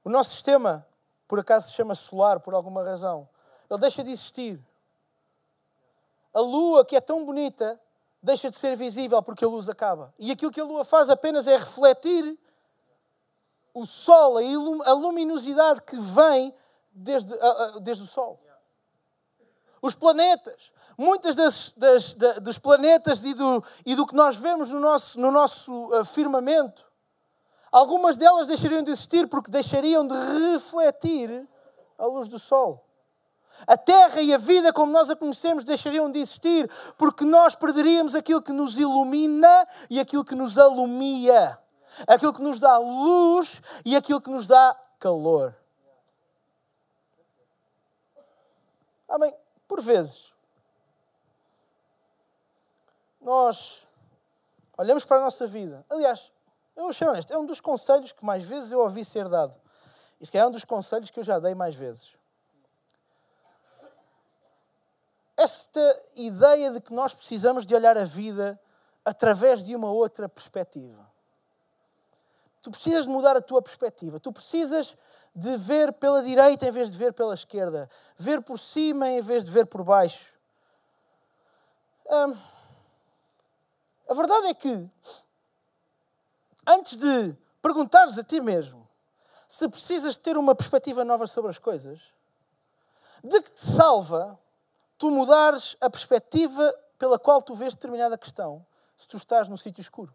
o 0.04 0.10
nosso 0.10 0.32
sistema, 0.32 0.84
por 1.28 1.40
acaso 1.40 1.70
se 1.70 1.76
chama 1.76 1.94
solar 1.94 2.40
por 2.40 2.56
alguma 2.56 2.84
razão, 2.84 3.30
ele 3.70 3.80
deixa 3.80 4.04
de 4.04 4.12
existir. 4.12 4.60
A 6.34 6.40
Lua, 6.40 6.84
que 6.84 6.96
é 6.96 7.02
tão 7.02 7.24
bonita, 7.24 7.80
deixa 8.20 8.50
de 8.50 8.58
ser 8.58 8.76
visível 8.76 9.22
porque 9.22 9.46
a 9.46 9.48
luz 9.48 9.70
acaba. 9.70 10.12
E 10.18 10.32
aquilo 10.32 10.50
que 10.50 10.60
a 10.60 10.66
Lua 10.66 10.84
faz 10.84 11.08
apenas 11.08 11.46
é 11.46 11.56
refletir 11.56 12.36
o 13.74 13.86
Sol, 13.86 14.38
a 14.86 14.94
luminosidade 14.94 15.82
que 15.84 15.98
vem 16.00 16.54
desde, 16.92 17.34
desde 17.82 18.04
o 18.04 18.08
Sol. 18.08 18.40
Os 19.82 19.96
planetas. 19.96 20.72
Muitas 20.98 21.36
das, 21.36 21.74
das, 21.76 22.14
das, 22.14 22.40
dos 22.40 22.60
planetas 22.60 23.24
e 23.24 23.34
do, 23.34 23.64
e 23.86 23.96
do 23.96 24.06
que 24.06 24.14
nós 24.14 24.38
vemos 24.38 24.72
no 24.72 24.80
nosso, 24.80 25.20
no 25.20 25.32
nosso 25.32 25.90
firmamento, 26.06 26.86
algumas 27.72 28.18
delas 28.18 28.48
deixariam 28.48 28.84
de 28.84 28.92
existir 28.92 29.28
porque 29.28 29.50
deixariam 29.50 30.06
de 30.06 30.14
refletir 30.52 31.48
a 31.98 32.06
luz 32.06 32.28
do 32.28 32.38
Sol. 32.38 32.86
A 33.68 33.78
terra 33.78 34.22
e 34.22 34.34
a 34.34 34.38
vida 34.38 34.72
como 34.72 34.92
nós 34.92 35.10
a 35.10 35.16
conhecemos 35.16 35.66
deixariam 35.66 36.12
de 36.12 36.20
existir 36.20 36.70
porque 36.98 37.26
nós 37.26 37.56
perderíamos 37.56 38.16
aquilo 38.16 38.42
que 38.42 38.54
nos 38.54 38.78
ilumina 38.78 39.68
e 39.90 40.00
aquilo 40.00 40.24
que 40.24 40.36
nos 40.36 40.58
alumia 40.58 41.61
aquilo 42.08 42.34
que 42.34 42.42
nos 42.42 42.60
dá 42.60 42.78
luz 42.78 43.62
e 43.86 43.96
aquilo 43.96 44.22
que 44.22 44.30
nos 44.30 44.46
dá 44.46 44.80
calor. 45.00 45.56
Amém? 49.08 49.36
Por 49.68 49.82
vezes, 49.82 50.32
nós 53.20 53.86
olhamos 54.78 55.06
para 55.06 55.18
a 55.18 55.22
nossa 55.22 55.46
vida. 55.46 55.86
Aliás, 55.90 56.32
eu 56.76 56.84
vou 56.84 56.94
ser 56.94 57.08
honesto, 57.08 57.32
é 57.32 57.38
um 57.38 57.46
dos 57.46 57.60
conselhos 57.60 58.12
que 58.12 58.26
mais 58.26 58.44
vezes 58.44 58.72
eu 58.72 58.80
ouvi 58.80 59.04
ser 59.04 59.28
dado. 59.28 59.60
Isso 60.20 60.36
é 60.38 60.46
um 60.46 60.52
dos 60.52 60.64
conselhos 60.64 61.10
que 61.10 61.20
eu 61.20 61.24
já 61.24 61.40
dei 61.40 61.54
mais 61.54 61.76
vezes. 61.76 62.18
Esta 65.36 66.04
ideia 66.16 66.72
de 66.72 66.80
que 66.80 66.94
nós 66.94 67.14
precisamos 67.14 67.66
de 67.66 67.74
olhar 67.76 67.98
a 67.98 68.06
vida 68.06 68.60
através 69.04 69.64
de 69.64 69.76
uma 69.76 69.92
outra 69.92 70.30
perspectiva. 70.30 71.11
Tu 72.62 72.70
precisas 72.70 73.06
de 73.06 73.10
mudar 73.10 73.36
a 73.36 73.42
tua 73.42 73.62
perspectiva. 73.62 74.20
Tu 74.20 74.32
precisas 74.32 74.96
de 75.36 75.58
ver 75.58 75.94
pela 75.94 76.22
direita 76.22 76.68
em 76.68 76.72
vez 76.72 76.92
de 76.92 76.98
ver 76.98 77.12
pela 77.14 77.34
esquerda. 77.34 77.90
Ver 78.18 78.42
por 78.42 78.60
cima 78.60 79.10
em 79.10 79.22
vez 79.22 79.44
de 79.44 79.52
ver 79.52 79.66
por 79.66 79.84
baixo. 79.84 80.34
Hum, 82.08 82.38
a 84.10 84.14
verdade 84.14 84.48
é 84.48 84.54
que, 84.54 84.92
antes 86.68 86.98
de 86.98 87.38
perguntares 87.62 88.18
a 88.18 88.24
ti 88.24 88.42
mesmo 88.42 88.86
se 89.48 89.68
precisas 89.68 90.18
ter 90.18 90.38
uma 90.38 90.56
perspectiva 90.56 91.04
nova 91.04 91.28
sobre 91.28 91.52
as 91.52 91.60
coisas, 91.60 92.14
de 93.24 93.42
que 93.42 93.52
te 93.52 93.62
salva 93.62 94.40
tu 94.98 95.12
mudares 95.12 95.76
a 95.82 95.90
perspectiva 95.90 96.74
pela 96.98 97.18
qual 97.18 97.42
tu 97.42 97.56
vês 97.56 97.74
determinada 97.74 98.18
questão 98.18 98.66
se 98.96 99.08
tu 99.08 99.18
estás 99.18 99.48
no 99.48 99.58
sítio 99.58 99.82
escuro? 99.82 100.14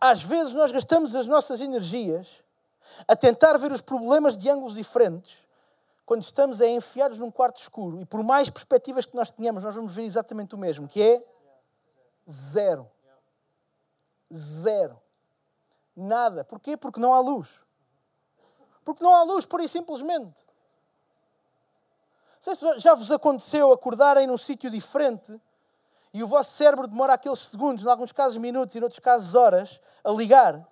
Às 0.00 0.22
vezes 0.22 0.54
nós 0.54 0.72
gastamos 0.72 1.14
as 1.14 1.26
nossas 1.26 1.60
energias 1.60 2.42
a 3.08 3.16
tentar 3.16 3.56
ver 3.56 3.72
os 3.72 3.80
problemas 3.80 4.36
de 4.36 4.48
ângulos 4.48 4.74
diferentes 4.74 5.44
quando 6.04 6.22
estamos 6.22 6.60
a 6.60 6.66
enfiados 6.66 7.18
num 7.18 7.30
quarto 7.30 7.60
escuro 7.60 8.00
e 8.00 8.04
por 8.04 8.22
mais 8.22 8.50
perspectivas 8.50 9.06
que 9.06 9.16
nós 9.16 9.30
tenhamos, 9.30 9.62
nós 9.62 9.74
vamos 9.74 9.94
ver 9.94 10.02
exatamente 10.02 10.54
o 10.54 10.58
mesmo, 10.58 10.86
que 10.86 11.02
é 11.02 11.24
zero. 12.28 12.90
Zero. 14.32 15.00
Nada. 15.96 16.44
Porquê? 16.44 16.76
Porque 16.76 17.00
não 17.00 17.14
há 17.14 17.20
luz. 17.20 17.62
Porque 18.84 19.02
não 19.02 19.14
há 19.14 19.22
luz, 19.22 19.46
pura 19.46 19.64
e 19.64 19.68
simplesmente. 19.68 20.46
Não 22.46 22.54
sei 22.54 22.56
se 22.56 22.78
já 22.80 22.94
vos 22.94 23.10
aconteceu 23.10 23.72
acordarem 23.72 24.26
num 24.26 24.36
sítio 24.36 24.70
diferente 24.70 25.40
e 26.14 26.22
o 26.22 26.28
vosso 26.28 26.52
cérebro 26.52 26.86
demora 26.86 27.14
aqueles 27.14 27.40
segundos, 27.40 27.84
em 27.84 27.88
alguns 27.88 28.12
casos 28.12 28.38
minutos 28.38 28.76
e 28.76 28.78
em 28.78 28.82
outros 28.82 29.00
casos 29.00 29.34
horas, 29.34 29.80
a 30.04 30.12
ligar. 30.12 30.64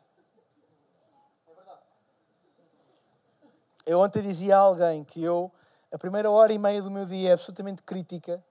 Eu 3.85 3.99
ontem 3.99 4.23
dizia 4.23 4.57
a 4.57 4.61
alguém 4.61 5.03
que 5.03 5.21
eu, 5.21 5.51
a 5.93 5.99
primeira 5.99 6.31
hora 6.31 6.53
e 6.53 6.59
meia 6.61 6.81
do 6.81 6.93
meu 6.93 7.05
dia 7.05 7.31
é 7.31 7.33
absolutamente 7.33 7.83
crítica 7.83 8.43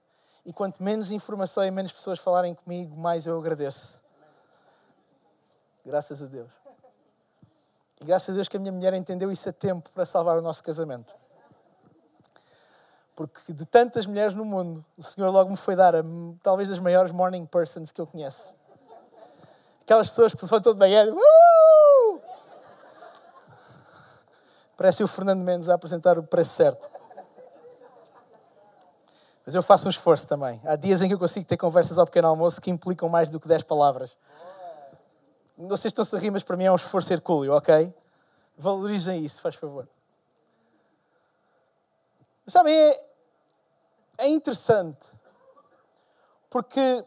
e 0.44 0.52
quanto 0.52 0.82
menos 0.82 1.10
informação 1.10 1.64
e 1.64 1.70
menos 1.70 1.92
pessoas 1.92 2.18
falarem 2.18 2.54
comigo, 2.54 2.94
mais 2.94 3.26
eu 3.26 3.38
agradeço. 3.38 3.98
Graças 5.86 6.22
a 6.22 6.26
Deus. 6.26 6.50
E 8.02 8.04
graças 8.04 8.28
a 8.28 8.34
Deus 8.34 8.48
que 8.48 8.58
a 8.58 8.60
minha 8.60 8.72
mulher 8.72 8.92
entendeu 8.92 9.32
isso 9.32 9.48
a 9.48 9.52
tempo 9.52 9.88
para 9.94 10.04
salvar 10.04 10.36
o 10.36 10.42
nosso 10.42 10.62
casamento. 10.62 11.21
Porque 13.14 13.52
de 13.52 13.66
tantas 13.66 14.06
mulheres 14.06 14.34
no 14.34 14.44
mundo, 14.44 14.84
o 14.96 15.02
Senhor 15.02 15.30
logo 15.30 15.50
me 15.50 15.56
foi 15.56 15.76
dar 15.76 15.94
a, 15.94 16.02
talvez 16.42 16.68
das 16.68 16.78
maiores 16.78 17.12
morning 17.12 17.44
persons 17.44 17.92
que 17.92 18.00
eu 18.00 18.06
conheço. 18.06 18.54
Aquelas 19.82 20.08
pessoas 20.08 20.34
que 20.34 20.40
se 20.40 20.46
levantam 20.46 20.72
de 20.72 20.78
manhã, 20.78 21.12
uh! 21.12 22.20
Parece 24.76 25.02
o 25.02 25.06
Fernando 25.06 25.42
Mendes 25.42 25.68
a 25.68 25.74
apresentar 25.74 26.18
o 26.18 26.22
preço 26.22 26.52
certo. 26.52 26.90
Mas 29.44 29.54
eu 29.54 29.62
faço 29.62 29.86
um 29.88 29.90
esforço 29.90 30.26
também. 30.26 30.60
Há 30.64 30.76
dias 30.76 31.02
em 31.02 31.08
que 31.08 31.14
eu 31.14 31.18
consigo 31.18 31.44
ter 31.44 31.56
conversas 31.56 31.98
ao 31.98 32.06
pequeno 32.06 32.28
almoço 32.28 32.60
que 32.60 32.70
implicam 32.70 33.08
mais 33.08 33.28
do 33.28 33.38
que 33.38 33.48
10 33.48 33.64
palavras. 33.64 34.16
Vocês 35.58 35.86
estão-se 35.86 36.14
a 36.16 36.18
rir, 36.18 36.30
mas 36.30 36.42
para 36.42 36.56
mim 36.56 36.64
é 36.64 36.72
um 36.72 36.76
esforço 36.76 37.12
hercúleo, 37.12 37.52
ok? 37.52 37.92
Valorizem 38.56 39.24
isso, 39.24 39.40
faz 39.40 39.54
favor. 39.54 39.86
Sabem, 42.46 42.74
é, 42.74 43.08
é 44.18 44.28
interessante, 44.28 45.06
porque 46.50 47.04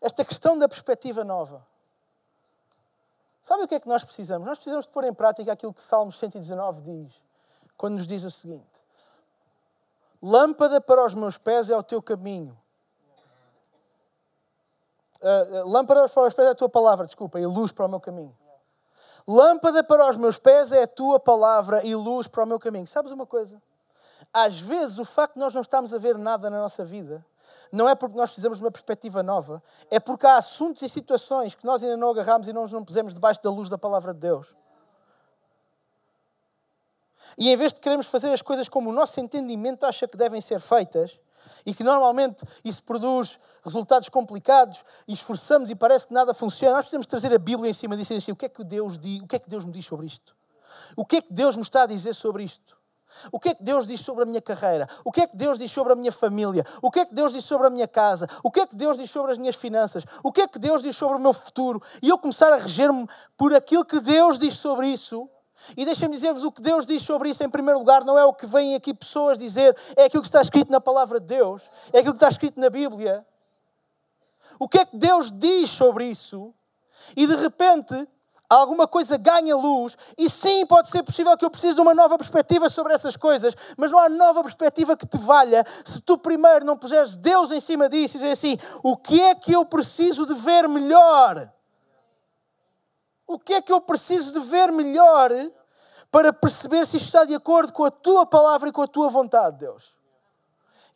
esta 0.00 0.24
questão 0.24 0.58
da 0.58 0.68
perspectiva 0.68 1.24
nova. 1.24 1.66
Sabe 3.40 3.62
o 3.62 3.68
que 3.68 3.74
é 3.74 3.80
que 3.80 3.88
nós 3.88 4.04
precisamos? 4.04 4.46
Nós 4.46 4.58
precisamos 4.58 4.86
de 4.86 4.92
pôr 4.92 5.04
em 5.04 5.14
prática 5.14 5.52
aquilo 5.52 5.72
que 5.72 5.82
Salmos 5.82 6.18
119 6.18 6.82
diz, 6.82 7.22
quando 7.76 7.94
nos 7.94 8.06
diz 8.06 8.22
o 8.24 8.30
seguinte: 8.30 8.84
Lâmpada 10.22 10.80
para 10.80 11.04
os 11.04 11.14
meus 11.14 11.38
pés 11.38 11.70
é 11.70 11.76
o 11.76 11.82
teu 11.82 12.02
caminho. 12.02 12.58
Uh, 15.20 15.62
uh, 15.62 15.68
lâmpada 15.68 16.08
para 16.08 16.26
os 16.26 16.34
pés 16.34 16.46
é 16.46 16.50
a 16.50 16.54
tua 16.54 16.68
palavra, 16.68 17.06
desculpa, 17.06 17.40
e 17.40 17.46
luz 17.46 17.72
para 17.72 17.86
o 17.86 17.88
meu 17.88 18.00
caminho. 18.00 18.36
Lâmpada 19.26 19.82
para 19.82 20.10
os 20.10 20.16
meus 20.16 20.38
pés 20.38 20.70
é 20.72 20.82
a 20.82 20.88
tua 20.88 21.18
palavra 21.18 21.84
e 21.84 21.94
luz 21.94 22.28
para 22.28 22.44
o 22.44 22.46
meu 22.46 22.58
caminho. 22.58 22.86
Sabes 22.86 23.12
uma 23.12 23.26
coisa? 23.26 23.60
Às 24.32 24.60
vezes 24.60 24.98
o 24.98 25.04
facto 25.04 25.34
de 25.34 25.40
nós 25.40 25.54
não 25.54 25.62
estarmos 25.62 25.92
a 25.94 25.98
ver 25.98 26.18
nada 26.18 26.50
na 26.50 26.58
nossa 26.58 26.84
vida 26.84 27.24
não 27.72 27.88
é 27.88 27.94
porque 27.94 28.16
nós 28.16 28.32
fizemos 28.32 28.60
uma 28.60 28.70
perspectiva 28.70 29.22
nova, 29.22 29.62
é 29.90 29.98
porque 29.98 30.26
há 30.26 30.36
assuntos 30.36 30.82
e 30.82 30.88
situações 30.88 31.54
que 31.54 31.64
nós 31.64 31.82
ainda 31.82 31.96
não 31.96 32.10
agarramos 32.10 32.46
e 32.46 32.52
nós 32.52 32.70
não 32.70 32.84
pusemos 32.84 33.14
debaixo 33.14 33.42
da 33.42 33.50
luz 33.50 33.70
da 33.70 33.78
palavra 33.78 34.12
de 34.12 34.20
Deus. 34.20 34.54
E 37.38 37.50
em 37.50 37.56
vez 37.56 37.72
de 37.72 37.80
queremos 37.80 38.06
fazer 38.06 38.32
as 38.32 38.42
coisas 38.42 38.68
como 38.68 38.90
o 38.90 38.92
nosso 38.92 39.18
entendimento 39.18 39.84
acha 39.84 40.06
que 40.06 40.16
devem 40.16 40.40
ser 40.40 40.60
feitas, 40.60 41.18
e 41.64 41.74
que 41.74 41.84
normalmente 41.84 42.44
isso 42.64 42.82
produz 42.82 43.38
resultados 43.62 44.08
complicados 44.08 44.84
e 45.06 45.12
esforçamos 45.12 45.70
e 45.70 45.74
parece 45.74 46.08
que 46.08 46.14
nada 46.14 46.34
funciona, 46.34 46.76
nós 46.76 46.84
precisamos 46.84 47.06
trazer 47.06 47.32
a 47.32 47.38
Bíblia 47.38 47.70
em 47.70 47.72
cima 47.72 47.94
e 47.94 47.98
dizer 47.98 48.16
assim, 48.16 48.32
o 48.32 48.36
que 48.36 48.46
é 48.46 48.48
que 48.48 48.64
Deus 48.64 48.98
diz, 48.98 49.20
o 49.20 49.26
que 49.26 49.36
é 49.36 49.38
que 49.38 49.48
Deus 49.48 49.64
me 49.64 49.72
diz 49.72 49.86
sobre 49.86 50.06
isto? 50.06 50.36
O 50.96 51.04
que 51.04 51.16
é 51.16 51.22
que 51.22 51.32
Deus 51.32 51.56
me 51.56 51.62
está 51.62 51.82
a 51.82 51.86
dizer 51.86 52.14
sobre 52.14 52.42
isto? 52.42 52.77
O 53.32 53.38
que 53.38 53.50
é 53.50 53.54
que 53.54 53.62
Deus 53.62 53.86
diz 53.86 54.00
sobre 54.00 54.24
a 54.24 54.26
minha 54.26 54.40
carreira? 54.40 54.88
O 55.04 55.10
que 55.10 55.22
é 55.22 55.26
que 55.26 55.36
Deus 55.36 55.58
diz 55.58 55.70
sobre 55.70 55.92
a 55.92 55.96
minha 55.96 56.12
família? 56.12 56.64
O 56.82 56.90
que 56.90 57.00
é 57.00 57.04
que 57.04 57.14
Deus 57.14 57.32
diz 57.32 57.44
sobre 57.44 57.66
a 57.66 57.70
minha 57.70 57.88
casa? 57.88 58.28
O 58.42 58.50
que 58.50 58.60
é 58.60 58.66
que 58.66 58.76
Deus 58.76 58.98
diz 58.98 59.10
sobre 59.10 59.32
as 59.32 59.38
minhas 59.38 59.56
finanças? 59.56 60.04
O 60.22 60.32
que 60.32 60.42
é 60.42 60.48
que 60.48 60.58
Deus 60.58 60.82
diz 60.82 60.96
sobre 60.96 61.16
o 61.16 61.20
meu 61.20 61.32
futuro? 61.32 61.82
E 62.02 62.08
eu 62.08 62.18
começar 62.18 62.52
a 62.52 62.56
reger-me 62.56 63.06
por 63.36 63.54
aquilo 63.54 63.84
que 63.84 64.00
Deus 64.00 64.38
diz 64.38 64.54
sobre 64.54 64.88
isso. 64.88 65.28
E 65.76 65.84
deixem-me 65.84 66.14
dizer-vos 66.14 66.44
o 66.44 66.52
que 66.52 66.62
Deus 66.62 66.86
diz 66.86 67.02
sobre 67.02 67.30
isso 67.30 67.42
em 67.42 67.48
primeiro 67.48 67.80
lugar, 67.80 68.04
não 68.04 68.16
é 68.16 68.24
o 68.24 68.32
que 68.32 68.46
vêm 68.46 68.76
aqui 68.76 68.94
pessoas 68.94 69.36
dizer, 69.36 69.76
é 69.96 70.04
aquilo 70.04 70.22
que 70.22 70.28
está 70.28 70.40
escrito 70.40 70.70
na 70.70 70.80
palavra 70.80 71.18
de 71.18 71.26
Deus, 71.26 71.68
é 71.92 71.98
aquilo 71.98 72.14
que 72.14 72.18
está 72.18 72.28
escrito 72.28 72.60
na 72.60 72.70
Bíblia. 72.70 73.26
O 74.58 74.68
que 74.68 74.78
é 74.78 74.84
que 74.84 74.96
Deus 74.96 75.32
diz 75.32 75.68
sobre 75.70 76.06
isso? 76.06 76.54
E 77.16 77.26
de 77.26 77.34
repente 77.36 78.08
alguma 78.48 78.88
coisa 78.88 79.16
ganha 79.18 79.54
luz, 79.56 79.96
e 80.16 80.30
sim, 80.30 80.64
pode 80.66 80.88
ser 80.88 81.02
possível 81.02 81.36
que 81.36 81.44
eu 81.44 81.50
precise 81.50 81.74
de 81.74 81.80
uma 81.80 81.94
nova 81.94 82.16
perspectiva 82.16 82.68
sobre 82.68 82.94
essas 82.94 83.16
coisas, 83.16 83.54
mas 83.76 83.90
não 83.90 83.98
há 83.98 84.08
nova 84.08 84.42
perspectiva 84.42 84.96
que 84.96 85.06
te 85.06 85.18
valha 85.18 85.64
se 85.84 86.00
tu 86.00 86.16
primeiro 86.16 86.64
não 86.64 86.76
puseres 86.76 87.16
Deus 87.16 87.50
em 87.50 87.60
cima 87.60 87.88
disso 87.88 88.16
e 88.16 88.20
dizer 88.20 88.32
assim: 88.32 88.58
o 88.82 88.96
que 88.96 89.20
é 89.20 89.34
que 89.34 89.52
eu 89.52 89.64
preciso 89.66 90.24
de 90.26 90.34
ver 90.34 90.68
melhor? 90.68 91.52
O 93.26 93.38
que 93.38 93.52
é 93.52 93.60
que 93.60 93.72
eu 93.72 93.80
preciso 93.80 94.32
de 94.32 94.40
ver 94.40 94.72
melhor 94.72 95.30
para 96.10 96.32
perceber 96.32 96.86
se 96.86 96.96
isto 96.96 97.06
está 97.06 97.24
de 97.26 97.34
acordo 97.34 97.72
com 97.74 97.84
a 97.84 97.90
tua 97.90 98.24
palavra 98.24 98.70
e 98.70 98.72
com 98.72 98.80
a 98.80 98.86
tua 98.86 99.10
vontade, 99.10 99.58
Deus? 99.58 99.97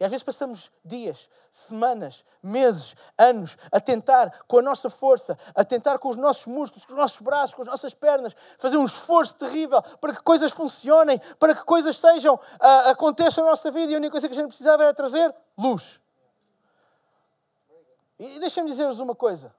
E 0.02 0.04
às 0.04 0.10
vezes 0.10 0.24
passamos 0.24 0.68
dias, 0.84 1.30
semanas, 1.48 2.24
meses, 2.42 2.96
anos 3.16 3.56
a 3.70 3.80
tentar 3.80 4.42
com 4.48 4.58
a 4.58 4.62
nossa 4.62 4.90
força, 4.90 5.38
a 5.54 5.62
tentar 5.62 5.96
com 6.00 6.08
os 6.08 6.16
nossos 6.16 6.46
músculos, 6.46 6.84
com 6.84 6.94
os 6.94 6.98
nossos 6.98 7.20
braços, 7.20 7.54
com 7.54 7.62
as 7.62 7.68
nossas 7.68 7.94
pernas, 7.94 8.34
fazer 8.58 8.78
um 8.78 8.84
esforço 8.84 9.36
terrível 9.36 9.80
para 10.00 10.12
que 10.12 10.20
coisas 10.24 10.50
funcionem, 10.50 11.20
para 11.38 11.54
que 11.54 11.62
coisas 11.62 11.96
sejam, 11.96 12.34
uh, 12.34 12.90
aconteçam 12.90 13.44
na 13.44 13.50
nossa 13.50 13.70
vida. 13.70 13.92
E 13.92 13.94
a 13.94 13.98
única 13.98 14.10
coisa 14.10 14.26
que 14.26 14.32
a 14.32 14.36
gente 14.36 14.48
precisava 14.48 14.82
era 14.82 14.92
trazer 14.92 15.32
luz. 15.56 16.00
E 18.18 18.40
deixem-me 18.40 18.68
dizer-vos 18.68 18.98
uma 18.98 19.14
coisa: 19.14 19.54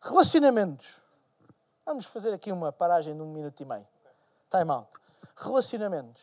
relacionamentos. 0.00 0.98
Vamos 1.84 2.06
fazer 2.06 2.32
aqui 2.32 2.50
uma 2.50 2.72
paragem 2.72 3.14
de 3.14 3.20
um 3.20 3.26
minuto 3.26 3.60
e 3.60 3.66
meio. 3.66 3.86
Time 4.50 4.70
out. 4.70 4.88
Relacionamentos. 5.36 6.22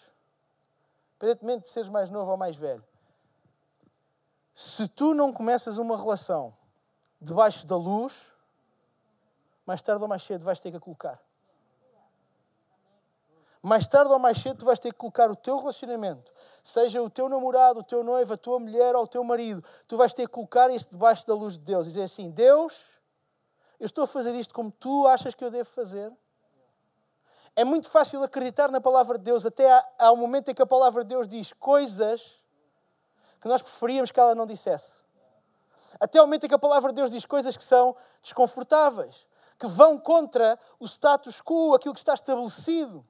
Independentemente 1.17 1.65
de 1.65 1.69
seres 1.69 1.89
mais 1.89 2.09
novo 2.09 2.31
ou 2.31 2.37
mais 2.37 2.55
velho 2.55 2.83
se 4.57 4.87
tu 4.87 5.13
não 5.13 5.33
começas 5.33 5.77
uma 5.77 5.97
relação 5.97 6.55
debaixo 7.19 7.67
da 7.67 7.75
luz, 7.75 8.31
mais 9.65 9.81
tarde 9.81 10.01
ou 10.01 10.07
mais 10.07 10.23
cedo 10.23 10.45
vais 10.45 10.61
ter 10.61 10.71
que 10.71 10.77
a 10.77 10.79
colocar. 10.79 11.21
Mais 13.61 13.85
tarde 13.85 14.13
ou 14.13 14.17
mais 14.17 14.37
cedo 14.37 14.59
tu 14.59 14.65
vais 14.65 14.79
ter 14.79 14.93
que 14.93 14.97
colocar 14.97 15.29
o 15.29 15.35
teu 15.35 15.57
relacionamento, 15.57 16.31
seja 16.63 17.01
o 17.01 17.09
teu 17.09 17.27
namorado, 17.27 17.81
o 17.81 17.83
teu 17.83 18.01
noivo, 18.01 18.33
a 18.33 18.37
tua 18.37 18.57
mulher 18.57 18.95
ou 18.95 19.03
o 19.03 19.07
teu 19.07 19.25
marido, 19.25 19.61
tu 19.89 19.97
vais 19.97 20.13
ter 20.13 20.25
que 20.25 20.31
colocar 20.31 20.71
isso 20.71 20.89
debaixo 20.89 21.27
da 21.27 21.33
luz 21.33 21.57
de 21.57 21.65
Deus 21.65 21.85
e 21.87 21.89
dizer 21.89 22.03
assim: 22.03 22.31
Deus, 22.31 22.85
eu 23.77 23.87
estou 23.87 24.05
a 24.05 24.07
fazer 24.07 24.33
isto 24.35 24.53
como 24.53 24.71
tu 24.71 25.05
achas 25.07 25.35
que 25.35 25.43
eu 25.43 25.51
devo 25.51 25.69
fazer. 25.69 26.13
É 27.57 27.65
muito 27.65 27.89
fácil 27.89 28.23
acreditar 28.23 28.71
na 28.71 28.79
palavra 28.79 29.17
de 29.17 29.25
Deus, 29.25 29.45
até 29.45 29.67
ao 29.99 30.15
momento 30.15 30.49
em 30.49 30.53
que 30.53 30.61
a 30.61 30.65
palavra 30.65 31.03
de 31.03 31.09
Deus 31.09 31.27
diz 31.27 31.51
coisas 31.51 32.44
que 33.45 33.49
nós 33.49 33.61
preferíamos 33.61 34.09
que 34.09 34.19
ela 34.19 34.33
não 34.33 34.47
dissesse. 34.47 35.03
Até 35.99 36.19
o 36.19 36.25
momento 36.25 36.45
em 36.45 36.49
que 36.49 36.55
a 36.55 36.59
palavra 36.59 36.91
de 36.91 36.95
Deus 36.95 37.11
diz 37.11 37.27
coisas 37.27 37.55
que 37.55 37.63
são 37.63 37.95
desconfortáveis, 38.23 39.27
que 39.59 39.67
vão 39.67 39.99
contra 39.99 40.57
o 40.79 40.85
status 40.87 41.43
quo, 41.43 41.75
aquilo 41.75 41.93
que 41.93 41.99
está 41.99 42.15
estabelecido. 42.15 43.05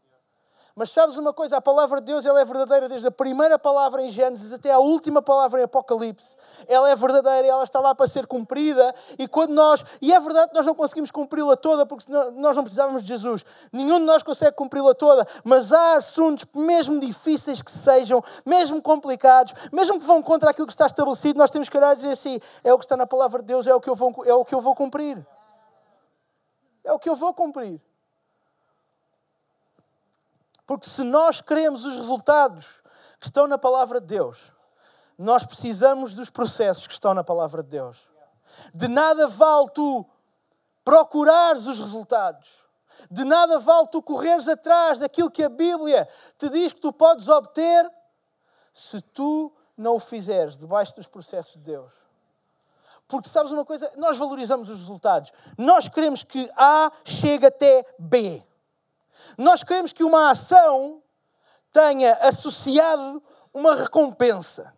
Mas 0.78 0.92
sabes 0.92 1.16
uma 1.16 1.32
coisa? 1.32 1.56
A 1.56 1.62
palavra 1.62 2.02
de 2.02 2.08
Deus 2.08 2.26
ela 2.26 2.42
é 2.42 2.44
verdadeira 2.44 2.90
desde 2.90 3.08
a 3.08 3.12
primeira 3.12 3.58
palavra 3.58 4.02
em 4.02 4.10
Gênesis 4.10 4.52
até 4.52 4.74
a 4.74 4.78
última 4.78 5.22
palavra 5.22 5.62
em 5.62 5.64
Apocalipse. 5.64 6.36
Ela 6.68 6.90
é 6.90 6.96
verdadeira 6.98 7.48
e 7.48 7.50
ela 7.50 7.64
está 7.64 7.80
lá 7.80 7.96
para 7.96 8.06
ser 8.08 8.28
cumprida. 8.28 8.94
E 9.18 9.26
quando 9.26 9.52
nós. 9.52 9.86
E 10.02 10.14
é 10.14 10.20
verdade 10.20 10.50
que 10.50 10.54
nós 10.56 10.66
não 10.66 10.76
conseguimos 10.76 11.12
cumpri-la 11.12 11.56
toda 11.56 11.86
porque 11.86 12.12
nós 12.12 12.58
não 12.58 12.64
precisávamos 12.64 13.04
de 13.04 13.08
Jesus. 13.08 13.46
Nenhum 13.72 14.00
de 14.00 14.06
nós 14.06 14.22
consegue 14.22 14.52
cumpri-la 14.52 14.94
toda. 14.94 15.26
Mas 15.46 15.72
há 15.72 15.96
assuntos, 15.96 16.46
mesmo 16.54 17.00
difíceis 17.00 17.62
que 17.62 17.72
sejam, 17.72 18.22
mesmo 18.46 18.82
complicados, 18.82 19.54
mesmo 19.72 19.98
que 19.98 20.06
vão 20.06 20.22
contra 20.22 20.50
aquilo 20.50 20.68
que 20.68 20.74
está 20.74 20.88
estabelecido, 20.88 21.40
nós 21.40 21.50
temos 21.50 21.70
que 21.70 21.78
olhar 21.78 21.94
e 21.94 21.96
dizer 21.96 22.12
assim: 22.12 22.38
é 22.66 22.74
o 22.74 22.78
que 22.78 22.84
está 22.84 22.98
na 22.98 23.08
palavra 23.08 23.40
de 23.40 23.48
Deus, 23.48 23.66
é 23.66 23.74
o 23.74 23.80
que 23.80 23.90
eu 23.90 23.96
vou, 23.96 24.14
é 24.26 24.34
o 24.34 24.44
que 24.44 24.54
eu 24.54 24.60
vou 24.60 24.76
cumprir. 24.76 25.26
É 26.84 26.92
o 26.92 27.00
que 27.00 27.08
eu 27.08 27.16
vou 27.16 27.34
cumprir. 27.34 27.82
Porque 30.66 30.90
se 30.90 31.04
nós 31.04 31.42
queremos 31.42 31.86
os 31.86 31.96
resultados 31.96 32.82
que 33.20 33.28
estão 33.28 33.48
na 33.48 33.58
palavra 33.58 34.02
de 34.02 34.08
Deus, 34.08 34.52
nós 35.18 35.46
precisamos 35.46 36.16
dos 36.16 36.30
processos 36.30 36.88
que 36.88 36.94
estão 36.94 37.14
na 37.14 37.24
palavra 37.24 37.64
de 37.64 37.70
Deus. 37.70 38.10
De 38.74 38.88
nada 38.88 39.28
vale 39.28 39.70
tu 39.70 40.06
procurares 40.84 41.66
os 41.66 41.80
resultados. 41.80 42.64
De 43.10 43.24
nada 43.24 43.60
vale 43.60 43.88
tu 43.88 44.02
correres 44.02 44.48
atrás 44.48 45.00
daquilo 45.00 45.32
que 45.32 45.44
a 45.44 45.50
Bíblia 45.50 46.08
te 46.38 46.50
diz 46.50 46.74
que 46.74 46.82
tu 46.82 46.92
podes 46.92 47.28
obter 47.28 47.90
se 48.74 49.02
tu 49.02 49.54
não 49.78 49.96
o 49.96 50.00
fizeres 50.00 50.58
debaixo 50.58 50.96
dos 50.96 51.08
processos 51.08 51.54
de 51.54 51.60
Deus. 51.60 51.94
Porque 53.08 53.30
sabes 53.30 53.52
uma 53.52 53.66
coisa? 53.66 53.92
Nós 53.98 54.18
valorizamos 54.18 54.70
os 54.70 54.80
resultados. 54.80 55.32
Nós 55.58 55.88
queremos 55.88 56.24
que 56.24 56.50
A 56.58 56.92
chegue 57.04 57.46
até 57.46 57.86
B. 58.00 58.44
Nós 59.38 59.64
queremos 59.64 59.94
que 59.94 60.04
uma 60.04 60.32
ação 60.32 61.02
tenha 61.72 62.14
associado 62.22 63.22
uma 63.54 63.76
recompensa. 63.76 64.74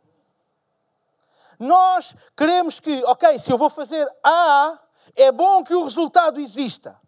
Nós 1.59 2.15
queremos 2.35 2.79
que, 2.79 3.03
ok, 3.05 3.39
se 3.39 3.51
eu 3.51 3.57
vou 3.57 3.69
fazer 3.69 4.07
A, 4.23 4.79
é 5.15 5.31
bom 5.31 5.63
que 5.63 5.73
o 5.73 5.83
resultado 5.83 6.39
exista. 6.39 6.99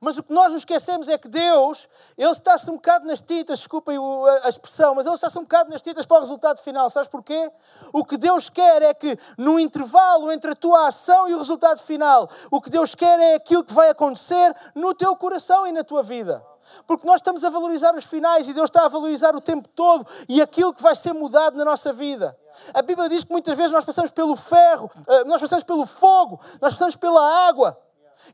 Mas 0.00 0.16
o 0.16 0.22
que 0.22 0.32
nós 0.32 0.52
nos 0.52 0.62
esquecemos 0.62 1.08
é 1.08 1.18
que 1.18 1.28
Deus, 1.28 1.86
Ele 2.16 2.30
está-se 2.30 2.70
um 2.70 2.76
bocado 2.76 3.06
nas 3.06 3.20
titas, 3.20 3.58
desculpem 3.58 3.98
a 4.44 4.48
expressão, 4.48 4.94
mas 4.94 5.04
Ele 5.04 5.14
está-se 5.14 5.38
um 5.38 5.42
bocado 5.42 5.70
nas 5.70 5.82
titas 5.82 6.06
para 6.06 6.16
o 6.16 6.20
resultado 6.20 6.58
final. 6.58 6.88
Sabes 6.88 7.08
porquê? 7.08 7.52
O 7.92 8.02
que 8.02 8.16
Deus 8.16 8.48
quer 8.48 8.80
é 8.80 8.94
que 8.94 9.14
no 9.36 9.60
intervalo 9.60 10.32
entre 10.32 10.52
a 10.52 10.54
tua 10.54 10.86
ação 10.86 11.28
e 11.28 11.34
o 11.34 11.38
resultado 11.38 11.80
final, 11.80 12.30
o 12.50 12.62
que 12.62 12.70
Deus 12.70 12.94
quer 12.94 13.20
é 13.20 13.34
aquilo 13.34 13.62
que 13.62 13.74
vai 13.74 13.90
acontecer 13.90 14.56
no 14.74 14.94
teu 14.94 15.14
coração 15.16 15.66
e 15.66 15.72
na 15.72 15.84
tua 15.84 16.02
vida. 16.02 16.42
Porque 16.86 17.06
nós 17.06 17.16
estamos 17.16 17.44
a 17.44 17.50
valorizar 17.50 17.94
os 17.94 18.04
finais 18.04 18.48
e 18.48 18.54
Deus 18.54 18.70
está 18.70 18.86
a 18.86 18.88
valorizar 18.88 19.36
o 19.36 19.40
tempo 19.40 19.68
todo 19.68 20.06
e 20.28 20.40
aquilo 20.40 20.72
que 20.72 20.82
vai 20.82 20.96
ser 20.96 21.12
mudado 21.12 21.58
na 21.58 21.64
nossa 21.64 21.92
vida. 21.92 22.34
A 22.72 22.80
Bíblia 22.80 23.08
diz 23.08 23.24
que 23.24 23.32
muitas 23.32 23.54
vezes 23.54 23.72
nós 23.72 23.84
passamos 23.84 24.10
pelo 24.12 24.34
ferro, 24.34 24.90
eh, 25.06 25.24
nós 25.24 25.40
passamos 25.42 25.64
pelo 25.64 25.84
fogo, 25.84 26.40
nós 26.60 26.72
passamos 26.72 26.96
pela 26.96 27.48
água. 27.48 27.76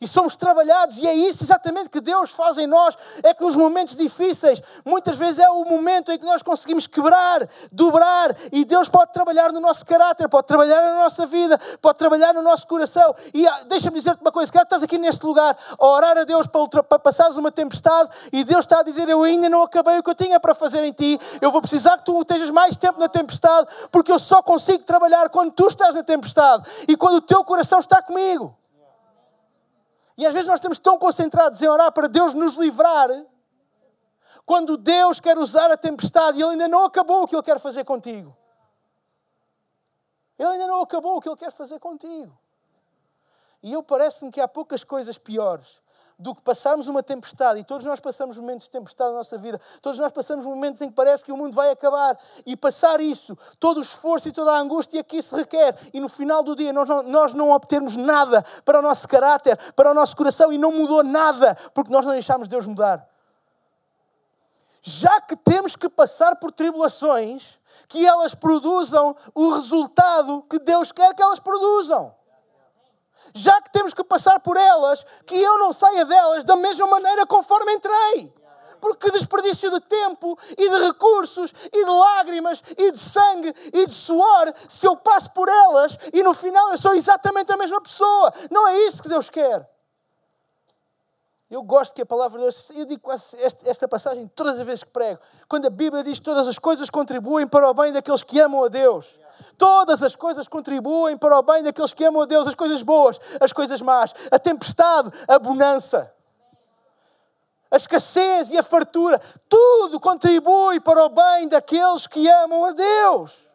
E 0.01 0.07
somos 0.07 0.37
trabalhados, 0.37 0.99
e 0.99 1.07
é 1.07 1.15
isso 1.15 1.43
exatamente 1.43 1.91
que 1.91 2.01
Deus 2.01 2.31
faz 2.31 2.59
em 2.59 2.67
nós. 2.67 2.97
É 3.23 3.33
que 3.33 3.43
nos 3.43 3.57
momentos 3.57 3.97
difíceis, 3.97 4.61
muitas 4.85 5.17
vezes 5.17 5.39
é 5.39 5.49
o 5.49 5.65
momento 5.65 6.13
em 6.13 6.19
que 6.19 6.25
nós 6.25 6.43
conseguimos 6.43 6.87
quebrar, 6.87 7.47
dobrar, 7.73 8.35
e 8.53 8.65
Deus 8.65 8.89
pode 8.89 9.13
trabalhar 9.13 9.53
no 9.53 9.61
nosso 9.61 9.85
caráter, 9.85 10.29
pode 10.29 10.47
trabalhar 10.47 10.81
na 10.83 11.03
nossa 11.03 11.27
vida, 11.27 11.59
pode 11.81 11.99
trabalhar 11.99 12.35
no 12.35 12.43
nosso 12.43 12.67
coração. 12.67 13.15
E 13.33 13.47
ah, 13.47 13.61
deixa-me 13.67 13.97
dizer-te 13.97 14.21
uma 14.21 14.33
coisa: 14.33 14.53
quero 14.53 14.65
estás 14.65 14.83
aqui 14.83 14.99
neste 14.99 15.25
lugar 15.25 15.57
a 15.79 15.87
orar 15.87 16.19
a 16.19 16.25
Deus 16.25 16.47
para, 16.47 16.83
para 16.83 16.99
passares 16.99 17.37
uma 17.37 17.51
tempestade, 17.51 18.11
e 18.33 18.45
Deus 18.45 18.61
está 18.61 18.81
a 18.81 18.83
dizer: 18.83 19.09
Eu 19.09 19.23
ainda 19.23 19.49
não 19.49 19.63
acabei 19.63 19.99
o 19.99 20.03
que 20.03 20.11
eu 20.11 20.15
tinha 20.15 20.39
para 20.39 20.55
fazer 20.55 20.85
em 20.85 20.93
ti, 20.93 21.19
eu 21.41 21.51
vou 21.51 21.61
precisar 21.61 21.99
que 21.99 22.05
tu 22.05 22.21
estejas 22.21 22.51
mais 22.51 22.77
tempo 22.77 23.01
na 23.01 23.09
tempestade, 23.09 23.67
porque 23.91 24.13
eu 24.13 24.19
só 24.19 24.43
consigo 24.43 24.85
trabalhar 24.85 25.29
quando 25.31 25.53
tu 25.53 25.67
estás 25.67 25.95
na 25.95 26.03
tempestade 26.03 26.69
e 26.89 26.97
quando 26.97 27.17
o 27.17 27.21
teu 27.21 27.45
coração 27.45 27.79
está 27.79 28.03
comigo. 28.03 28.57
E 30.17 30.27
às 30.27 30.33
vezes 30.33 30.49
nós 30.49 30.57
estamos 30.57 30.79
tão 30.79 30.99
concentrados 30.99 31.61
em 31.61 31.69
orar 31.69 31.93
para 31.93 32.09
Deus 32.09 32.33
nos 32.33 32.55
livrar, 32.55 33.11
quando 34.45 34.77
Deus 34.77 35.21
quer 35.21 35.37
usar 35.37 35.71
a 35.71 35.77
tempestade 35.77 36.39
e 36.39 36.43
Ele 36.43 36.53
ainda 36.53 36.69
não 36.69 36.85
acabou 36.85 37.23
o 37.23 37.27
que 37.27 37.35
Ele 37.35 37.43
quer 37.43 37.59
fazer 37.59 37.85
contigo. 37.85 38.37
Ele 40.39 40.49
ainda 40.49 40.67
não 40.67 40.83
acabou 40.83 41.17
o 41.17 41.21
que 41.21 41.29
Ele 41.29 41.37
quer 41.37 41.51
fazer 41.51 41.79
contigo. 41.81 42.37
E 43.63 43.73
eu 43.73 43.83
parece-me 43.83 44.31
que 44.31 44.41
há 44.41 44.47
poucas 44.47 44.85
coisas 44.85 45.19
piores 45.19 45.81
do 46.19 46.35
que 46.35 46.41
passarmos 46.41 46.89
uma 46.89 47.03
tempestade, 47.03 47.61
e 47.61 47.65
todos 47.65 47.85
nós 47.85 48.01
passamos 48.01 48.39
momentos 48.39 48.65
de 48.65 48.71
tempestade 48.71 49.11
na 49.11 49.19
nossa 49.19 49.37
vida, 49.37 49.61
todos 49.83 49.99
nós 49.99 50.11
passamos 50.11 50.47
momentos 50.47 50.81
em 50.81 50.89
que 50.89 50.95
parece 50.95 51.23
que 51.23 51.31
o 51.31 51.37
mundo 51.37 51.55
vai 51.55 51.71
acabar, 51.71 52.19
e 52.47 52.57
passar 52.57 53.01
isso, 53.01 53.37
todo 53.61 53.79
o 53.79 53.83
esforço 53.83 54.29
e 54.29 54.33
toda 54.33 54.53
a 54.53 54.59
angústia 54.59 55.05
que 55.05 55.19
isso 55.19 55.37
requer, 55.37 55.77
e 55.93 56.01
no 56.01 56.09
final 56.09 56.43
do 56.43 56.57
dia 56.57 56.73
nós 56.73 56.89
não, 56.89 57.03
nós 57.03 57.35
não 57.35 57.51
obtermos 57.51 57.97
nada 57.97 58.43
para 58.65 58.79
o 58.79 58.83
nosso 58.83 59.07
caráter, 59.07 59.57
para 59.75 59.91
o 59.91 59.95
nosso 59.95 60.17
coração, 60.17 60.51
e 60.51 60.57
não 60.57 60.73
mudou 60.73 61.05
nada, 61.05 61.55
porque 61.75 61.93
nós 61.93 62.07
não 62.07 62.13
deixámos 62.13 62.49
Deus 62.49 62.67
mudar. 62.67 63.07
Já 64.83 65.21
que 65.21 65.37
temos 65.37 65.77
que 65.77 65.89
passar 65.89 66.37
por 66.37 66.51
tribulações, 66.53 67.59
que 67.89 68.07
elas 68.07 68.35
produzam 68.35 69.15
o 69.35 69.53
resultado 69.53 70.43
que 70.49 70.59
Deus 70.61 70.93
quer 70.93 71.13
que 71.15 71.23
elas 71.23 71.41
produzam 71.41 72.16
já 73.35 73.61
que 73.63 73.73
temos 73.73 73.95
que 73.95 74.05
passar 74.05 74.41
por 74.41 74.57
elas, 74.57 75.05
que 75.27 75.41
eu 75.41 75.59
não 75.59 75.73
saia 75.73 76.05
delas 76.05 76.45
da 76.45 76.57
mesma 76.57 76.87
maneira 76.87 77.27
conforme 77.27 77.73
entrei. 77.73 78.35
Porque 78.81 79.11
desperdício 79.11 79.71
de 79.71 79.81
tempo 79.81 80.39
e 80.57 80.69
de 80.69 80.87
recursos 80.87 81.53
e 81.73 81.85
de 81.85 81.91
lágrimas 81.91 82.63
e 82.77 82.91
de 82.93 82.99
sangue 82.99 83.53
e 83.73 83.87
de 83.87 83.95
suor 83.95 84.53
se 84.69 84.87
eu 84.87 84.97
passo 84.97 85.31
por 85.33 85.49
elas 85.49 85.97
e 86.13 86.23
no 86.23 86.35
final 86.35 86.71
eu 86.71 86.79
sou 86.79 86.95
exatamente 86.95 87.51
a 87.53 87.57
mesma 87.57 87.81
pessoa. 87.81 88.33
Não 88.51 88.69
é 88.69 88.79
isso 88.81 89.03
que 89.03 89.09
Deus 89.09 89.31
quer. 89.31 89.76
Eu 91.49 91.63
gosto 91.63 91.95
que 91.95 92.03
a 92.03 92.07
palavra 92.07 92.39
de 92.39 92.45
Deus, 92.45 92.71
eu 92.71 92.85
digo 92.87 93.09
esta 93.65 93.87
passagem 93.87 94.27
todas 94.35 94.59
as 94.59 94.67
vezes 94.67 94.83
que 94.83 94.91
prego, 94.91 95.21
quando 95.49 95.67
a 95.67 95.71
Bíblia 95.71 96.03
diz 96.03 96.19
que 96.19 96.25
todas 96.25 96.49
as 96.49 96.59
coisas 96.59 96.91
contribuem 96.91 97.47
para 97.47 97.71
o 97.71 97.75
bem 97.75 97.93
daqueles 97.93 98.25
que 98.25 98.41
amam 98.41 98.65
a 98.65 98.69
Deus. 98.69 99.21
Todas 99.57 100.03
as 100.03 100.17
coisas 100.17 100.49
contribuem 100.49 101.17
para 101.17 101.39
o 101.39 101.43
bem 101.43 101.63
daqueles 101.63 101.95
que 101.95 102.05
amam 102.05 102.23
a 102.23 102.27
Deus, 102.27 102.49
as 102.49 102.55
coisas 102.55 102.83
boas, 102.83 103.21
as 103.41 103.53
coisas 103.53 103.81
más, 103.81 104.13
a 104.29 104.41
tempestade, 104.41 105.09
a 105.29 105.39
bonança, 105.39 106.13
a 107.71 107.77
escassez 107.77 108.51
e 108.51 108.59
a 108.59 108.63
fartura, 108.63 109.21
tudo 109.49 110.01
contribui 110.01 110.81
para 110.81 111.05
o 111.05 111.11
bem 111.11 111.49
daqueles 111.49 112.09
que 112.09 112.29
amam 112.29 112.65
a 112.65 112.73
Deus. 112.73 113.47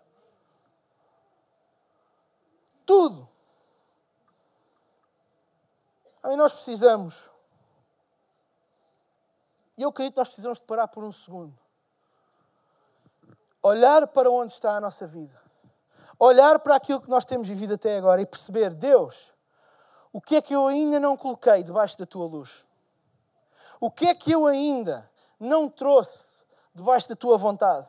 Tudo. 2.86 3.28
Aí 6.24 6.38
nós 6.38 6.54
precisamos 6.54 7.31
e 9.82 9.84
eu 9.84 9.90
acredito 9.90 10.14
que 10.14 10.20
nós 10.20 10.28
precisamos 10.28 10.60
de 10.60 10.66
parar 10.66 10.88
por 10.88 11.04
um 11.04 11.12
segundo. 11.12 11.58
Olhar 13.64 14.06
para 14.06 14.30
onde 14.30 14.52
está 14.52 14.76
a 14.76 14.80
nossa 14.80 15.08
vida. 15.08 15.36
Olhar 16.20 16.60
para 16.60 16.76
aquilo 16.76 17.02
que 17.02 17.10
nós 17.10 17.26
temos 17.26 17.48
vivido 17.48 17.74
até 17.74 17.98
agora 17.98 18.22
e 18.22 18.26
perceber, 18.28 18.70
Deus, 18.76 19.34
o 20.14 20.22
que 20.22 20.36
é 20.36 20.42
que 20.42 20.54
eu 20.54 20.68
ainda 20.68 21.00
não 21.00 21.18
coloquei 21.18 21.64
debaixo 21.64 21.98
da 21.98 22.06
tua 22.06 22.28
luz? 22.28 22.64
O 23.80 23.90
que 23.90 24.06
é 24.06 24.14
que 24.14 24.32
eu 24.32 24.46
ainda 24.46 25.10
não 25.40 25.68
trouxe 25.68 26.36
debaixo 26.76 27.10
da 27.10 27.16
tua 27.16 27.36
vontade? 27.36 27.88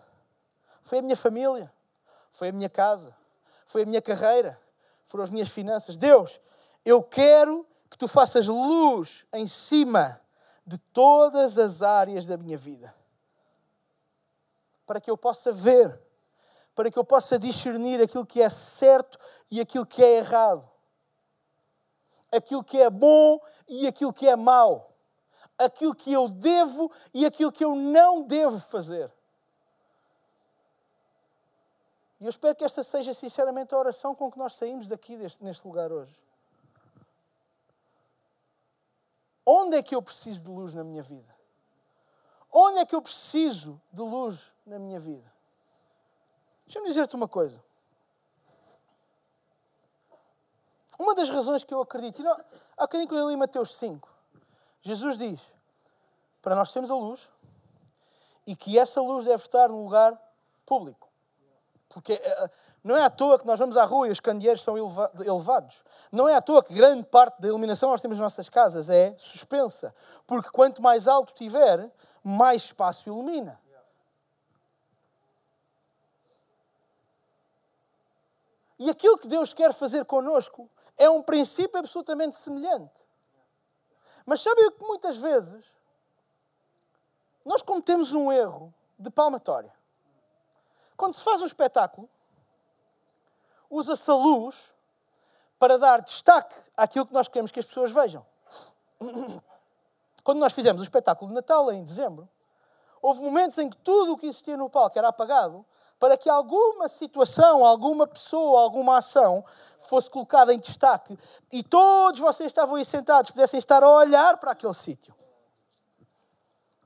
Foi 0.83 1.00
a 1.00 1.02
minha 1.02 1.16
família, 1.16 1.70
foi 2.31 2.48
a 2.48 2.52
minha 2.52 2.70
casa, 2.70 3.14
foi 3.66 3.83
a 3.83 3.87
minha 3.87 4.00
carreira, 4.00 4.59
foram 5.05 5.24
as 5.24 5.31
minhas 5.31 5.50
finanças. 5.50 5.98
Deus, 5.98 6.40
eu 6.87 7.02
quero 7.02 7.66
que 7.90 7.98
tu 7.98 8.09
faças 8.09 8.46
luz 8.46 9.26
em 9.35 9.46
cima 9.46 10.22
de 10.66 10.79
todas 10.79 11.59
as 11.59 11.83
áreas 11.83 12.27
da 12.27 12.37
minha 12.37 12.57
vida. 12.57 12.94
Para 14.87 15.01
que 15.01 15.11
eu 15.11 15.16
possa 15.16 15.53
ver, 15.53 16.01
para 16.75 16.90
que 16.90 16.98
eu 16.98 17.05
possa 17.05 17.38
discernir 17.38 18.01
aquilo 18.01 18.27
que 18.27 18.40
é 18.40 18.48
certo 18.48 19.18
e 19.51 19.61
aquilo 19.61 19.87
que 19.87 20.03
é 20.03 20.16
errado. 20.16 20.68
Aquilo 22.31 22.64
que 22.64 22.81
é 22.81 22.88
bom 22.88 23.40
e 23.68 23.87
aquilo 23.87 24.12
que 24.12 24.29
é 24.29 24.37
mau. 24.37 24.94
Aquilo 25.59 25.94
que 25.94 26.12
eu 26.12 26.29
devo 26.29 26.90
e 27.12 27.27
aquilo 27.27 27.53
que 27.53 27.64
eu 27.64 27.75
não 27.75 28.22
devo 28.22 28.59
fazer. 28.59 29.12
E 32.20 32.25
eu 32.25 32.31
espero 32.31 32.55
que 32.55 32.64
esta 32.64 32.85
seja 32.85 33.12
sinceramente 33.12 33.75
a 33.75 33.79
oração 33.79 34.14
com 34.14 34.31
que 34.31 34.38
nós 34.38 34.55
saímos 34.55 34.88
daqui 34.88 35.16
deste, 35.16 35.42
neste 35.42 35.66
lugar 35.66 35.90
hoje. 35.90 36.22
Onde 39.44 39.76
é 39.76 39.83
que 39.83 39.94
eu 39.94 40.02
preciso 40.02 40.42
de 40.42 40.50
luz 40.50 40.74
na 40.74 40.85
minha 40.85 41.02
vida? 41.02 41.35
Onde 42.50 42.78
é 42.78 42.87
que 42.87 42.94
eu 42.94 43.02
preciso 43.02 43.81
de 43.92 44.00
luz 44.00 44.52
na 44.64 44.78
minha 44.78 45.00
vida? 45.00 45.33
Deixa-me 46.64 46.87
dizer-te 46.87 47.16
uma 47.16 47.28
coisa. 47.28 47.62
Uma 50.98 51.14
das 51.14 51.28
razões 51.28 51.64
que 51.64 51.74
eu 51.74 51.81
acredito, 51.81 52.20
e 52.20 52.24
não, 52.24 52.44
eu 53.11 53.31
li 53.31 53.37
Mateus 53.37 53.74
5, 53.76 54.09
Jesus 54.83 55.18
diz 55.18 55.55
para 56.40 56.55
nós 56.55 56.72
termos 56.72 56.90
a 56.90 56.94
luz 56.94 57.28
e 58.46 58.55
que 58.55 58.78
essa 58.78 59.00
luz 59.00 59.24
deve 59.24 59.42
estar 59.42 59.68
no 59.68 59.83
lugar 59.85 60.20
público. 60.64 61.12
Porque 61.92 62.12
eh, 62.12 62.50
não 62.83 62.96
é 62.96 63.02
à 63.02 63.11
toa 63.11 63.38
que 63.38 63.46
nós 63.46 63.59
vamos 63.59 63.76
à 63.76 63.85
rua 63.85 64.09
e 64.09 64.11
os 64.11 64.20
candeeiros 64.20 64.62
são 64.62 64.76
elevados. 64.76 65.83
Não 66.11 66.28
é 66.28 66.35
à 66.35 66.42
toa 66.42 66.62
que 66.62 66.72
grande 66.72 67.05
parte 67.05 67.40
da 67.40 67.48
iluminação 67.48 67.88
que 67.88 67.92
nós 67.92 68.00
temos 68.00 68.18
nas 68.18 68.24
nossas 68.24 68.48
casas 68.48 68.88
é 68.88 69.14
suspensa. 69.18 69.94
Porque 70.26 70.50
quanto 70.50 70.83
mais 70.83 71.07
alto 71.07 71.35
tiver, 71.35 71.90
mais 72.24 72.62
espaço 72.62 73.09
ilumina. 73.09 73.61
E 78.78 78.90
aquilo 78.90 79.16
que 79.18 79.28
Deus 79.28 79.55
quer 79.55 79.72
fazer 79.72 80.05
connosco 80.05 80.68
é 80.98 81.09
um 81.09 81.22
princípio 81.22 81.78
absolutamente 81.78 82.37
semelhante. 82.37 83.07
Mas 84.26 84.40
sabe 84.40 84.70
que 84.72 84.85
muitas 84.85 85.18
vezes 85.18 85.64
nós 87.44 87.62
cometemos 87.62 88.12
um 88.12 88.33
erro 88.33 88.74
de 88.98 89.11
palmatória. 89.11 89.72
Quando 91.03 91.15
se 91.15 91.25
faz 91.25 91.43
um 91.43 91.47
espetáculo, 91.47 92.09
usa-se 93.69 94.09
a 94.09 94.15
luz 94.15 94.73
para 95.59 95.77
dar 95.77 96.01
destaque 96.01 96.55
àquilo 96.77 97.05
que 97.05 97.12
nós 97.12 97.27
queremos 97.27 97.51
que 97.51 97.59
as 97.59 97.67
pessoas 97.67 97.91
vejam. 97.91 98.25
Quando 100.23 100.38
nós 100.38 100.53
fizemos 100.53 100.81
o 100.81 100.85
espetáculo 100.85 101.31
de 101.31 101.35
Natal, 101.35 101.73
em 101.73 101.83
dezembro, 101.83 102.29
houve 103.03 103.21
momentos 103.21 103.59
em 103.59 103.69
que 103.69 103.77
tudo 103.79 104.12
o 104.12 104.17
que 104.17 104.27
existia 104.27 104.57
no 104.57 104.71
palco 104.71 104.97
era 104.97 105.09
apagado 105.09 105.67
para 105.99 106.17
que 106.17 106.31
alguma 106.31 106.88
situação, 106.88 107.67
alguma 107.67 108.07
pessoa, 108.07 108.62
alguma 108.62 108.99
ação 108.99 109.45
fosse 109.81 110.09
colocada 110.09 110.55
em 110.55 110.61
destaque 110.61 111.19
e 111.51 111.65
todos 111.65 112.21
vocês 112.21 112.47
estavam 112.47 112.77
aí 112.77 112.85
sentados, 112.85 113.33
pudessem 113.33 113.59
estar 113.59 113.83
a 113.83 113.91
olhar 113.91 114.38
para 114.38 114.53
aquele 114.53 114.73
sítio. 114.73 115.12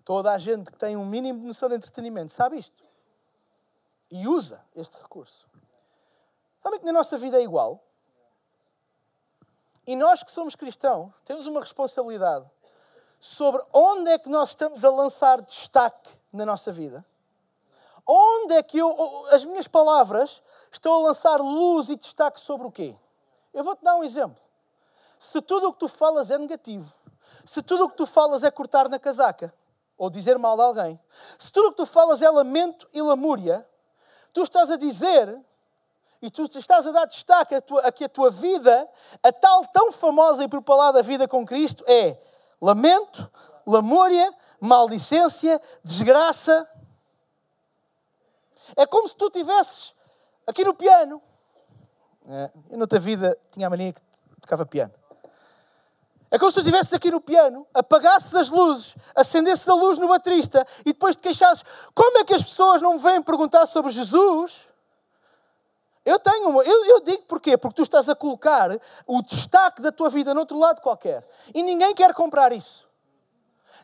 Toda 0.06 0.32
a 0.32 0.38
gente 0.38 0.72
que 0.72 0.78
tem 0.78 0.96
um 0.96 1.04
mínimo 1.04 1.38
de 1.38 1.44
noção 1.44 1.68
de 1.68 1.74
entretenimento 1.74 2.32
sabe 2.32 2.56
isto 2.56 2.85
e 4.10 4.26
usa 4.26 4.64
este 4.74 4.96
recurso. 4.96 5.48
Sabem 6.62 6.80
que 6.80 6.86
na 6.86 6.92
nossa 6.92 7.16
vida 7.16 7.38
é 7.38 7.42
igual? 7.42 7.82
E 9.86 9.94
nós 9.94 10.22
que 10.22 10.32
somos 10.32 10.56
cristãos 10.56 11.12
temos 11.24 11.46
uma 11.46 11.60
responsabilidade 11.60 12.44
sobre 13.20 13.62
onde 13.72 14.10
é 14.10 14.18
que 14.18 14.28
nós 14.28 14.50
estamos 14.50 14.84
a 14.84 14.90
lançar 14.90 15.40
destaque 15.40 16.10
na 16.32 16.44
nossa 16.44 16.72
vida. 16.72 17.04
Onde 18.06 18.54
é 18.54 18.62
que 18.62 18.78
eu, 18.78 19.26
as 19.32 19.44
minhas 19.44 19.66
palavras 19.66 20.42
estão 20.70 20.92
a 20.94 21.08
lançar 21.08 21.40
luz 21.40 21.88
e 21.88 21.96
destaque 21.96 22.38
sobre 22.40 22.66
o 22.66 22.70
quê? 22.70 22.96
Eu 23.52 23.64
vou-te 23.64 23.82
dar 23.82 23.96
um 23.96 24.04
exemplo. 24.04 24.40
Se 25.18 25.40
tudo 25.40 25.68
o 25.68 25.72
que 25.72 25.80
tu 25.80 25.88
falas 25.88 26.30
é 26.30 26.38
negativo, 26.38 26.92
se 27.44 27.62
tudo 27.62 27.84
o 27.84 27.90
que 27.90 27.96
tu 27.96 28.06
falas 28.06 28.44
é 28.44 28.50
cortar 28.50 28.88
na 28.88 28.98
casaca, 28.98 29.52
ou 29.96 30.10
dizer 30.10 30.38
mal 30.38 30.56
de 30.56 30.62
alguém, 30.62 31.00
se 31.38 31.50
tudo 31.50 31.68
o 31.68 31.70
que 31.70 31.78
tu 31.78 31.86
falas 31.86 32.22
é 32.22 32.30
lamento 32.30 32.86
e 32.92 33.00
lamúria, 33.00 33.66
tu 34.36 34.42
estás 34.42 34.70
a 34.70 34.76
dizer 34.76 35.40
e 36.20 36.30
tu 36.30 36.44
estás 36.44 36.86
a 36.86 36.92
dar 36.92 37.06
destaque 37.06 37.54
a, 37.54 37.60
tua, 37.62 37.80
a 37.80 37.90
que 37.90 38.04
a 38.04 38.08
tua 38.08 38.30
vida, 38.30 38.86
a 39.22 39.32
tal 39.32 39.64
tão 39.68 39.90
famosa 39.90 40.44
e 40.44 40.48
propalada 40.48 41.02
vida 41.02 41.26
com 41.26 41.46
Cristo, 41.46 41.82
é 41.86 42.20
lamento, 42.60 43.32
lamúria, 43.66 44.30
maldicência, 44.60 45.58
desgraça. 45.82 46.68
É 48.76 48.84
como 48.84 49.08
se 49.08 49.16
tu 49.16 49.30
tivesses 49.30 49.94
aqui 50.46 50.62
no 50.64 50.74
piano. 50.74 51.22
É, 52.28 52.50
eu, 52.68 52.76
noutra 52.76 53.00
vida, 53.00 53.38
tinha 53.50 53.68
a 53.68 53.70
mania 53.70 53.94
que 53.94 54.02
tocava 54.42 54.66
piano. 54.66 54.92
É 56.30 56.38
como 56.38 56.50
se 56.50 56.56
tu 56.56 56.60
estivesses 56.60 56.92
aqui 56.92 57.10
no 57.10 57.20
piano, 57.20 57.66
apagasses 57.72 58.34
as 58.34 58.50
luzes, 58.50 58.96
acendesses 59.14 59.68
a 59.68 59.74
luz 59.74 59.98
no 59.98 60.08
baterista 60.08 60.66
e 60.80 60.92
depois 60.92 61.14
te 61.14 61.22
queixasses: 61.22 61.62
como 61.94 62.18
é 62.18 62.24
que 62.24 62.34
as 62.34 62.42
pessoas 62.42 62.82
não 62.82 62.94
me 62.94 62.98
vêm 62.98 63.22
perguntar 63.22 63.66
sobre 63.66 63.92
Jesus? 63.92 64.66
Eu 66.04 66.20
tenho 66.20 66.50
uma, 66.50 66.62
eu, 66.62 66.84
eu 66.86 67.00
digo 67.00 67.22
porquê? 67.24 67.56
Porque 67.58 67.76
tu 67.76 67.82
estás 67.82 68.08
a 68.08 68.14
colocar 68.14 68.70
o 69.06 69.22
destaque 69.22 69.82
da 69.82 69.90
tua 69.90 70.08
vida 70.08 70.32
noutro 70.32 70.56
lado 70.56 70.80
qualquer. 70.80 71.26
E 71.52 71.62
ninguém 71.62 71.94
quer 71.94 72.14
comprar 72.14 72.52
isso. 72.52 72.85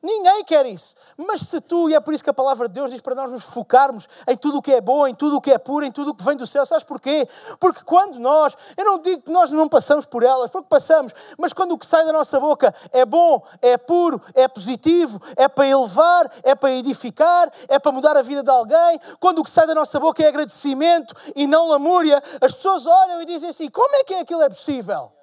Ninguém 0.03 0.43
quer 0.43 0.67
isso. 0.67 0.95
Mas 1.17 1.43
se 1.43 1.61
tu, 1.61 1.89
e 1.89 1.95
é 1.95 2.01
por 2.01 2.13
isso 2.13 2.25
que 2.25 2.31
a 2.31 2.35
palavra 2.35 2.67
de 2.67 2.75
Deus 2.75 2.91
diz 2.91 3.01
para 3.01 3.15
nós 3.15 3.31
nos 3.31 3.45
focarmos 3.45 4.09
em 4.27 4.37
tudo 4.37 4.59
o 4.59 4.63
que 4.63 4.73
é 4.73 4.81
bom, 4.81 5.07
em 5.07 5.15
tudo 5.15 5.37
o 5.37 5.41
que 5.41 5.53
é 5.53 5.59
puro, 5.59 5.85
em 5.85 5.93
tudo 5.93 6.11
o 6.11 6.15
que 6.15 6.25
vem 6.25 6.37
do 6.37 6.45
céu, 6.45 6.67
sabes 6.67 6.83
porquê? 6.83 7.29
Porque 7.61 7.85
quando 7.85 8.19
nós, 8.19 8.57
eu 8.77 8.85
não 8.85 8.99
digo 8.99 9.23
que 9.23 9.31
nós 9.31 9.53
não 9.53 9.69
passamos 9.69 10.05
por 10.05 10.25
elas, 10.25 10.51
porque 10.51 10.67
passamos, 10.69 11.13
mas 11.39 11.53
quando 11.53 11.73
o 11.73 11.79
que 11.79 11.87
sai 11.87 12.05
da 12.05 12.13
nossa 12.13 12.41
boca 12.41 12.75
é 12.91 13.07
bom, 13.07 13.41
é 13.61 13.79
puro, 13.79 14.21
é 14.35 14.49
positivo, 14.49 15.23
é 15.37 15.47
para 15.47 15.69
elevar, 15.69 16.29
é 16.43 16.57
para 16.57 16.73
edificar, 16.73 17.49
é 17.69 17.79
para 17.79 17.93
mudar 17.93 18.17
a 18.17 18.23
vida 18.23 18.43
de 18.43 18.51
alguém, 18.51 18.99
quando 19.21 19.39
o 19.39 19.45
que 19.45 19.51
sai 19.51 19.69
da 19.69 19.75
nossa 19.75 20.01
boca 20.01 20.21
é 20.21 20.27
agradecimento 20.27 21.15
e 21.37 21.47
não 21.47 21.69
lamúria, 21.69 22.21
as 22.41 22.53
pessoas 22.53 22.87
olham 22.87 23.23
e 23.23 23.25
dizem 23.25 23.51
assim: 23.51 23.71
como 23.71 23.95
é 23.95 24.03
que 24.03 24.15
aquilo 24.15 24.43
é 24.43 24.49
possível? 24.49 25.22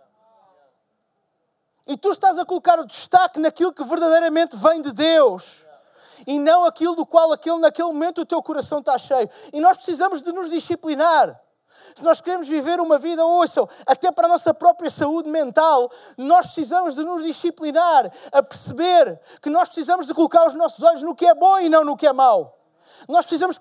E 1.89 1.97
tu 1.97 2.11
estás 2.11 2.37
a 2.37 2.45
colocar 2.45 2.79
o 2.79 2.85
destaque 2.85 3.39
naquilo 3.39 3.73
que 3.73 3.83
verdadeiramente 3.83 4.55
vem 4.55 4.79
de 4.79 4.93
Deus. 4.93 5.65
E 6.27 6.37
não 6.37 6.63
aquilo 6.63 6.95
do 6.95 7.03
qual 7.03 7.31
aquele, 7.31 7.57
naquele 7.57 7.87
momento 7.87 8.21
o 8.21 8.25
teu 8.25 8.43
coração 8.43 8.77
está 8.77 8.95
cheio. 8.99 9.27
E 9.51 9.59
nós 9.59 9.77
precisamos 9.77 10.21
de 10.21 10.31
nos 10.31 10.51
disciplinar. 10.51 11.35
Se 11.95 12.03
nós 12.03 12.21
queremos 12.21 12.47
viver 12.47 12.79
uma 12.79 12.99
vida, 12.99 13.25
ouçam, 13.25 13.67
até 13.87 14.11
para 14.11 14.27
a 14.27 14.29
nossa 14.29 14.53
própria 14.53 14.91
saúde 14.91 15.29
mental, 15.29 15.89
nós 16.15 16.45
precisamos 16.45 16.93
de 16.93 17.03
nos 17.03 17.23
disciplinar 17.23 18.11
a 18.31 18.43
perceber 18.43 19.19
que 19.41 19.49
nós 19.49 19.69
precisamos 19.69 20.05
de 20.05 20.13
colocar 20.13 20.47
os 20.47 20.53
nossos 20.53 20.83
olhos 20.83 21.01
no 21.01 21.15
que 21.15 21.25
é 21.25 21.33
bom 21.33 21.57
e 21.57 21.69
não 21.69 21.83
no 21.83 21.97
que 21.97 22.05
é 22.05 22.13
mau. 22.13 22.59
Nós 23.07 23.25
precisamos 23.25 23.57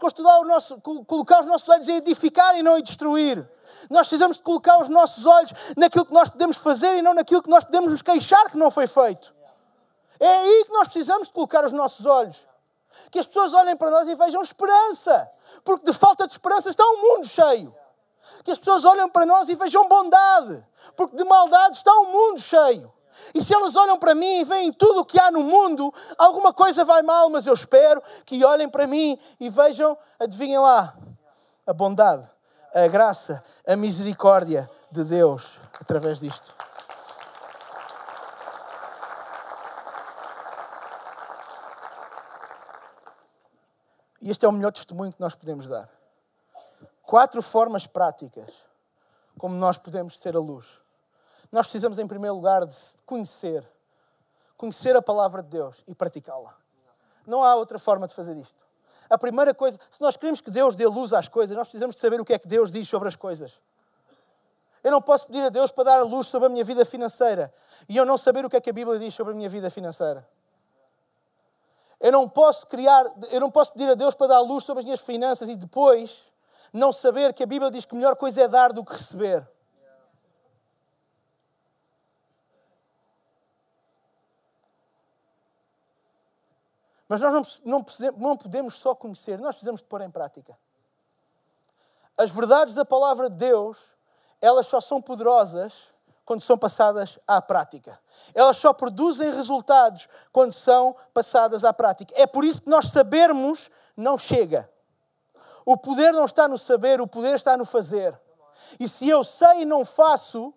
nosso, 0.46 0.80
colocar 0.80 1.40
os 1.40 1.46
nossos 1.46 1.68
olhos 1.68 1.88
em 1.88 1.96
edificar 1.96 2.56
e 2.56 2.62
não 2.62 2.78
em 2.78 2.82
destruir. 2.82 3.48
Nós 3.90 4.08
precisamos 4.08 4.40
colocar 4.40 4.78
os 4.78 4.88
nossos 4.88 5.24
olhos 5.26 5.52
naquilo 5.76 6.04
que 6.04 6.12
nós 6.12 6.28
podemos 6.28 6.56
fazer 6.56 6.98
e 6.98 7.02
não 7.02 7.14
naquilo 7.14 7.42
que 7.42 7.50
nós 7.50 7.64
podemos 7.64 7.90
nos 7.90 8.02
queixar 8.02 8.50
que 8.50 8.58
não 8.58 8.70
foi 8.70 8.86
feito. 8.86 9.34
É 10.20 10.28
aí 10.28 10.64
que 10.64 10.72
nós 10.72 10.88
precisamos 10.88 11.30
colocar 11.30 11.64
os 11.64 11.72
nossos 11.72 12.04
olhos. 12.04 12.46
Que 13.10 13.18
as 13.18 13.26
pessoas 13.26 13.52
olhem 13.54 13.76
para 13.76 13.90
nós 13.90 14.08
e 14.08 14.14
vejam 14.14 14.42
esperança. 14.42 15.30
Porque 15.64 15.84
de 15.84 15.96
falta 15.96 16.26
de 16.26 16.32
esperança 16.32 16.68
está 16.68 16.84
um 16.84 17.00
mundo 17.00 17.26
cheio. 17.26 17.74
Que 18.42 18.50
as 18.50 18.58
pessoas 18.58 18.84
olhem 18.84 19.08
para 19.08 19.24
nós 19.24 19.48
e 19.48 19.54
vejam 19.54 19.86
bondade. 19.88 20.66
Porque 20.96 21.16
de 21.16 21.24
maldade 21.24 21.76
está 21.76 21.94
um 22.00 22.10
mundo 22.10 22.40
cheio. 22.40 22.92
E 23.34 23.42
se 23.42 23.54
elas 23.54 23.76
olham 23.76 23.98
para 23.98 24.14
mim 24.14 24.40
e 24.40 24.44
veem 24.44 24.72
tudo 24.72 25.00
o 25.00 25.04
que 25.04 25.18
há 25.18 25.30
no 25.30 25.44
mundo, 25.44 25.92
alguma 26.16 26.52
coisa 26.52 26.84
vai 26.84 27.02
mal, 27.02 27.28
mas 27.30 27.46
eu 27.46 27.54
espero 27.54 28.02
que 28.24 28.44
olhem 28.44 28.68
para 28.68 28.86
mim 28.86 29.18
e 29.38 29.50
vejam, 29.50 29.96
adivinhem 30.18 30.58
lá, 30.58 30.94
a 31.66 31.72
bondade 31.72 32.28
a 32.74 32.86
graça, 32.86 33.42
a 33.66 33.76
misericórdia 33.76 34.70
de 34.90 35.04
Deus 35.04 35.58
através 35.80 36.20
disto. 36.20 36.54
E 44.20 44.30
este 44.30 44.44
é 44.44 44.48
o 44.48 44.52
melhor 44.52 44.72
testemunho 44.72 45.12
que 45.12 45.20
nós 45.20 45.34
podemos 45.34 45.68
dar. 45.68 45.88
Quatro 47.02 47.40
formas 47.40 47.86
práticas 47.86 48.52
como 49.38 49.54
nós 49.54 49.78
podemos 49.78 50.18
ser 50.18 50.36
a 50.36 50.40
luz. 50.40 50.82
Nós 51.50 51.66
precisamos, 51.66 51.98
em 51.98 52.06
primeiro 52.06 52.36
lugar, 52.36 52.66
de 52.66 52.74
conhecer. 53.04 53.66
Conhecer 54.56 54.94
a 54.96 55.02
palavra 55.02 55.42
de 55.42 55.48
Deus 55.48 55.84
e 55.86 55.94
praticá-la. 55.94 56.54
Não 57.26 57.42
há 57.42 57.54
outra 57.54 57.78
forma 57.78 58.06
de 58.06 58.14
fazer 58.14 58.36
isto. 58.36 58.66
A 59.08 59.16
primeira 59.16 59.54
coisa, 59.54 59.78
se 59.90 60.00
nós 60.00 60.16
queremos 60.16 60.40
que 60.40 60.50
Deus 60.50 60.74
dê 60.74 60.86
luz 60.86 61.12
às 61.12 61.28
coisas, 61.28 61.56
nós 61.56 61.68
precisamos 61.68 61.96
de 61.96 62.00
saber 62.00 62.20
o 62.20 62.24
que 62.24 62.32
é 62.32 62.38
que 62.38 62.48
Deus 62.48 62.70
diz 62.70 62.88
sobre 62.88 63.08
as 63.08 63.16
coisas. 63.16 63.60
Eu 64.82 64.90
não 64.90 65.02
posso 65.02 65.26
pedir 65.26 65.42
a 65.42 65.48
Deus 65.48 65.70
para 65.70 65.84
dar 65.84 66.00
a 66.00 66.02
luz 66.02 66.26
sobre 66.26 66.46
a 66.46 66.48
minha 66.48 66.64
vida 66.64 66.84
financeira 66.84 67.52
e 67.88 67.96
eu 67.96 68.04
não 68.04 68.16
saber 68.16 68.44
o 68.44 68.50
que 68.50 68.56
é 68.56 68.60
que 68.60 68.70
a 68.70 68.72
Bíblia 68.72 68.98
diz 68.98 69.14
sobre 69.14 69.32
a 69.32 69.36
minha 69.36 69.48
vida 69.48 69.70
financeira. 69.70 70.26
Eu 72.00 72.12
não 72.12 72.28
posso 72.28 72.66
criar, 72.66 73.04
eu 73.30 73.40
não 73.40 73.50
posso 73.50 73.72
pedir 73.72 73.90
a 73.90 73.94
Deus 73.94 74.14
para 74.14 74.28
dar 74.28 74.36
a 74.36 74.40
luz 74.40 74.64
sobre 74.64 74.80
as 74.80 74.84
minhas 74.84 75.00
finanças 75.00 75.48
e 75.48 75.56
depois 75.56 76.26
não 76.72 76.92
saber 76.92 77.32
que 77.34 77.42
a 77.42 77.46
Bíblia 77.46 77.70
diz 77.70 77.84
que 77.84 77.94
melhor 77.94 78.16
coisa 78.16 78.42
é 78.42 78.48
dar 78.48 78.72
do 78.72 78.84
que 78.84 78.92
receber. 78.92 79.46
Mas 87.08 87.22
nós 87.22 87.58
não, 87.64 87.84
não, 88.16 88.36
podemos 88.36 88.74
só 88.74 88.94
conhecer, 88.94 89.38
nós 89.38 89.54
precisamos 89.54 89.80
de 89.80 89.86
pôr 89.86 90.02
em 90.02 90.10
prática. 90.10 90.56
As 92.18 92.30
verdades 92.30 92.74
da 92.74 92.84
palavra 92.84 93.30
de 93.30 93.36
Deus, 93.36 93.94
elas 94.40 94.66
só 94.66 94.80
são 94.80 95.00
poderosas 95.00 95.72
quando 96.24 96.42
são 96.42 96.58
passadas 96.58 97.18
à 97.26 97.40
prática. 97.40 97.98
Elas 98.34 98.58
só 98.58 98.74
produzem 98.74 99.32
resultados 99.32 100.06
quando 100.30 100.52
são 100.52 100.94
passadas 101.14 101.64
à 101.64 101.72
prática. 101.72 102.12
É 102.16 102.26
por 102.26 102.44
isso 102.44 102.62
que 102.62 102.68
nós 102.68 102.90
sabermos 102.90 103.70
não 103.96 104.18
chega. 104.18 104.70
O 105.64 105.76
poder 105.76 106.12
não 106.12 106.26
está 106.26 106.46
no 106.46 106.58
saber, 106.58 107.00
o 107.00 107.06
poder 107.06 107.34
está 107.34 107.56
no 107.56 107.64
fazer. 107.64 108.18
E 108.78 108.88
se 108.88 109.08
eu 109.08 109.24
sei 109.24 109.62
e 109.62 109.64
não 109.64 109.84
faço, 109.84 110.52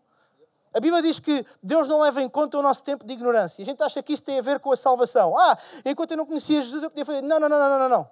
a 0.73 0.79
Bíblia 0.79 1.01
diz 1.01 1.19
que 1.19 1.45
Deus 1.61 1.87
não 1.89 1.99
leva 1.99 2.21
em 2.21 2.29
conta 2.29 2.57
o 2.57 2.61
nosso 2.61 2.83
tempo 2.83 3.05
de 3.05 3.13
ignorância. 3.13 3.61
A 3.61 3.65
gente 3.65 3.83
acha 3.83 4.01
que 4.01 4.13
isso 4.13 4.23
tem 4.23 4.39
a 4.39 4.41
ver 4.41 4.59
com 4.59 4.71
a 4.71 4.77
salvação. 4.77 5.37
Ah, 5.37 5.57
enquanto 5.83 6.11
eu 6.11 6.17
não 6.17 6.25
conhecia 6.25 6.61
Jesus, 6.61 6.81
eu 6.81 6.89
podia 6.89 7.03
fazer. 7.03 7.21
Não, 7.21 7.39
não, 7.39 7.49
não, 7.49 7.59
não, 7.59 7.79
não, 7.79 7.89
não. 7.89 8.09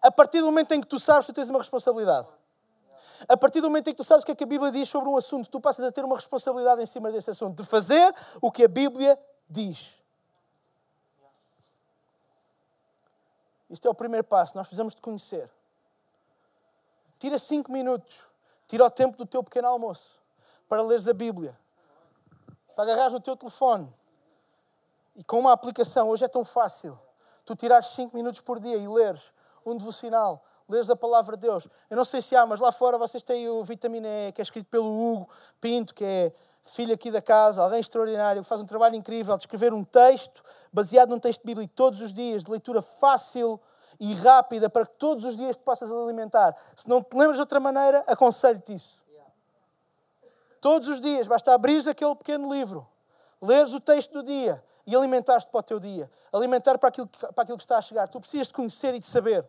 A 0.00 0.10
partir 0.10 0.38
do 0.38 0.46
momento 0.46 0.72
em 0.72 0.80
que 0.80 0.86
tu 0.86 1.00
sabes, 1.00 1.26
tu 1.26 1.32
tens 1.32 1.48
uma 1.50 1.58
responsabilidade. 1.58 2.28
A 3.28 3.36
partir 3.36 3.60
do 3.60 3.66
momento 3.68 3.88
em 3.88 3.90
que 3.90 3.96
tu 3.96 4.04
sabes 4.04 4.22
o 4.22 4.26
que 4.26 4.32
é 4.32 4.34
que 4.34 4.44
a 4.44 4.46
Bíblia 4.46 4.70
diz 4.70 4.88
sobre 4.88 5.08
um 5.08 5.16
assunto, 5.16 5.50
tu 5.50 5.60
passas 5.60 5.84
a 5.84 5.90
ter 5.90 6.04
uma 6.04 6.16
responsabilidade 6.16 6.80
em 6.80 6.86
cima 6.86 7.10
desse 7.10 7.30
assunto, 7.30 7.60
de 7.60 7.68
fazer 7.68 8.14
o 8.40 8.50
que 8.50 8.64
a 8.64 8.68
Bíblia 8.68 9.18
diz. 9.48 10.00
Isto 13.68 13.88
é 13.88 13.90
o 13.90 13.94
primeiro 13.94 14.24
passo, 14.24 14.56
nós 14.56 14.66
precisamos 14.66 14.94
de 14.94 15.00
conhecer. 15.00 15.50
Tira 17.18 17.38
cinco 17.38 17.72
minutos, 17.72 18.26
tira 18.66 18.84
o 18.84 18.90
tempo 18.90 19.16
do 19.16 19.24
teu 19.24 19.42
pequeno 19.42 19.68
almoço 19.68 20.21
para 20.68 20.82
leres 20.82 21.08
a 21.08 21.12
Bíblia, 21.12 21.58
para 22.74 22.84
agarrares 22.84 23.12
no 23.12 23.20
teu 23.20 23.36
telefone 23.36 23.92
e 25.14 25.22
com 25.24 25.40
uma 25.40 25.52
aplicação, 25.52 26.08
hoje 26.08 26.24
é 26.24 26.28
tão 26.28 26.44
fácil, 26.44 26.98
tu 27.44 27.54
tirares 27.54 27.86
5 27.88 28.16
minutos 28.16 28.40
por 28.40 28.58
dia 28.58 28.76
e 28.76 28.88
leres 28.88 29.32
um 29.64 29.76
devocional, 29.76 30.42
leres 30.68 30.90
a 30.90 30.96
palavra 30.96 31.36
de 31.36 31.46
Deus. 31.46 31.68
Eu 31.90 31.96
não 31.96 32.04
sei 32.04 32.22
se 32.22 32.34
há, 32.34 32.46
mas 32.46 32.60
lá 32.60 32.72
fora 32.72 32.98
vocês 32.98 33.22
têm 33.22 33.48
o 33.48 33.62
Vitamina 33.62 34.08
E, 34.08 34.32
que 34.32 34.40
é 34.40 34.44
escrito 34.44 34.68
pelo 34.68 34.86
Hugo 34.86 35.28
Pinto, 35.60 35.94
que 35.94 36.04
é 36.04 36.32
filho 36.64 36.94
aqui 36.94 37.10
da 37.10 37.20
casa, 37.20 37.62
alguém 37.62 37.80
extraordinário, 37.80 38.42
que 38.42 38.48
faz 38.48 38.60
um 38.60 38.66
trabalho 38.66 38.94
incrível 38.94 39.36
de 39.36 39.42
escrever 39.42 39.72
um 39.72 39.84
texto 39.84 40.42
baseado 40.72 41.10
num 41.10 41.18
texto 41.18 41.44
bíblico 41.44 41.72
todos 41.74 42.00
os 42.00 42.12
dias, 42.12 42.44
de 42.44 42.50
leitura 42.50 42.80
fácil 42.80 43.60
e 44.00 44.14
rápida, 44.14 44.70
para 44.70 44.86
que 44.86 44.94
todos 44.94 45.24
os 45.24 45.36
dias 45.36 45.56
te 45.56 45.62
possas 45.62 45.90
alimentar. 45.90 46.56
Se 46.76 46.88
não 46.88 47.02
te 47.02 47.16
lembras 47.16 47.36
de 47.36 47.40
outra 47.40 47.60
maneira, 47.60 48.02
aconselho-te 48.06 48.74
isso. 48.74 49.01
Todos 50.62 50.86
os 50.86 51.00
dias, 51.00 51.26
basta 51.26 51.52
abrires 51.52 51.88
aquele 51.88 52.14
pequeno 52.14 52.54
livro, 52.54 52.86
leres 53.42 53.74
o 53.74 53.80
texto 53.80 54.12
do 54.12 54.22
dia 54.22 54.62
e 54.86 54.94
alimentares-te 54.94 55.50
para 55.50 55.58
o 55.58 55.62
teu 55.62 55.80
dia. 55.80 56.08
Alimentar 56.32 56.78
para 56.78 56.88
aquilo, 56.88 57.08
que, 57.08 57.18
para 57.18 57.42
aquilo 57.42 57.58
que 57.58 57.64
está 57.64 57.78
a 57.78 57.82
chegar. 57.82 58.06
Tu 58.06 58.20
precisas 58.20 58.46
de 58.46 58.54
conhecer 58.54 58.94
e 58.94 59.00
de 59.00 59.04
saber. 59.04 59.44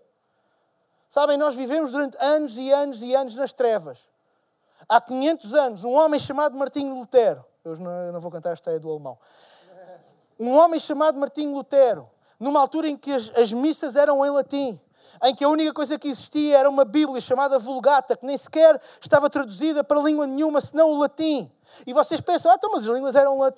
Sabem, 1.07 1.37
nós 1.37 1.53
vivemos 1.53 1.91
durante 1.91 2.17
anos 2.19 2.57
e 2.57 2.71
anos 2.71 3.03
e 3.03 3.13
anos 3.13 3.35
nas 3.35 3.53
trevas. 3.53 4.09
Há 4.89 4.99
500 4.99 5.53
anos, 5.53 5.83
um 5.83 5.93
homem 5.93 6.19
chamado 6.19 6.57
Martinho 6.57 6.95
Lutero, 6.95 7.45
eu 7.63 7.77
não, 7.77 8.19
vou 8.19 8.31
contar 8.31 8.49
a 8.49 8.53
história 8.53 8.79
do 8.79 8.89
alemão, 8.89 9.15
um 10.39 10.51
homem 10.57 10.79
chamado 10.79 11.19
Martinho 11.19 11.53
Lutero, 11.53 12.09
numa 12.39 12.59
altura 12.59 12.89
em 12.89 12.97
que 12.97 13.11
as, 13.11 13.29
as 13.37 13.51
missas 13.51 13.95
eram 13.95 14.25
em 14.25 14.31
latim, 14.31 14.81
em 15.21 15.35
que 15.35 15.43
a 15.43 15.49
única 15.49 15.73
coisa 15.73 15.97
que 15.99 16.07
existia 16.07 16.57
era 16.57 16.69
uma 16.69 16.85
Bíblia 16.85 17.21
chamada 17.21 17.59
Vulgata, 17.59 18.15
que 18.15 18.25
nem 18.25 18.37
sequer 18.37 18.81
estava 19.01 19.29
traduzida 19.29 19.83
para 19.83 19.99
língua 19.99 20.25
nenhuma 20.25 20.59
senão 20.61 20.91
o 20.91 20.99
latim. 20.99 21.51
E 21.85 21.93
vocês 21.93 22.19
pensam, 22.21 22.51
ah, 22.51 22.55
então, 22.55 22.71
mas 22.71 22.87
as 22.87 22.95
línguas 22.95 23.15
eram, 23.15 23.41
a, 23.43 23.51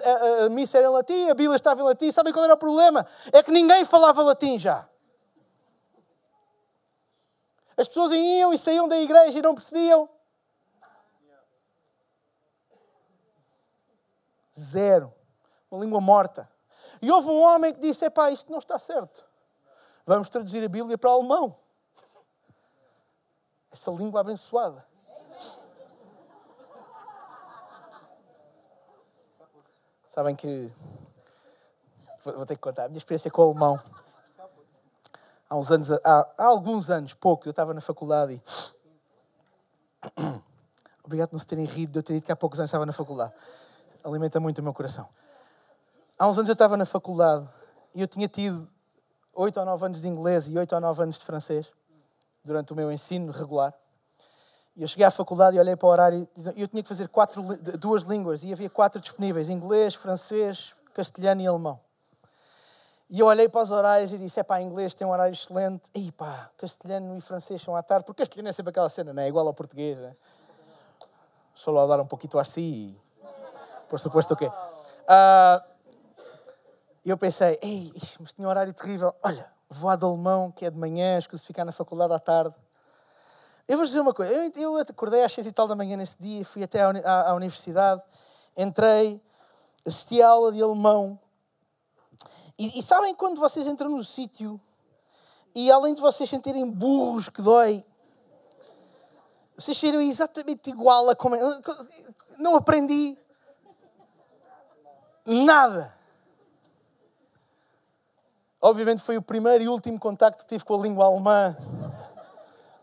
a 0.45 0.49
missa 0.49 0.77
era 0.77 0.87
em 0.87 0.91
latim, 0.91 1.29
a 1.29 1.33
Bíblia 1.33 1.55
estava 1.55 1.81
em 1.81 1.83
latim. 1.83 2.11
Sabem 2.11 2.33
qual 2.33 2.45
era 2.45 2.53
o 2.53 2.57
problema? 2.57 3.05
É 3.31 3.41
que 3.41 3.51
ninguém 3.51 3.85
falava 3.85 4.21
latim 4.21 4.59
já. 4.59 4.87
As 7.77 7.87
pessoas 7.87 8.11
iam 8.11 8.53
e 8.53 8.57
saíam 8.57 8.87
da 8.87 8.97
igreja 8.97 9.39
e 9.39 9.41
não 9.41 9.53
percebiam. 9.53 10.09
Zero. 14.57 15.13
Uma 15.69 15.83
língua 15.83 15.99
morta. 15.99 16.49
E 17.01 17.11
houve 17.11 17.27
um 17.27 17.41
homem 17.41 17.73
que 17.73 17.79
disse: 17.81 18.05
Epá, 18.05 18.31
isto 18.31 18.49
não 18.49 18.59
está 18.59 18.79
certo. 18.79 19.24
Vamos 20.05 20.29
traduzir 20.29 20.63
a 20.63 20.69
Bíblia 20.69 20.97
para 20.97 21.09
alemão. 21.09 21.57
Essa 23.71 23.89
língua 23.91 24.21
abençoada. 24.21 24.85
Sabem 30.13 30.35
que. 30.35 30.71
Vou 32.23 32.45
ter 32.45 32.55
que 32.55 32.61
contar 32.61 32.85
a 32.85 32.87
minha 32.87 32.99
experiência 32.99 33.31
com 33.31 33.41
o 33.41 33.45
alemão. 33.45 33.79
Há 35.49 35.55
uns 35.55 35.71
anos, 35.71 35.91
há, 35.91 36.33
há 36.37 36.45
alguns 36.45 36.89
anos, 36.89 37.13
pouco, 37.13 37.47
eu 37.47 37.51
estava 37.51 37.73
na 37.73 37.81
faculdade 37.81 38.33
e. 38.33 38.41
Obrigado 41.03 41.29
por 41.29 41.35
não 41.35 41.39
se 41.39 41.47
terem 41.47 41.65
rido 41.65 41.91
de 41.91 41.99
eu 41.99 42.03
ter 42.03 42.13
dito 42.13 42.25
que 42.25 42.31
há 42.31 42.35
poucos 42.35 42.59
anos 42.59 42.69
estava 42.69 42.85
na 42.85 42.93
faculdade. 42.93 43.33
Alimenta 44.03 44.39
muito 44.39 44.59
o 44.59 44.63
meu 44.63 44.73
coração. 44.73 45.07
Há 46.17 46.27
uns 46.27 46.37
anos 46.37 46.49
eu 46.49 46.53
estava 46.53 46.77
na 46.77 46.85
faculdade 46.85 47.47
e 47.93 48.01
eu 48.01 48.07
tinha 48.07 48.27
tido 48.27 48.67
oito 49.35 49.59
ou 49.59 49.65
nove 49.65 49.85
anos 49.85 50.01
de 50.01 50.07
inglês 50.07 50.47
e 50.47 50.57
oito 50.57 50.73
ou 50.73 50.81
nove 50.81 51.03
anos 51.03 51.17
de 51.17 51.25
francês 51.25 51.71
durante 52.43 52.73
o 52.73 52.75
meu 52.75 52.91
ensino 52.91 53.31
regular. 53.31 53.73
E 54.75 54.81
eu 54.81 54.87
cheguei 54.87 55.05
à 55.05 55.11
faculdade 55.11 55.55
e 55.55 55.59
olhei 55.59 55.75
para 55.75 55.87
o 55.87 55.89
horário 55.89 56.27
e 56.55 56.61
eu 56.61 56.67
tinha 56.67 56.83
que 56.83 56.89
fazer 56.89 57.07
quatro, 57.07 57.41
duas 57.77 58.03
línguas 58.03 58.43
e 58.43 58.51
havia 58.51 58.69
quatro 58.69 58.99
disponíveis: 58.99 59.49
inglês, 59.49 59.95
francês, 59.95 60.75
castelhano 60.93 61.41
e 61.41 61.47
alemão. 61.47 61.79
E 63.09 63.19
eu 63.19 63.27
olhei 63.27 63.47
para 63.47 63.61
os 63.61 63.71
horários 63.71 64.11
e 64.11 64.17
disse: 64.17 64.39
é 64.39 64.43
pá, 64.43 64.61
inglês 64.61 64.93
tem 64.93 65.05
um 65.07 65.11
horário 65.11 65.33
excelente. 65.33 65.89
E 65.93 66.11
pá, 66.11 66.49
castelhano 66.57 67.15
e 67.17 67.21
francês 67.21 67.61
são 67.61 67.75
à 67.75 67.83
tarde, 67.83 68.05
porque 68.05 68.21
castelhano 68.21 68.49
é 68.49 68.51
sempre 68.51 68.71
aquela 68.71 68.89
cena, 68.89 69.13
não 69.13 69.21
é? 69.21 69.27
Igual 69.27 69.47
ao 69.47 69.53
português, 69.53 69.97
né? 69.99 70.13
Só 71.53 71.87
dar 71.87 72.01
um 72.01 72.07
pouquinho 72.07 72.37
assim, 72.37 72.97
por 73.87 73.97
suposto 73.97 74.33
o 74.33 74.37
quê? 74.37 74.47
Uh, 74.47 75.74
e 77.05 77.09
eu 77.11 77.17
pensei, 77.17 77.59
ei, 77.61 77.93
mas 78.19 78.33
tinha 78.33 78.47
um 78.47 78.49
horário 78.49 78.73
terrível. 78.73 79.13
Olha, 79.21 79.47
voar 79.69 79.95
de 79.95 80.03
alemão, 80.03 80.51
que 80.51 80.65
é 80.65 80.71
de 80.71 80.77
manhã, 80.77 81.19
escuso 81.19 81.43
ficar 81.43 81.63
na 81.63 81.71
faculdade 81.71 82.11
à 82.13 82.19
tarde. 82.19 82.55
Eu 83.67 83.77
vou 83.77 83.85
dizer 83.85 83.99
uma 83.99 84.13
coisa, 84.13 84.33
eu, 84.33 84.51
eu 84.55 84.77
acordei 84.77 85.23
às 85.23 85.31
seis 85.31 85.45
e 85.45 85.51
tal 85.51 85.67
da 85.67 85.75
manhã 85.75 85.95
nesse 85.95 86.19
dia, 86.19 86.43
fui 86.43 86.63
até 86.63 86.81
à, 86.81 86.89
à, 86.89 87.29
à 87.29 87.35
universidade, 87.35 88.01
entrei, 88.57 89.21
assisti 89.85 90.19
à 90.19 90.29
aula 90.29 90.51
de 90.51 90.61
alemão. 90.63 91.19
E, 92.57 92.79
e 92.79 92.81
sabem 92.81 93.13
quando 93.13 93.39
vocês 93.39 93.67
entram 93.67 93.91
no 93.91 94.03
sítio 94.03 94.59
e 95.53 95.71
além 95.71 95.93
de 95.93 96.01
vocês 96.01 96.27
sentirem 96.27 96.69
burros 96.69 97.29
que 97.29 97.41
dói, 97.41 97.85
vocês 99.55 99.79
viram 99.79 100.01
exatamente 100.01 100.71
igual 100.71 101.09
a 101.09 101.15
como. 101.15 101.35
Não 102.39 102.55
aprendi 102.55 103.17
nada. 105.25 105.95
Obviamente 108.65 109.03
foi 109.03 109.15
o 109.15 109.21
primeiro 109.21 109.63
e 109.63 109.67
último 109.67 109.99
contacto 109.99 110.43
que 110.43 110.49
tive 110.49 110.65
com 110.65 110.73
a 110.73 110.81
língua 110.81 111.05
alemã 111.05 111.55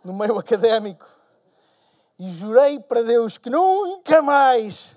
no 0.05 0.13
meio 0.13 0.39
académico. 0.39 1.05
E 2.17 2.31
jurei 2.31 2.79
para 2.79 3.03
Deus 3.03 3.37
que 3.37 3.51
nunca 3.51 4.23
mais. 4.23 4.97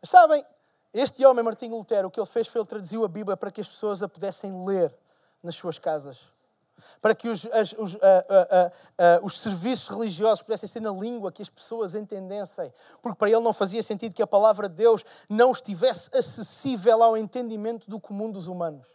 Mas 0.00 0.08
sabem, 0.08 0.46
este 0.94 1.26
homem, 1.26 1.44
Martinho 1.44 1.76
Lutero, 1.76 2.06
o 2.06 2.10
que 2.12 2.20
ele 2.20 2.28
fez 2.28 2.46
foi 2.46 2.60
ele 2.60 2.68
traduziu 2.68 3.04
a 3.04 3.08
Bíblia 3.08 3.36
para 3.36 3.50
que 3.50 3.60
as 3.60 3.66
pessoas 3.66 4.04
a 4.04 4.08
pudessem 4.08 4.64
ler 4.64 4.96
nas 5.42 5.56
suas 5.56 5.80
casas. 5.80 6.18
Para 7.00 7.14
que 7.14 7.28
os, 7.28 7.46
as, 7.46 7.72
os, 7.72 7.96
os 9.22 9.40
serviços 9.40 9.88
religiosos 9.88 10.42
pudessem 10.42 10.68
ser 10.68 10.80
na 10.80 10.90
língua 10.90 11.30
que 11.30 11.42
as 11.42 11.48
pessoas 11.48 11.94
entendessem. 11.94 12.72
Porque 13.00 13.18
para 13.18 13.30
ele 13.30 13.40
não 13.40 13.52
fazia 13.52 13.82
sentido 13.82 14.14
que 14.14 14.22
a 14.22 14.26
palavra 14.26 14.68
de 14.68 14.76
Deus 14.76 15.04
não 15.28 15.52
estivesse 15.52 16.10
acessível 16.16 17.02
ao 17.02 17.16
entendimento 17.16 17.88
do 17.88 18.00
comum 18.00 18.30
dos 18.30 18.48
humanos. 18.48 18.86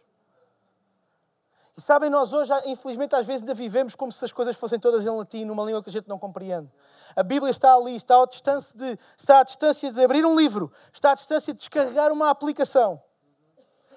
E 1.78 1.80
sabem, 1.80 2.10
nós 2.10 2.32
hoje, 2.32 2.52
infelizmente, 2.66 3.14
às 3.14 3.24
vezes 3.24 3.42
ainda 3.42 3.54
vivemos 3.54 3.94
como 3.94 4.10
se 4.10 4.24
as 4.24 4.32
coisas 4.32 4.56
fossem 4.56 4.80
todas 4.80 5.06
em 5.06 5.10
latim, 5.10 5.44
numa 5.44 5.64
língua 5.64 5.80
que 5.80 5.88
a 5.88 5.92
gente 5.92 6.08
não 6.08 6.18
compreende. 6.18 6.68
A 7.14 7.22
Bíblia 7.22 7.52
está 7.52 7.72
ali, 7.72 7.94
está 7.94 8.20
à 8.20 8.26
distância 8.26 8.76
de, 8.76 8.98
está 9.16 9.38
à 9.38 9.44
distância 9.44 9.92
de 9.92 10.04
abrir 10.04 10.26
um 10.26 10.36
livro, 10.36 10.72
está 10.92 11.12
à 11.12 11.14
distância 11.14 11.54
de 11.54 11.60
descarregar 11.60 12.12
uma 12.12 12.30
aplicação. 12.30 13.00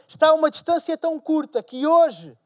Está 0.07 0.27
a 0.27 0.33
uma 0.35 0.51
distância 0.51 0.95
tão 0.95 1.19
curta 1.19 1.63
que 1.63 1.87
hoje 1.87 2.37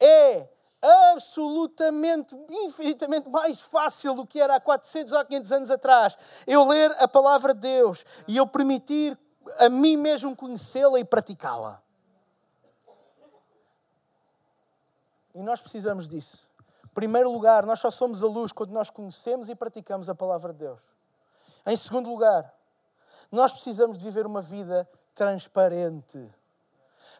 é 0.00 0.48
absolutamente, 0.82 2.36
infinitamente 2.48 3.28
mais 3.28 3.60
fácil 3.60 4.14
do 4.14 4.26
que 4.26 4.40
era 4.40 4.56
há 4.56 4.60
400 4.60 5.12
ou 5.12 5.24
500 5.24 5.52
anos 5.52 5.70
atrás. 5.70 6.16
Eu 6.46 6.66
ler 6.66 6.94
a 6.98 7.08
palavra 7.08 7.54
de 7.54 7.60
Deus 7.60 8.04
e 8.28 8.36
eu 8.36 8.46
permitir 8.46 9.18
a 9.58 9.68
mim 9.68 9.96
mesmo 9.96 10.34
conhecê-la 10.36 10.98
e 10.98 11.04
praticá-la. 11.04 11.82
E 15.34 15.42
nós 15.42 15.60
precisamos 15.60 16.08
disso. 16.08 16.48
Em 16.84 16.94
primeiro 16.94 17.30
lugar, 17.30 17.66
nós 17.66 17.78
só 17.78 17.90
somos 17.90 18.22
a 18.22 18.26
luz 18.26 18.52
quando 18.52 18.70
nós 18.70 18.88
conhecemos 18.88 19.48
e 19.48 19.54
praticamos 19.54 20.08
a 20.08 20.14
palavra 20.14 20.52
de 20.52 20.60
Deus. 20.60 20.80
Em 21.66 21.76
segundo 21.76 22.08
lugar, 22.08 22.54
nós 23.30 23.52
precisamos 23.52 23.98
de 23.98 24.04
viver 24.04 24.24
uma 24.24 24.40
vida 24.40 24.88
transparente. 25.14 26.32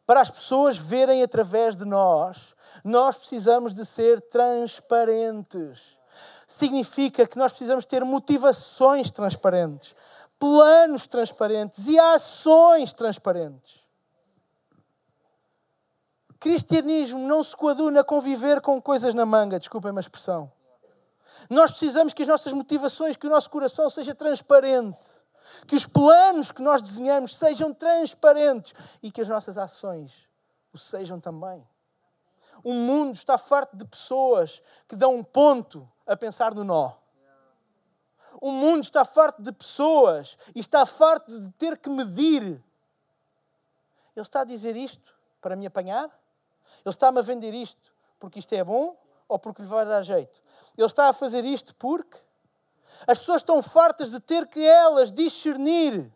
Para 0.07 0.20
as 0.20 0.30
pessoas 0.30 0.78
verem 0.78 1.22
através 1.22 1.74
de 1.74 1.84
nós, 1.84 2.54
nós 2.84 3.16
precisamos 3.16 3.74
de 3.74 3.84
ser 3.84 4.20
transparentes. 4.20 5.98
Significa 6.46 7.26
que 7.26 7.36
nós 7.36 7.52
precisamos 7.52 7.84
ter 7.84 8.04
motivações 8.04 9.11
transparentes, 9.11 9.96
planos 10.38 11.07
transparentes 11.09 11.88
e 11.88 11.98
ações 11.98 12.92
transparentes. 12.92 13.84
Cristianismo 16.38 17.18
não 17.26 17.42
se 17.42 17.57
coaduna 17.57 18.00
a 18.00 18.04
conviver 18.04 18.61
com 18.61 18.80
coisas 18.80 19.12
na 19.12 19.26
manga, 19.26 19.59
desculpem 19.59 19.92
a 19.96 20.00
expressão. 20.00 20.52
Nós 21.50 21.72
precisamos 21.72 22.12
que 22.12 22.22
as 22.22 22.28
nossas 22.28 22.52
motivações, 22.52 23.16
que 23.16 23.26
o 23.26 23.30
nosso 23.30 23.50
coração 23.50 23.90
seja 23.90 24.14
transparente, 24.14 25.26
que 25.66 25.76
os 25.76 25.86
planos 25.86 26.53
que 26.53 26.62
nós 26.62 26.82
desenhamos 26.82 27.36
sejam 27.36 27.72
transparentes 27.72 28.74
e 29.03 29.11
que 29.11 29.20
as 29.20 29.28
nossas 29.28 29.59
ações 29.59 30.28
o 30.72 30.78
sejam 30.78 31.18
também. 31.18 31.66
O 32.62 32.72
mundo 32.72 33.14
está 33.14 33.38
farto 33.38 33.76
de 33.76 33.84
pessoas 33.84 34.62
que 34.86 34.97
dão 34.97 35.16
um 35.16 35.24
ponto 35.24 35.90
a 36.07 36.16
pensar 36.16 36.55
no 36.55 36.64
nó. 36.64 36.92
O 38.40 38.51
mundo 38.51 38.84
está 38.84 39.05
farto 39.05 39.42
de 39.42 39.53
pessoas 39.53 40.36
e 40.55 40.61
está 40.61 40.84
farto 40.84 41.38
de 41.38 41.51
ter 41.53 41.78
que 41.78 41.88
medir. 41.88 42.62
Ele 44.14 44.22
está 44.22 44.40
a 44.40 44.44
dizer 44.44 44.76
isto 44.76 45.14
para 45.40 45.57
me 45.57 45.66
apanhar? 45.66 46.07
Ele 46.84 46.90
está-me 46.90 47.18
a 47.18 47.22
vender 47.22 47.55
isto 47.55 47.92
porque 48.18 48.38
isto 48.38 48.53
é 48.53 48.64
bom 48.64 48.97
ou 49.28 49.38
porque 49.38 49.62
lhe 49.62 49.68
vai 49.68 49.84
dar 49.84 50.03
jeito. 50.03 50.40
Ele 50.76 50.86
está 50.86 51.09
a 51.09 51.12
fazer 51.12 51.44
isto 51.44 51.74
porque 51.76 52.18
as 53.07 53.18
pessoas 53.18 53.43
estão 53.43 53.62
fartas 53.62 54.11
de 54.11 54.20
ter 54.20 54.47
que 54.47 54.64
elas 54.64 55.11
discernir 55.11 56.12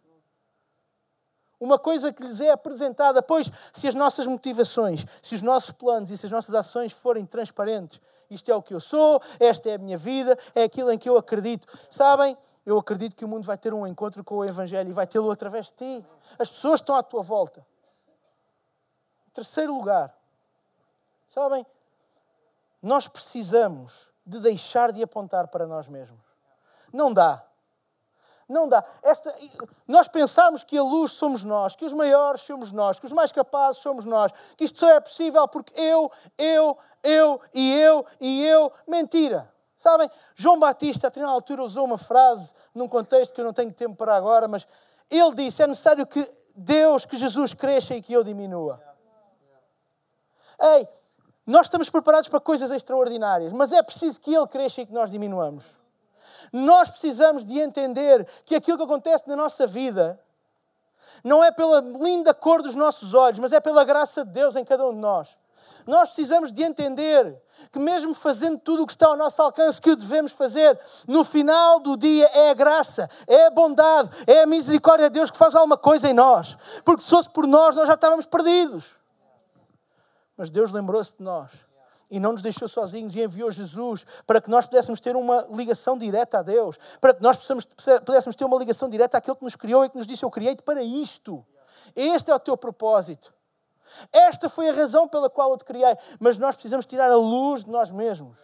uma 1.59 1.79
coisa 1.79 2.12
que 2.12 2.23
lhes 2.23 2.41
é 2.41 2.51
apresentada. 2.51 3.23
Pois, 3.23 3.51
se 3.73 3.87
as 3.87 3.95
nossas 3.95 4.27
motivações, 4.27 5.05
se 5.23 5.35
os 5.35 5.43
nossos 5.43 5.73
planos 5.73 6.11
e 6.11 6.16
se 6.16 6.27
as 6.27 6.33
nossas 6.33 6.55
ações 6.55 6.93
forem 6.93 7.27
transparentes, 7.27 8.01
isto 8.31 8.51
é 8.51 8.55
o 8.55 8.62
que 8.62 8.73
eu 8.73 8.81
sou, 8.81 9.21
esta 9.39 9.68
é 9.68 9.75
a 9.75 9.79
minha 9.79 9.99
vida, 9.99 10.39
é 10.55 10.62
aquilo 10.62 10.91
em 10.91 10.99
que 10.99 11.09
eu 11.09 11.18
acredito. 11.18 11.66
Sabem, 11.91 12.37
eu 12.64 12.79
acredito 12.79 13.14
que 13.14 13.25
o 13.25 13.29
mundo 13.29 13.45
vai 13.45 13.59
ter 13.59 13.75
um 13.75 13.87
encontro 13.87 14.25
com 14.25 14.37
o 14.37 14.45
Evangelho 14.45 14.89
e 14.89 14.93
vai 14.93 15.07
tê-lo 15.07 15.31
através 15.31 15.66
de 15.66 15.73
ti. 15.75 16.07
As 16.39 16.49
pessoas 16.49 16.81
estão 16.81 16.95
à 16.95 17.03
tua 17.03 17.23
volta. 17.23 17.66
Em 19.29 19.33
terceiro 19.33 19.75
lugar, 19.75 20.14
Sabem? 21.31 21.64
Nós 22.83 23.07
precisamos 23.07 24.11
de 24.27 24.41
deixar 24.41 24.91
de 24.91 25.01
apontar 25.01 25.47
para 25.47 25.64
nós 25.64 25.87
mesmos. 25.87 26.21
Não 26.93 27.12
dá. 27.12 27.45
Não 28.49 28.68
dá. 28.68 28.84
Esta, 29.03 29.32
nós 29.86 30.09
pensamos 30.09 30.64
que 30.64 30.76
a 30.76 30.82
luz 30.82 31.12
somos 31.12 31.45
nós, 31.45 31.76
que 31.76 31.84
os 31.84 31.93
maiores 31.93 32.41
somos 32.41 32.72
nós, 32.72 32.99
que 32.99 33.07
os 33.07 33.12
mais 33.12 33.30
capazes 33.30 33.80
somos 33.80 34.05
nós, 34.05 34.32
que 34.57 34.64
isto 34.64 34.80
só 34.80 34.91
é 34.91 34.99
possível 34.99 35.47
porque 35.47 35.72
eu, 35.80 36.11
eu, 36.36 36.76
eu 37.05 37.41
e 37.55 37.74
eu 37.74 38.05
e 38.20 38.45
eu. 38.45 38.72
Mentira. 38.88 39.49
Sabem? 39.76 40.11
João 40.34 40.59
Batista, 40.59 41.07
a 41.07 41.11
determinada 41.11 41.36
altura, 41.36 41.62
usou 41.62 41.84
uma 41.84 41.97
frase 41.97 42.53
num 42.74 42.88
contexto 42.88 43.32
que 43.32 43.41
eu 43.41 43.45
não 43.45 43.53
tenho 43.53 43.72
tempo 43.72 43.95
para 43.95 44.16
agora, 44.16 44.49
mas 44.49 44.66
ele 45.11 45.34
disse: 45.36 45.62
é 45.62 45.66
necessário 45.66 46.05
que 46.05 46.28
Deus, 46.57 47.07
que 47.07 47.16
Jesus 47.16 47.55
cresça 47.55 47.95
e 47.95 48.03
que 48.03 48.12
eu 48.12 48.24
diminua. 48.24 48.82
Ei, 50.61 50.88
nós 51.47 51.66
estamos 51.66 51.88
preparados 51.88 52.28
para 52.28 52.41
coisas 52.41 52.70
extraordinárias, 52.70 53.53
mas 53.53 53.72
é 53.72 53.82
preciso 53.82 54.20
que 54.20 54.34
Ele 54.34 54.47
cresça 54.47 54.82
e 54.82 54.86
que 54.86 54.93
nós 54.93 55.11
diminuamos. 55.11 55.80
Nós 56.53 56.90
precisamos 56.90 57.44
de 57.44 57.59
entender 57.61 58.26
que 58.44 58.55
aquilo 58.55 58.78
que 58.78 58.84
acontece 58.84 59.28
na 59.28 59.36
nossa 59.36 59.66
vida 59.66 60.20
não 61.24 61.42
é 61.42 61.51
pela 61.51 61.80
linda 61.80 62.34
cor 62.34 62.62
dos 62.62 62.74
nossos 62.74 63.14
olhos, 63.14 63.38
mas 63.38 63.53
é 63.53 63.61
pela 63.61 63.84
graça 63.84 64.24
de 64.24 64.32
Deus 64.32 64.57
em 64.57 64.64
cada 64.64 64.86
um 64.86 64.92
de 64.92 64.98
nós. 64.98 65.38
Nós 65.86 66.11
precisamos 66.11 66.53
de 66.53 66.62
entender 66.62 67.40
que, 67.72 67.78
mesmo 67.78 68.14
fazendo 68.14 68.59
tudo 68.59 68.82
o 68.82 68.86
que 68.86 68.92
está 68.92 69.07
ao 69.07 69.16
nosso 69.16 69.40
alcance, 69.40 69.80
que 69.80 69.90
o 69.90 69.96
devemos 69.96 70.32
fazer, 70.32 70.78
no 71.09 71.24
final 71.24 71.80
do 71.80 71.96
dia 71.96 72.26
é 72.34 72.51
a 72.51 72.55
graça, 72.55 73.09
é 73.26 73.46
a 73.46 73.51
bondade, 73.51 74.11
é 74.26 74.42
a 74.42 74.46
misericórdia 74.46 75.09
de 75.09 75.14
Deus 75.14 75.30
que 75.30 75.38
faz 75.38 75.55
alguma 75.55 75.76
coisa 75.76 76.09
em 76.09 76.14
nós. 76.14 76.57
Porque 76.84 77.03
se 77.03 77.11
fosse 77.11 77.30
por 77.30 77.46
nós, 77.46 77.76
nós 77.76 77.86
já 77.86 77.94
estávamos 77.94 78.26
perdidos. 78.26 78.98
Mas 80.36 80.51
Deus 80.51 80.72
lembrou-se 80.72 81.16
de 81.16 81.22
nós 81.22 81.70
e 82.11 82.19
não 82.19 82.33
nos 82.33 82.43
deixou 82.43 82.67
sozinhos 82.67 83.15
e 83.15 83.23
enviou 83.23 83.51
Jesus 83.51 84.05
para 84.27 84.41
que 84.41 84.51
nós 84.51 84.67
pudéssemos 84.67 85.01
ter 85.01 85.15
uma 85.15 85.47
ligação 85.51 85.97
direta 85.97 86.39
a 86.39 86.43
Deus, 86.43 86.77
para 87.01 87.15
que 87.15 87.23
nós 87.23 87.39
pudéssemos 88.05 88.35
ter 88.35 88.45
uma 88.45 88.59
ligação 88.59 88.89
direta 88.91 89.17
àquele 89.19 89.37
que 89.37 89.45
nos 89.45 89.57
criou 89.57 89.85
e 89.85 89.91
que 89.91 89.97
nos 89.97 90.07
disse: 90.07 90.25
Eu 90.25 90.31
criei-te 90.31 90.63
para 90.63 90.83
isto. 90.83 91.45
Este 91.95 92.31
é 92.31 92.35
o 92.35 92.41
teu 92.41 92.57
propósito. 92.57 93.33
Esta 94.13 94.49
foi 94.49 94.69
a 94.69 94.73
razão 94.73 95.09
pela 95.09 95.31
qual 95.31 95.51
eu 95.53 95.59
te 95.59 95.65
criei. 95.65 95.97
Mas 96.19 96.39
nós 96.39 96.55
precisamos 96.55 96.87
tirar 96.87 97.11
a 97.11 97.17
luz 97.17 97.65
de 97.65 97.71
nós 97.71 97.91
mesmos. 97.91 98.39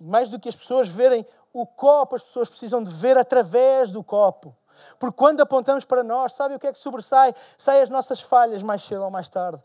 Mais 0.00 0.28
do 0.28 0.38
que 0.38 0.48
as 0.48 0.56
pessoas 0.56 0.88
verem 0.88 1.24
o 1.52 1.66
copo, 1.66 2.16
as 2.16 2.22
pessoas 2.22 2.48
precisam 2.48 2.82
de 2.82 2.90
ver 2.92 3.16
através 3.16 3.90
do 3.90 4.02
copo. 4.02 4.56
Porque 4.98 5.16
quando 5.16 5.40
apontamos 5.40 5.84
para 5.84 6.02
nós, 6.02 6.32
sabe 6.32 6.54
o 6.54 6.58
que 6.58 6.66
é 6.66 6.72
que 6.72 6.78
sobressai? 6.78 7.34
Sai 7.58 7.82
as 7.82 7.88
nossas 7.88 8.20
falhas 8.20 8.62
mais 8.62 8.82
cedo 8.82 9.02
ou 9.02 9.10
mais 9.10 9.28
tarde. 9.28 9.62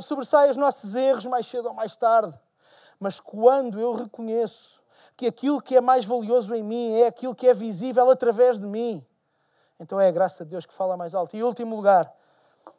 Sobressai 0.00 0.50
os 0.50 0.56
nossos 0.56 0.94
erros 0.94 1.26
mais 1.26 1.46
cedo 1.46 1.68
ou 1.68 1.74
mais 1.74 1.96
tarde. 1.96 2.38
Mas 3.00 3.18
quando 3.18 3.80
eu 3.80 3.94
reconheço 3.94 4.80
que 5.16 5.26
aquilo 5.26 5.60
que 5.60 5.76
é 5.76 5.80
mais 5.80 6.04
valioso 6.04 6.54
em 6.54 6.62
mim 6.62 6.92
é 6.94 7.06
aquilo 7.06 7.34
que 7.34 7.48
é 7.48 7.54
visível 7.54 8.10
através 8.10 8.60
de 8.60 8.66
mim, 8.66 9.04
então 9.80 9.98
é 9.98 10.08
a 10.08 10.12
graça 10.12 10.44
de 10.44 10.50
Deus 10.50 10.66
que 10.66 10.74
fala 10.74 10.96
mais 10.96 11.14
alto. 11.14 11.36
E 11.36 11.42
último 11.42 11.74
lugar, 11.74 12.12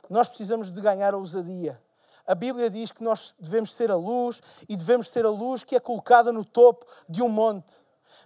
nós 0.09 0.27
precisamos 0.27 0.71
de 0.71 0.79
ganhar 0.79 1.13
a 1.13 1.17
ousadia. 1.17 1.81
A 2.25 2.33
Bíblia 2.33 2.69
diz 2.69 2.91
que 2.91 3.03
nós 3.03 3.35
devemos 3.37 3.73
ser 3.73 3.91
a 3.91 3.95
luz 3.97 4.41
e 4.69 4.77
devemos 4.77 5.09
ser 5.09 5.25
a 5.25 5.29
luz 5.29 5.63
que 5.63 5.75
é 5.75 5.79
colocada 5.79 6.31
no 6.31 6.45
topo 6.45 6.85
de 7.09 7.21
um 7.21 7.27
monte. 7.27 7.82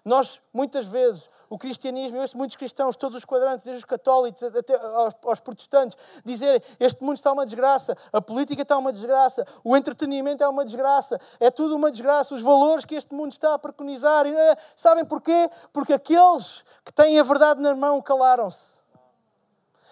Nós, 0.08 0.40
muitas 0.54 0.86
vezes, 0.86 1.30
o 1.50 1.58
cristianismo, 1.58 2.16
eu 2.16 2.22
ouço 2.22 2.38
muitos 2.38 2.56
cristãos, 2.56 2.96
todos 2.96 3.18
os 3.18 3.26
quadrantes, 3.26 3.66
desde 3.66 3.80
os 3.80 3.84
católicos 3.84 4.42
até 4.42 4.74
aos, 4.74 5.14
aos 5.22 5.40
protestantes, 5.42 5.98
dizer 6.24 6.64
este 6.80 7.04
mundo 7.04 7.16
está 7.16 7.30
uma 7.30 7.46
desgraça, 7.46 7.94
a 8.14 8.22
política 8.22 8.62
está 8.62 8.78
uma 8.78 8.94
desgraça, 8.94 9.46
o 9.66 9.76
entretenimento 9.76 10.42
é 10.42 10.48
uma 10.48 10.64
desgraça, 10.64 11.20
é 11.42 11.52
tudo 11.52 11.76
uma 11.76 11.92
desgraça, 11.92 12.34
os 12.34 12.42
valores 12.42 12.86
que 12.86 12.96
este 12.96 13.14
mundo 13.14 13.34
está 13.34 13.54
a 13.54 13.60
preconizar. 13.60 14.26
E, 14.26 14.34
é, 14.34 14.56
sabem 14.78 15.04
porquê? 15.04 15.50
Porque 15.74 15.92
aqueles 15.92 16.64
que 16.86 16.94
têm 16.94 17.20
a 17.20 17.24
verdade 17.24 17.62
na 17.62 17.76
mão 17.76 18.02
calaram-se. 18.02 18.78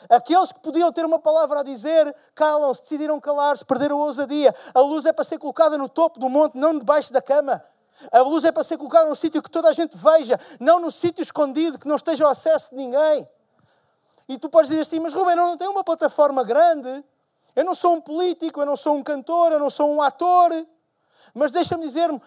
Aqueles 0.09 0.53
que 0.53 0.61
podiam 0.61 0.93
ter 0.93 1.03
uma 1.03 1.19
palavra 1.19 1.59
a 1.59 1.63
dizer, 1.63 2.15
calam-se, 2.33 2.83
decidiram 2.83 3.19
calar-se, 3.19 3.65
perderam 3.65 3.99
a 4.01 4.05
ousadia. 4.05 4.55
A 4.73 4.79
luz 4.79 5.05
é 5.05 5.11
para 5.11 5.25
ser 5.25 5.39
colocada 5.39 5.77
no 5.77 5.89
topo 5.89 6.21
do 6.21 6.29
monte, 6.29 6.57
não 6.57 6.79
debaixo 6.79 7.11
da 7.11 7.21
cama. 7.21 7.61
A 8.11 8.21
luz 8.21 8.43
é 8.43 8.51
para 8.51 8.63
ser 8.63 8.77
colocada 8.77 9.07
num 9.07 9.15
sítio 9.15 9.41
que 9.41 9.49
toda 9.49 9.69
a 9.69 9.73
gente 9.73 9.97
veja, 9.97 10.39
não 10.59 10.79
num 10.79 10.91
sítio 10.91 11.21
escondido, 11.21 11.79
que 11.79 11.87
não 11.87 11.95
esteja 11.95 12.25
ao 12.25 12.31
acesso 12.31 12.71
de 12.71 12.75
ninguém. 12.75 13.27
E 14.27 14.37
tu 14.37 14.49
podes 14.49 14.69
dizer 14.69 14.81
assim, 14.81 14.99
mas 14.99 15.13
Rubem, 15.13 15.35
eu 15.35 15.45
não 15.45 15.57
tenho 15.57 15.71
uma 15.71 15.83
plataforma 15.83 16.43
grande, 16.43 17.03
eu 17.55 17.63
não 17.63 17.73
sou 17.73 17.93
um 17.93 18.01
político, 18.01 18.59
eu 18.59 18.65
não 18.65 18.75
sou 18.75 18.95
um 18.95 19.03
cantor, 19.03 19.51
eu 19.51 19.59
não 19.59 19.69
sou 19.69 19.89
um 19.89 20.01
ator. 20.01 20.51
Mas 21.33 21.51
deixa-me 21.51 21.83
dizer-me, 21.83 22.21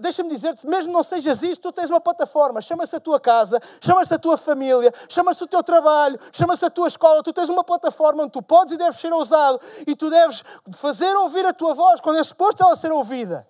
deixa-me 0.00 0.28
dizer-te, 0.30 0.66
mesmo 0.66 0.92
não 0.92 1.02
sejas 1.02 1.42
isto, 1.42 1.62
tu 1.62 1.72
tens 1.72 1.90
uma 1.90 2.00
plataforma, 2.00 2.60
chama-se 2.60 2.96
a 2.96 3.00
tua 3.00 3.20
casa, 3.20 3.60
chama-se 3.80 4.12
a 4.14 4.18
tua 4.18 4.36
família, 4.36 4.92
chama-se 5.08 5.42
o 5.44 5.46
teu 5.46 5.62
trabalho, 5.62 6.18
chama-se 6.32 6.64
a 6.64 6.70
tua 6.70 6.88
escola, 6.88 7.22
tu 7.22 7.32
tens 7.32 7.48
uma 7.48 7.62
plataforma 7.62 8.22
onde 8.22 8.32
tu 8.32 8.42
podes 8.42 8.74
e 8.74 8.76
deves 8.76 8.98
ser 8.98 9.12
ousado 9.12 9.60
e 9.86 9.94
tu 9.94 10.10
deves 10.10 10.42
fazer 10.72 11.14
ouvir 11.16 11.46
a 11.46 11.52
tua 11.52 11.74
voz 11.74 12.00
quando 12.00 12.18
é 12.18 12.22
suposto 12.22 12.62
ela 12.62 12.74
ser 12.74 12.90
ouvida. 12.90 13.46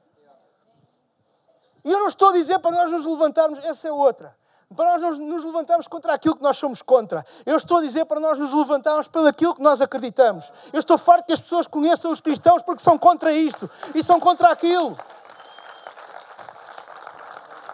E 1.85 1.93
eu 1.93 1.99
não 1.99 2.09
estou 2.09 2.31
a 2.31 2.33
dizer 2.33 2.59
para 2.59 2.71
nós 2.71 2.91
nos 2.91 3.07
levantarmos, 3.07 3.59
essa 3.65 3.89
é 3.89 3.93
outra. 3.93 4.37
Para 4.77 4.99
nós 4.99 5.19
nos 5.19 5.45
levantarmos 5.45 5.89
contra 5.89 6.13
aquilo 6.13 6.37
que 6.37 6.43
nós 6.43 6.57
somos 6.59 6.83
contra. 6.83 7.25
Eu 7.47 7.57
estou 7.57 7.79
a 7.79 7.81
dizer 7.81 8.05
para 8.05 8.21
nós 8.21 8.39
nos 8.39 8.53
levantarmos 8.53 9.09
pelo 9.09 9.27
aquilo 9.27 9.55
que 9.55 9.63
nós 9.63 9.81
acreditamos. 9.81 10.53
Eu 10.73 10.79
estou 10.79 10.99
farto 10.99 11.27
que 11.27 11.33
as 11.33 11.41
pessoas 11.41 11.67
conheçam 11.67 12.11
os 12.11 12.21
cristãos 12.21 12.63
porque 12.63 12.83
são 12.83 12.99
contra 12.99 13.33
isto 13.33 13.69
e 13.95 14.03
são 14.03 14.21
contra 14.21 14.51
aquilo. 14.51 14.99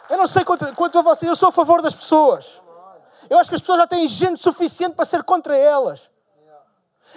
Eu 0.09 0.19
não 0.19 0.27
sei 0.27 0.45
quanto, 0.45 0.73
quanto 0.75 0.99
a 0.99 1.03
vocês, 1.03 1.29
eu 1.29 1.35
sou 1.35 1.49
a 1.49 1.53
favor 1.53 1.83
das 1.83 1.95
pessoas. 1.95 2.63
Eu 3.29 3.39
acho 3.39 3.51
que 3.51 3.57
as 3.57 3.61
pessoas 3.61 3.79
já 3.79 3.87
têm 3.87 4.07
gente 4.07 4.41
suficiente 4.41 4.95
para 4.95 5.05
ser 5.05 5.25
contra 5.25 5.57
elas. 5.57 6.09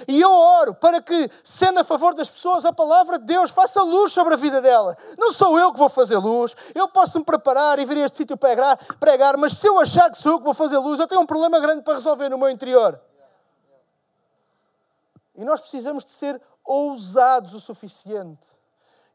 E 0.08 0.20
eu 0.20 0.30
oro 0.32 0.74
para 0.76 1.02
que, 1.02 1.30
sendo 1.44 1.80
a 1.80 1.84
favor 1.84 2.14
das 2.14 2.30
pessoas, 2.30 2.66
a 2.66 2.74
palavra 2.74 3.18
de 3.18 3.26
Deus 3.26 3.52
faça 3.52 3.82
luz 3.82 4.12
sobre 4.12 4.34
a 4.34 4.38
vida 4.38 4.62
dela. 4.62 4.98
Não 5.18 5.32
sou 5.32 5.58
eu 5.58 5.72
que 5.72 5.80
vou 5.80 5.90
fazer 5.90 6.18
luz. 6.18 6.56
Eu 6.76 6.88
posso 6.88 7.20
me 7.20 7.26
preparar 7.26 7.80
e 7.80 7.86
vir 7.86 7.98
a 7.98 8.06
este 8.06 8.18
sítio 8.18 8.36
pregar, 8.36 8.78
pregar, 9.00 9.38
mas 9.38 9.54
se 9.54 9.68
eu 9.68 9.80
achar 9.80 10.10
que 10.12 10.18
sou 10.18 10.34
eu 10.34 10.38
que 10.40 10.46
vou 10.46 10.54
fazer 10.54 10.78
luz, 10.78 11.00
eu 11.00 11.08
tenho 11.08 11.22
um 11.22 11.26
problema 11.26 11.60
grande 11.60 11.84
para 11.84 11.94
resolver 11.94 12.30
no 12.30 12.38
meu 12.38 12.50
interior. 12.50 13.00
E 15.36 15.44
nós 15.44 15.62
precisamos 15.62 16.04
de 16.04 16.12
ser 16.12 16.42
ousados 16.64 17.54
o 17.54 17.60
suficiente 17.60 18.48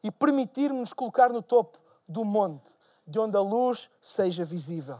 e 0.03 0.09
permitirmos 0.09 0.93
colocar 0.93 1.29
no 1.31 1.41
topo 1.41 1.79
do 2.07 2.25
monte, 2.25 2.75
de 3.05 3.19
onde 3.19 3.37
a 3.37 3.41
luz 3.41 3.89
seja 4.01 4.43
visível. 4.43 4.99